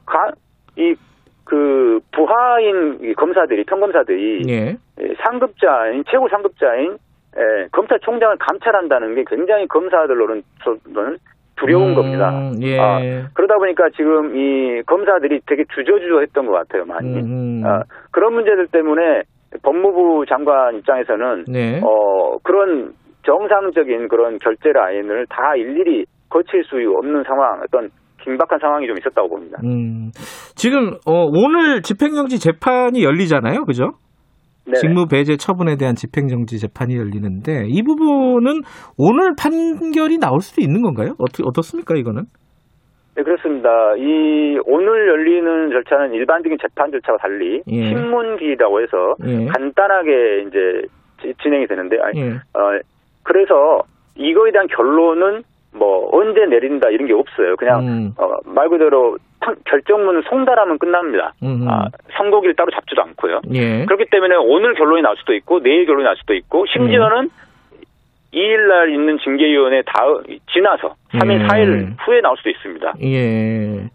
[0.75, 4.77] 이그 부하인 이 검사들이 평검사들이 예.
[5.01, 6.97] 예, 상급자인 최고 상급자인
[7.37, 10.41] 예, 검찰총장을 감찰한다는 게 굉장히 검사들로는
[11.57, 12.31] 두려운 음, 겁니다.
[12.61, 12.79] 예.
[12.79, 12.99] 아,
[13.33, 17.07] 그러다 보니까 지금 이 검사들이 되게 주저주저했던 것 같아요, 많이.
[17.19, 17.63] 음.
[17.65, 17.81] 아,
[18.11, 19.23] 그런 문제들 때문에
[19.63, 21.81] 법무부 장관 입장에서는 네.
[21.81, 22.93] 어, 그런
[23.25, 27.89] 정상적인 그런 결제 라인을 다 일일이 거칠 수 없는 상황, 어떤
[28.21, 29.57] 긴박한 상황이 좀 있었다고 봅니다.
[29.63, 30.11] 음.
[30.55, 33.65] 지금 어, 오늘 집행정지 재판이 열리잖아요.
[33.65, 33.91] 그죠?
[34.65, 34.77] 네네.
[34.79, 38.61] 직무 배제 처분에 대한 집행정지 재판이 열리는데 이 부분은
[38.97, 41.13] 오늘 판결이 나올 수도 있는 건가요?
[41.19, 42.23] 어떻게 어떻습니까 이거는?
[43.15, 43.69] 네, 그렇습니다.
[43.95, 47.85] 이 오늘 열리는 절차는 일반적인 재판 절차와 달리 예.
[47.89, 49.45] 신문기라고 해서 예.
[49.45, 50.87] 간단하게 이제
[51.21, 52.29] 지- 진행이 되는데, 아니, 예.
[52.31, 52.77] 어,
[53.23, 53.79] 그래서
[54.15, 55.43] 이거에 대한 결론은
[55.73, 57.55] 뭐 언제 내린다 이런 게 없어요.
[57.57, 58.11] 그냥 음.
[58.17, 59.17] 어, 말 그대로 판-
[59.65, 61.33] 결정문을 송달하면 끝납니다.
[61.43, 61.67] 음흠.
[61.69, 63.41] 아, 선고기를 따로 잡지도 않고요.
[63.53, 63.85] 예.
[63.85, 67.29] 그렇기 때문에 오늘 결론이 날 수도 있고 내일 결론이 날 수도 있고 심지어는
[68.33, 71.47] 2일 날 있는 징계위원회 다음 지나서 3일 음.
[71.47, 72.93] 4일 후에 나올 수도 있습니다.
[73.03, 73.89] 예.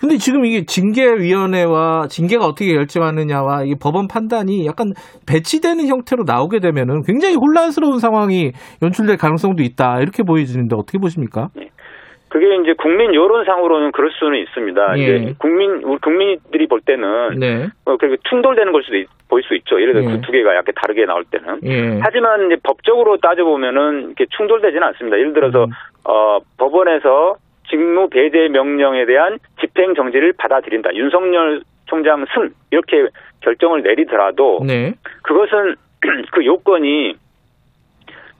[0.00, 4.92] 근데 지금 이게 징계위원회와 징계가 어떻게 결정하느냐와 이 법원 판단이 약간
[5.28, 8.50] 배치되는 형태로 나오게 되면은 굉장히 혼란스러운 상황이
[8.82, 10.00] 연출될 가능성도 있다.
[10.00, 11.50] 이렇게 보여지는데 어떻게 보십니까?
[12.32, 14.98] 그게 이제 국민 여론상으로는 그럴 수는 있습니다.
[14.98, 15.02] 예.
[15.02, 17.66] 이제 국민 우리 국민들이 볼 때는 네.
[17.84, 19.78] 어, 그렇게 충돌되는 걸 수도 있- 보일 수 있죠.
[19.78, 20.16] 예를 들어 예.
[20.16, 21.60] 그두 개가 약간 다르게 나올 때는.
[21.64, 22.00] 예.
[22.02, 25.18] 하지만 이제 법적으로 따져 보면은 이렇게 충돌되지는 않습니다.
[25.18, 25.34] 예를 음.
[25.34, 25.66] 들어서
[26.04, 27.36] 어, 법원에서
[27.68, 30.94] 직무 배제 명령에 대한 집행 정지를 받아들인다.
[30.94, 31.60] 윤석열
[31.90, 33.08] 검찰총장 승 이렇게
[33.42, 34.94] 결정을 내리더라도 네.
[35.22, 35.74] 그것은
[36.32, 37.14] 그 요건이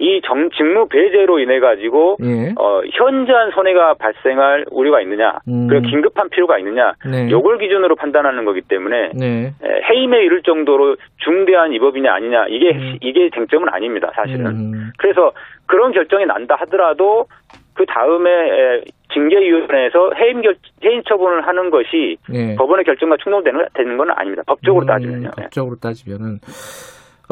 [0.02, 2.52] 이 정, 직무 배제로 인해 가지고 예.
[2.58, 5.68] 어, 현저한 손해가 발생할 우려가 있느냐, 음.
[5.68, 7.30] 그리고 긴급한 필요가 있느냐, 네.
[7.30, 9.54] 요걸 기준으로 판단하는 거기 때문에 네.
[9.62, 14.46] 에, 해임에 이를 정도로 중대한 위법이냐 아니냐 이게 이게 쟁점은 아닙니다 사실은.
[14.46, 14.92] 음.
[14.98, 15.30] 그래서
[15.66, 17.26] 그런 결정이 난다 하더라도
[17.74, 18.80] 그 다음에 에,
[19.12, 22.56] 징계위원회에서 해임 결 해임 처분을 하는 것이 예.
[22.56, 24.42] 법원의 결정과 충돌되는 되는 건 아닙니다.
[24.48, 25.30] 법적으로 음, 따지면요.
[25.38, 25.42] 예.
[25.42, 26.38] 법적으로 따지면은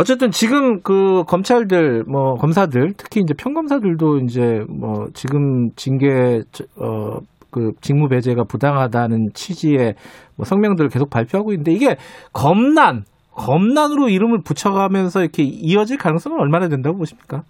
[0.00, 6.42] 어쨌든 지금 그 검찰들 뭐 검사들 특히 이제 평검사들도 이제 뭐 지금 징계
[6.76, 7.20] 어
[7.50, 9.94] 그 직무 배제가 부당하다는 취지의
[10.36, 11.96] 뭐 성명들을 계속 발표하고 있는데 이게
[12.32, 17.42] 검난 검난으로 이름을 붙여가면서 이렇게 이어질 가능성은 얼마나 된다고 보십니까?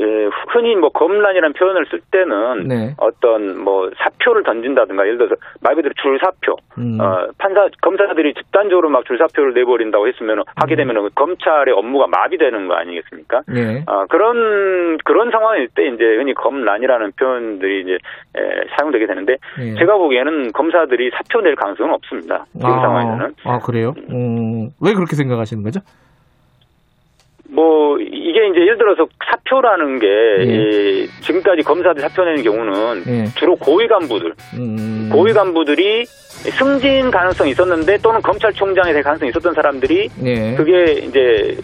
[0.00, 2.94] 예, 흔히 뭐 검란이라는 표현을 쓸 때는 네.
[2.98, 6.98] 어떤 뭐 사표를 던진다든가 예를 들어서 말 그대로 줄사표, 음.
[7.00, 13.42] 어, 판사 검사들이 집단적으로 막 줄사표를 내버린다고 했으면 하게 되면 검찰의 업무가 마비되는 거 아니겠습니까?
[13.48, 13.82] 네.
[13.86, 17.92] 어, 그런 그런 상황일 때 이제 흔히 검란이라는 표현들이 이제
[18.36, 19.74] 에, 사용되게 되는데 예.
[19.74, 22.44] 제가 보기에는 검사들이 사표 낼 가능성은 없습니다.
[22.52, 23.94] 지금 아, 상황에는 아 그래요?
[24.10, 25.80] 음, 왜 그렇게 생각하시는 거죠?
[27.50, 30.44] 뭐 이게 이제 예를 들어서 사표라는 게 예.
[30.44, 33.24] 이, 지금까지 검사들 사표 내는 경우는 예.
[33.36, 35.08] 주로 고위 간부들 음.
[35.10, 40.54] 고위 간부들이 승진 가능성이 있었는데 또는 검찰총장이 될 가능성이 있었던 사람들이 예.
[40.56, 41.56] 그게 이제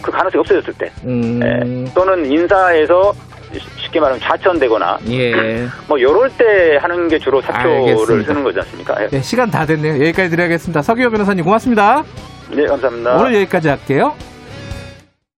[0.00, 1.40] 그 가능성이 없어졌을 때 음.
[1.42, 3.12] 예, 또는 인사에서
[3.78, 5.66] 쉽게 말하면 좌천되거나 예.
[5.88, 8.26] 뭐 요럴 때 하는 게 주로 사표를 알겠습니다.
[8.28, 9.02] 쓰는 거지 않습니까?
[9.02, 9.08] 예.
[9.08, 9.94] 네, 시간 다 됐네요.
[9.94, 10.80] 여기까지 드려야겠습니다.
[10.80, 12.04] 서기호 변호사님 고맙습니다.
[12.50, 13.16] 네, 감사합니다.
[13.16, 14.14] 오늘 여기까지 할게요.